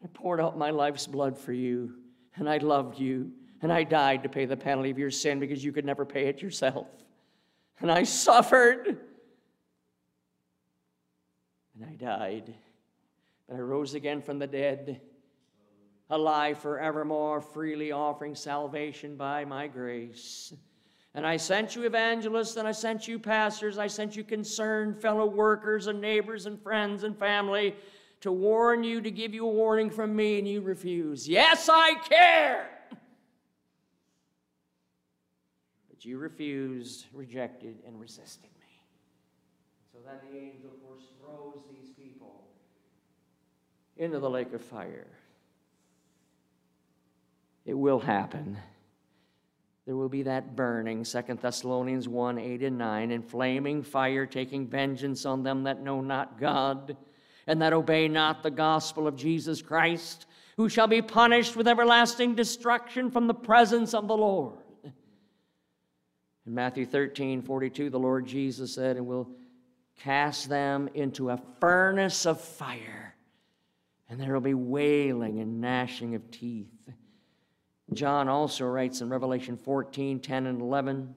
I 0.03 0.09
poured 0.13 0.41
out 0.41 0.59
my 0.59 0.71
life's 0.71 1.07
blood 1.07 1.39
for 1.39 1.53
you, 1.53 1.95
and 2.37 2.49
I 2.49 2.59
loved 2.59 2.99
you, 2.99 3.31
and 3.63 3.73
I 3.73 3.85
died 3.85 4.23
to 4.25 4.29
pay 4.29 4.45
the 4.45 4.57
penalty 4.57 4.91
of 4.91 4.99
your 4.99 5.11
sin 5.11 5.39
because 5.39 5.65
you 5.65 5.73
could 5.73 5.85
never 5.85 6.05
pay 6.05 6.27
it 6.27 6.43
yourself. 6.43 6.87
And 7.81 7.91
I 7.91 8.03
suffered, 8.05 8.99
and 11.75 11.85
I 11.85 11.95
died, 11.95 12.55
but 13.49 13.57
I 13.57 13.61
rose 13.61 13.95
again 13.95 14.23
from 14.23 14.39
the 14.39 14.47
dead 14.47 15.01
alive 16.11 16.59
forevermore, 16.59 17.41
freely 17.41 17.91
offering 17.93 18.35
salvation 18.35 19.17
by 19.17 19.45
my 19.45 19.67
grace. 19.67 20.53
And 21.15 21.27
I 21.27 21.37
sent 21.37 21.77
you 21.77 21.85
evangelists, 21.85 22.57
and 22.57 22.67
I 22.67 22.73
sent 22.73 23.07
you 23.07 23.19
pastors, 23.19 23.79
I 23.79 23.87
sent 23.87 24.17
you 24.17 24.25
concerned 24.25 25.01
fellow 25.01 25.27
workers 25.27 25.87
and 25.87 26.01
neighbors 26.01 26.47
and 26.47 26.61
friends 26.61 27.05
and 27.05 27.17
family 27.17 27.77
to 28.25 28.33
warn 28.33 28.83
you, 28.83 29.03
to 29.03 29.11
give 29.11 29.35
you 29.35 29.47
a 29.47 29.51
warning 29.51 29.91
from 29.91 30.17
me, 30.17 30.39
and 30.39 30.49
you 30.49 30.63
refuse. 30.63 31.29
Yes, 31.29 31.69
I 31.71 31.95
care. 32.09 32.71
But 35.91 36.07
you 36.07 36.17
refused, 36.17 37.05
rejected, 37.13 37.83
and 37.87 38.01
resisted 38.01 38.49
me. 38.59 38.81
So 39.93 39.99
then 40.07 40.15
the 40.33 40.39
angel, 40.39 40.71
of 40.71 40.83
course, 40.89 41.03
throws 41.21 41.65
these 41.71 41.91
people 41.91 42.45
into 43.99 44.19
the 44.19 44.31
lake 44.31 44.55
of 44.55 44.63
fire. 44.63 45.07
It 47.67 47.75
will 47.75 48.01
happen. 48.01 48.57
There 49.85 49.97
will 49.97 50.09
be 50.09 50.23
that 50.23 50.57
burning, 50.57 51.05
2 51.05 51.23
Thessalonians 51.43 52.09
1 52.09 52.39
8 52.39 52.63
and 52.63 52.79
9, 52.79 53.11
and 53.11 53.23
flaming 53.23 53.83
fire 53.83 54.25
taking 54.25 54.67
vengeance 54.67 55.27
on 55.27 55.43
them 55.43 55.65
that 55.65 55.83
know 55.83 56.01
not 56.01 56.41
God 56.41 56.97
and 57.47 57.61
that 57.63 57.73
obey 57.73 58.09
not 58.09 58.43
the 58.43 58.51
gospel 58.51 59.07
of 59.07 59.17
Jesus 59.17 59.63
Christ, 59.63 60.27
who 60.57 60.69
shall 60.69 60.87
be 60.87 61.03
punished 61.03 61.57
with 61.57 61.69
everlasting 61.69 62.35
destruction 62.35 63.11
from 63.11 63.27
the 63.27 63.35
presence 63.35 63.95
of 63.95 64.09
the 64.09 64.17
Lord. 64.17 64.59
In 66.47 66.55
Matthew 66.55 66.87
13 66.87 67.43
42, 67.43 67.91
the 67.91 67.99
Lord 67.99 68.27
Jesus 68.27 68.75
said, 68.75 68.97
And 68.97 69.07
will 69.07 69.31
cast 70.01 70.49
them 70.49 70.89
into 70.95 71.31
a 71.31 71.41
furnace 71.61 72.27
of 72.27 72.41
fire, 72.41 73.15
and 74.09 74.21
there 74.21 74.33
will 74.33 74.41
be 74.41 74.55
wailing 74.55 75.41
and 75.41 75.61
gnashing 75.61 76.15
of 76.15 76.31
teeth. 76.31 76.69
John 77.93 78.29
also 78.29 78.65
writes 78.67 79.01
in 79.01 79.09
Revelation 79.09 79.57
14 79.57 80.21
10 80.21 80.47
and 80.47 80.61
11 80.61 81.15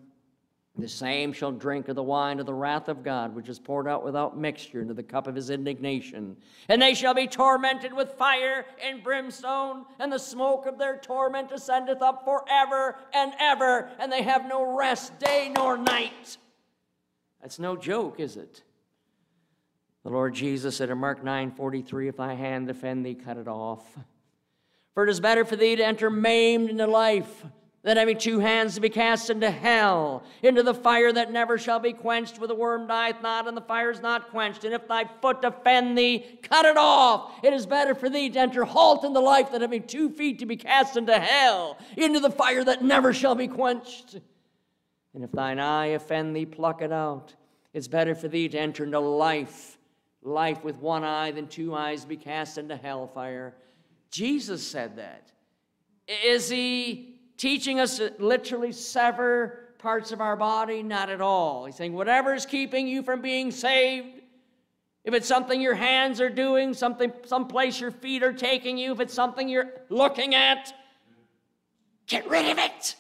The 0.80 0.88
same 0.88 1.34
shall 1.34 1.51
drink 1.51 1.88
of 1.88 1.95
the 1.95 2.03
wine 2.03 2.39
of 2.39 2.45
the 2.45 2.53
wrath 2.53 2.88
of 2.88 3.03
God, 3.03 3.34
which 3.34 3.49
is 3.49 3.57
poured 3.57 3.88
out 3.88 4.03
without 4.03 4.38
mixture 4.38 4.80
into 4.80 4.93
the 4.93 5.01
cup 5.01 5.25
of 5.25 5.34
his 5.34 5.49
indignation. 5.49 6.38
And 6.69 6.80
they 6.80 6.93
shall 6.93 7.15
be 7.15 7.25
tormented 7.25 7.93
with 7.93 8.11
fire 8.13 8.63
and 8.84 9.03
brimstone, 9.03 9.86
and 9.97 10.11
the 10.11 10.19
smoke 10.19 10.67
of 10.67 10.78
their 10.78 10.97
torment 10.97 11.51
ascendeth 11.51 12.03
up 12.03 12.23
forever 12.23 12.95
and 13.11 13.34
ever, 13.39 13.89
and 13.97 14.11
they 14.11 14.21
have 14.21 14.47
no 14.47 14.78
rest 14.78 15.17
day 15.17 15.51
nor 15.55 15.78
night. 15.78 16.38
That's 17.41 17.57
no 17.57 17.75
joke, 17.75 18.19
is 18.19 18.38
it? 18.38 18.61
The 20.03 20.11
Lord 20.11 20.36
Jesus 20.36 20.78
said 20.78 20.91
in 20.91 20.99
Mark 20.99 21.23
9 21.23 21.51
43, 21.51 22.09
If 22.09 22.17
thy 22.17 22.36
hand 22.36 22.69
offend 22.69 23.03
thee, 23.03 23.15
cut 23.15 23.38
it 23.38 23.47
off. 23.47 23.84
For 24.93 25.03
it 25.03 25.09
is 25.09 25.19
better 25.19 25.43
for 25.43 25.55
thee 25.55 25.75
to 25.75 25.86
enter 25.86 26.09
maimed 26.09 26.69
into 26.69 26.86
life 26.86 27.45
than 27.88 27.95
having 27.95 28.17
two 28.17 28.39
hands 28.39 28.75
to 28.75 28.81
be 28.81 28.89
cast 28.89 29.29
into 29.29 29.49
hell, 29.49 30.21
into 30.43 30.61
the 30.61 30.73
fire 30.73 31.13
that 31.13 31.31
never 31.31 31.57
shall 31.57 31.79
be 31.79 31.93
quenched, 31.93 32.38
where 32.38 32.49
the 32.49 32.53
worm 32.53 32.85
dieth 32.85 33.21
not, 33.21 33.47
and 33.47 33.55
the 33.55 33.61
fire 33.61 33.89
is 33.89 34.01
not 34.01 34.29
quenched. 34.29 34.65
And 34.65 34.73
if 34.73 34.89
thy 34.89 35.05
foot 35.21 35.41
offend 35.45 35.97
thee, 35.97 36.38
cut 36.43 36.65
it 36.65 36.75
off. 36.75 37.39
It 37.45 37.53
is 37.53 37.65
better 37.65 37.95
for 37.95 38.09
thee 38.09 38.29
to 38.29 38.39
enter 38.39 38.65
halt 38.65 39.05
in 39.05 39.13
the 39.13 39.21
life 39.21 39.53
than 39.53 39.61
having 39.61 39.83
two 39.83 40.09
feet 40.09 40.39
to 40.39 40.45
be 40.45 40.57
cast 40.57 40.97
into 40.97 41.17
hell, 41.17 41.77
into 41.95 42.19
the 42.19 42.29
fire 42.29 42.61
that 42.65 42.83
never 42.83 43.13
shall 43.13 43.35
be 43.35 43.47
quenched. 43.47 44.15
And 45.13 45.23
if 45.23 45.31
thine 45.31 45.57
eye 45.57 45.85
offend 45.85 46.35
thee, 46.35 46.45
pluck 46.45 46.81
it 46.81 46.91
out. 46.91 47.35
It's 47.73 47.88
better 47.88 48.15
for 48.15 48.27
thee 48.27 48.49
to 48.49 48.59
enter 48.59 48.83
into 48.83 48.99
life, 48.99 49.77
life 50.21 50.61
with 50.61 50.75
one 50.79 51.05
eye, 51.05 51.31
than 51.31 51.47
two 51.47 51.73
eyes 51.73 52.03
be 52.03 52.17
cast 52.17 52.57
into 52.57 52.75
hellfire. 52.75 53.55
Jesus 54.11 54.67
said 54.67 54.97
that. 54.97 55.31
Is 56.25 56.49
he 56.49 57.16
teaching 57.38 57.79
us 57.79 57.97
to 57.97 58.13
literally 58.19 58.71
sever 58.71 59.69
parts 59.77 60.11
of 60.11 60.21
our 60.21 60.35
body? 60.35 60.83
Not 60.83 61.09
at 61.09 61.21
all. 61.21 61.65
He's 61.65 61.75
saying, 61.75 61.93
whatever 61.93 62.33
is 62.33 62.45
keeping 62.45 62.88
you 62.88 63.03
from 63.03 63.21
being 63.21 63.51
saved, 63.51 64.21
if 65.03 65.13
it's 65.13 65.27
something 65.27 65.61
your 65.61 65.75
hands 65.75 66.19
are 66.19 66.29
doing, 66.29 66.73
something, 66.73 67.13
some 67.25 67.47
place 67.47 67.79
your 67.79 67.91
feet 67.91 68.23
are 68.23 68.33
taking 68.33 68.77
you, 68.77 68.91
if 68.91 68.99
it's 68.99 69.13
something 69.13 69.47
you're 69.47 69.71
looking 69.89 70.35
at, 70.35 70.73
get 72.07 72.29
rid 72.29 72.49
of 72.51 72.57
it. 72.57 72.95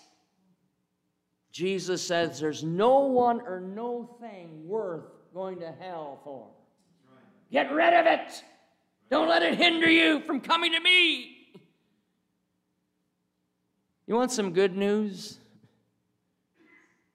Jesus 1.51 2.05
says 2.05 2.39
there's 2.39 2.63
no 2.63 2.99
one 2.99 3.41
or 3.41 3.59
no 3.59 4.15
thing 4.21 4.67
worth 4.67 5.05
going 5.33 5.59
to 5.59 5.73
hell 5.79 6.19
for. 6.23 6.47
Get 7.51 7.71
rid 7.71 7.93
of 7.93 8.05
it. 8.05 8.43
Don't 9.09 9.27
let 9.27 9.41
it 9.41 9.55
hinder 9.55 9.89
you 9.89 10.21
from 10.21 10.39
coming 10.39 10.71
to 10.73 10.79
me. 10.79 11.36
You 14.07 14.15
want 14.15 14.31
some 14.31 14.53
good 14.53 14.75
news? 14.75 15.37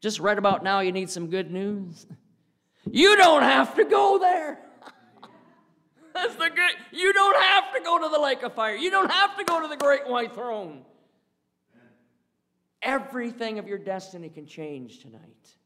Just 0.01 0.21
right 0.21 0.37
about 0.37 0.63
now, 0.63 0.81
you 0.81 0.93
need 0.93 1.09
some 1.09 1.29
good 1.29 1.51
news. 1.51 2.07
You 2.91 3.17
don't 3.17 3.43
have 3.43 3.75
to 3.77 3.85
go 3.85 4.19
there. 4.19 4.59
That's 6.15 6.35
the 6.35 6.51
good. 6.51 6.73
You 6.93 7.13
don't 7.13 7.41
have 7.41 7.73
to 7.75 7.81
go 7.81 7.99
to 8.03 8.09
the 8.09 8.19
lake 8.19 8.43
of 8.43 8.55
fire. 8.55 8.75
You 8.75 8.91
don't 8.91 9.11
have 9.11 9.37
to 9.39 9.45
go 9.45 9.63
to 9.63 9.69
the 9.69 9.77
great 9.77 10.07
white 10.07 10.35
throne. 10.35 10.83
Everything 12.83 13.59
of 13.59 13.69
your 13.69 13.79
destiny 13.79 14.29
can 14.29 14.45
change 14.45 14.99
tonight. 14.99 15.57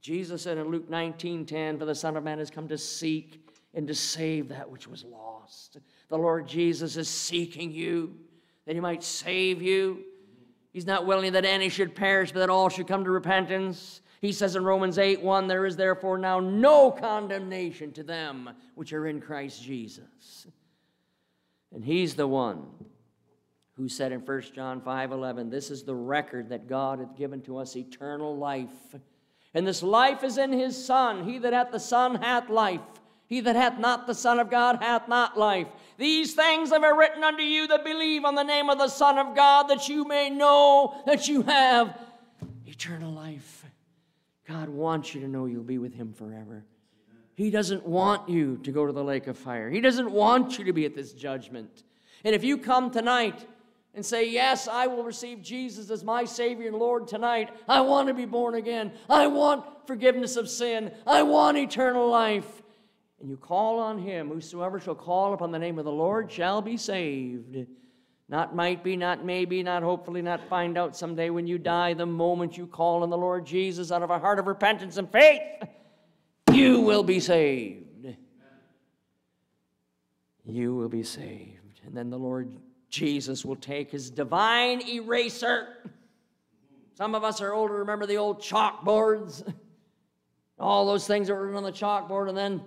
Jesus 0.00 0.42
said 0.42 0.56
in 0.56 0.70
Luke 0.70 0.88
19 0.88 1.44
10, 1.44 1.78
For 1.78 1.84
the 1.84 1.94
Son 1.94 2.16
of 2.16 2.22
Man 2.22 2.38
has 2.38 2.50
come 2.50 2.68
to 2.68 2.78
seek 2.78 3.44
and 3.74 3.86
to 3.88 3.94
save 3.94 4.48
that 4.48 4.70
which 4.70 4.86
was 4.86 5.04
lost. 5.04 5.78
The 6.08 6.16
Lord 6.16 6.46
Jesus 6.46 6.96
is 6.96 7.08
seeking 7.08 7.72
you 7.72 8.14
that 8.66 8.74
he 8.74 8.80
might 8.80 9.02
save 9.02 9.60
you. 9.60 10.04
He's 10.78 10.86
not 10.86 11.06
willing 11.06 11.32
that 11.32 11.44
any 11.44 11.70
should 11.70 11.96
perish, 11.96 12.30
but 12.30 12.38
that 12.38 12.50
all 12.50 12.68
should 12.68 12.86
come 12.86 13.02
to 13.02 13.10
repentance. 13.10 14.00
He 14.20 14.30
says 14.30 14.54
in 14.54 14.62
Romans 14.62 14.96
8 14.96 15.20
1, 15.20 15.48
There 15.48 15.66
is 15.66 15.74
therefore 15.74 16.18
now 16.18 16.38
no 16.38 16.92
condemnation 16.92 17.90
to 17.94 18.04
them 18.04 18.50
which 18.76 18.92
are 18.92 19.08
in 19.08 19.20
Christ 19.20 19.60
Jesus. 19.60 20.46
And 21.74 21.84
he's 21.84 22.14
the 22.14 22.28
one 22.28 22.64
who 23.76 23.88
said 23.88 24.12
in 24.12 24.20
1 24.20 24.42
John 24.54 24.80
5 24.80 25.10
11, 25.10 25.50
This 25.50 25.72
is 25.72 25.82
the 25.82 25.96
record 25.96 26.50
that 26.50 26.68
God 26.68 27.00
hath 27.00 27.16
given 27.16 27.40
to 27.42 27.56
us 27.56 27.74
eternal 27.74 28.36
life. 28.36 28.94
And 29.54 29.66
this 29.66 29.82
life 29.82 30.22
is 30.22 30.38
in 30.38 30.52
his 30.52 30.80
Son. 30.80 31.24
He 31.24 31.38
that 31.38 31.52
hath 31.52 31.72
the 31.72 31.80
Son 31.80 32.14
hath 32.22 32.48
life. 32.48 32.82
He 33.28 33.42
that 33.42 33.56
hath 33.56 33.78
not 33.78 34.06
the 34.06 34.14
Son 34.14 34.40
of 34.40 34.50
God 34.50 34.78
hath 34.80 35.06
not 35.06 35.38
life. 35.38 35.68
These 35.98 36.32
things 36.32 36.70
have 36.70 36.82
I 36.82 36.88
written 36.88 37.22
unto 37.22 37.42
you 37.42 37.66
that 37.68 37.84
believe 37.84 38.24
on 38.24 38.34
the 38.34 38.42
name 38.42 38.70
of 38.70 38.78
the 38.78 38.88
Son 38.88 39.18
of 39.18 39.36
God, 39.36 39.64
that 39.64 39.86
you 39.86 40.06
may 40.06 40.30
know 40.30 41.02
that 41.04 41.28
you 41.28 41.42
have 41.42 41.98
eternal 42.66 43.12
life. 43.12 43.66
God 44.46 44.70
wants 44.70 45.14
you 45.14 45.20
to 45.20 45.28
know 45.28 45.44
you'll 45.44 45.62
be 45.62 45.76
with 45.76 45.92
Him 45.92 46.14
forever. 46.14 46.64
He 47.34 47.50
doesn't 47.50 47.86
want 47.86 48.30
you 48.30 48.56
to 48.62 48.72
go 48.72 48.86
to 48.86 48.92
the 48.92 49.04
lake 49.04 49.26
of 49.26 49.36
fire. 49.36 49.68
He 49.68 49.82
doesn't 49.82 50.10
want 50.10 50.58
you 50.58 50.64
to 50.64 50.72
be 50.72 50.86
at 50.86 50.94
this 50.94 51.12
judgment. 51.12 51.82
And 52.24 52.34
if 52.34 52.42
you 52.42 52.56
come 52.56 52.90
tonight 52.90 53.46
and 53.94 54.04
say, 54.04 54.28
Yes, 54.30 54.68
I 54.68 54.86
will 54.86 55.04
receive 55.04 55.42
Jesus 55.42 55.90
as 55.90 56.02
my 56.02 56.24
Savior 56.24 56.68
and 56.68 56.78
Lord 56.78 57.06
tonight, 57.06 57.50
I 57.68 57.82
want 57.82 58.08
to 58.08 58.14
be 58.14 58.24
born 58.24 58.54
again, 58.54 58.90
I 59.10 59.26
want 59.26 59.66
forgiveness 59.86 60.36
of 60.36 60.48
sin, 60.48 60.92
I 61.06 61.22
want 61.24 61.58
eternal 61.58 62.08
life 62.08 62.62
and 63.20 63.28
you 63.28 63.36
call 63.36 63.80
on 63.80 63.98
him, 63.98 64.28
whosoever 64.28 64.78
shall 64.78 64.94
call 64.94 65.34
upon 65.34 65.50
the 65.50 65.58
name 65.58 65.78
of 65.78 65.84
the 65.84 65.92
Lord 65.92 66.30
shall 66.30 66.62
be 66.62 66.76
saved. 66.76 67.66
Not 68.28 68.54
might 68.54 68.84
be, 68.84 68.94
not 68.94 69.24
maybe, 69.24 69.62
not 69.62 69.82
hopefully, 69.82 70.20
not 70.20 70.48
find 70.48 70.76
out 70.76 70.96
someday 70.96 71.30
when 71.30 71.46
you 71.46 71.58
die. 71.58 71.94
The 71.94 72.06
moment 72.06 72.58
you 72.58 72.66
call 72.66 73.02
on 73.02 73.10
the 73.10 73.16
Lord 73.16 73.46
Jesus 73.46 73.90
out 73.90 74.02
of 74.02 74.10
a 74.10 74.18
heart 74.18 74.38
of 74.38 74.46
repentance 74.46 74.98
and 74.98 75.10
faith, 75.10 75.40
you 76.52 76.80
will 76.80 77.02
be 77.02 77.20
saved. 77.20 78.14
You 80.44 80.74
will 80.74 80.88
be 80.88 81.02
saved. 81.02 81.80
And 81.86 81.96
then 81.96 82.10
the 82.10 82.18
Lord 82.18 82.50
Jesus 82.90 83.44
will 83.44 83.56
take 83.56 83.90
his 83.90 84.10
divine 84.10 84.86
eraser. 84.88 85.68
Some 86.94 87.14
of 87.14 87.24
us 87.24 87.40
are 87.40 87.52
older, 87.52 87.74
remember 87.74 88.06
the 88.06 88.16
old 88.16 88.42
chalkboards? 88.42 89.54
All 90.58 90.86
those 90.86 91.06
things 91.06 91.28
that 91.28 91.34
were 91.34 91.42
written 91.42 91.56
on 91.56 91.62
the 91.62 91.72
chalkboard, 91.72 92.28
and 92.28 92.36
then 92.36 92.60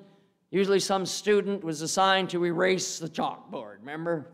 Usually, 0.52 0.82
some 0.82 1.06
student 1.06 1.64
was 1.64 1.82
assigned 1.82 2.30
to 2.32 2.45
erase 2.45 2.99
the 2.99 3.08
chalkboard, 3.08 3.80
remember? 3.80 4.28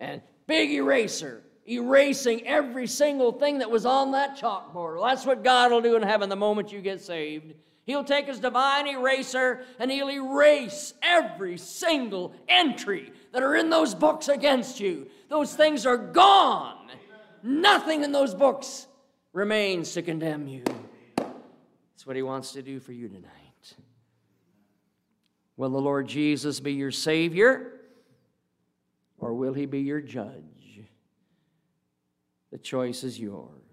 And 0.00 0.20
big 0.48 0.72
eraser, 0.72 1.42
erasing 1.68 2.46
every 2.46 2.88
single 2.88 3.30
thing 3.30 3.58
that 3.58 3.70
was 3.70 3.86
on 3.86 4.12
that 4.12 4.36
chalkboard. 4.36 4.96
Well, 4.96 5.04
that's 5.04 5.24
what 5.24 5.44
God 5.44 5.70
will 5.70 5.80
do 5.80 5.94
in 5.94 6.02
heaven 6.02 6.28
the 6.28 6.36
moment 6.36 6.72
you 6.72 6.80
get 6.80 7.00
saved. 7.00 7.54
He'll 7.84 8.04
take 8.04 8.26
his 8.26 8.40
divine 8.40 8.86
eraser 8.86 9.62
and 9.78 9.90
he'll 9.90 10.10
erase 10.10 10.92
every 11.02 11.56
single 11.56 12.34
entry 12.48 13.12
that 13.32 13.42
are 13.42 13.56
in 13.56 13.70
those 13.70 13.94
books 13.94 14.28
against 14.28 14.78
you. 14.78 15.06
Those 15.28 15.54
things 15.54 15.86
are 15.86 15.96
gone. 15.96 16.90
Nothing 17.42 18.02
in 18.02 18.12
those 18.12 18.34
books 18.34 18.88
remains 19.32 19.92
to 19.92 20.02
condemn 20.02 20.48
you. 20.48 20.64
That's 21.16 22.04
what 22.06 22.16
he 22.16 22.22
wants 22.22 22.52
to 22.52 22.62
do 22.62 22.78
for 22.80 22.92
you 22.92 23.08
tonight. 23.08 23.37
Will 25.58 25.70
the 25.70 25.80
Lord 25.80 26.06
Jesus 26.06 26.60
be 26.60 26.72
your 26.72 26.92
Savior 26.92 27.72
or 29.18 29.34
will 29.34 29.52
He 29.52 29.66
be 29.66 29.80
your 29.80 30.00
judge? 30.00 30.82
The 32.52 32.58
choice 32.58 33.02
is 33.02 33.18
yours. 33.18 33.67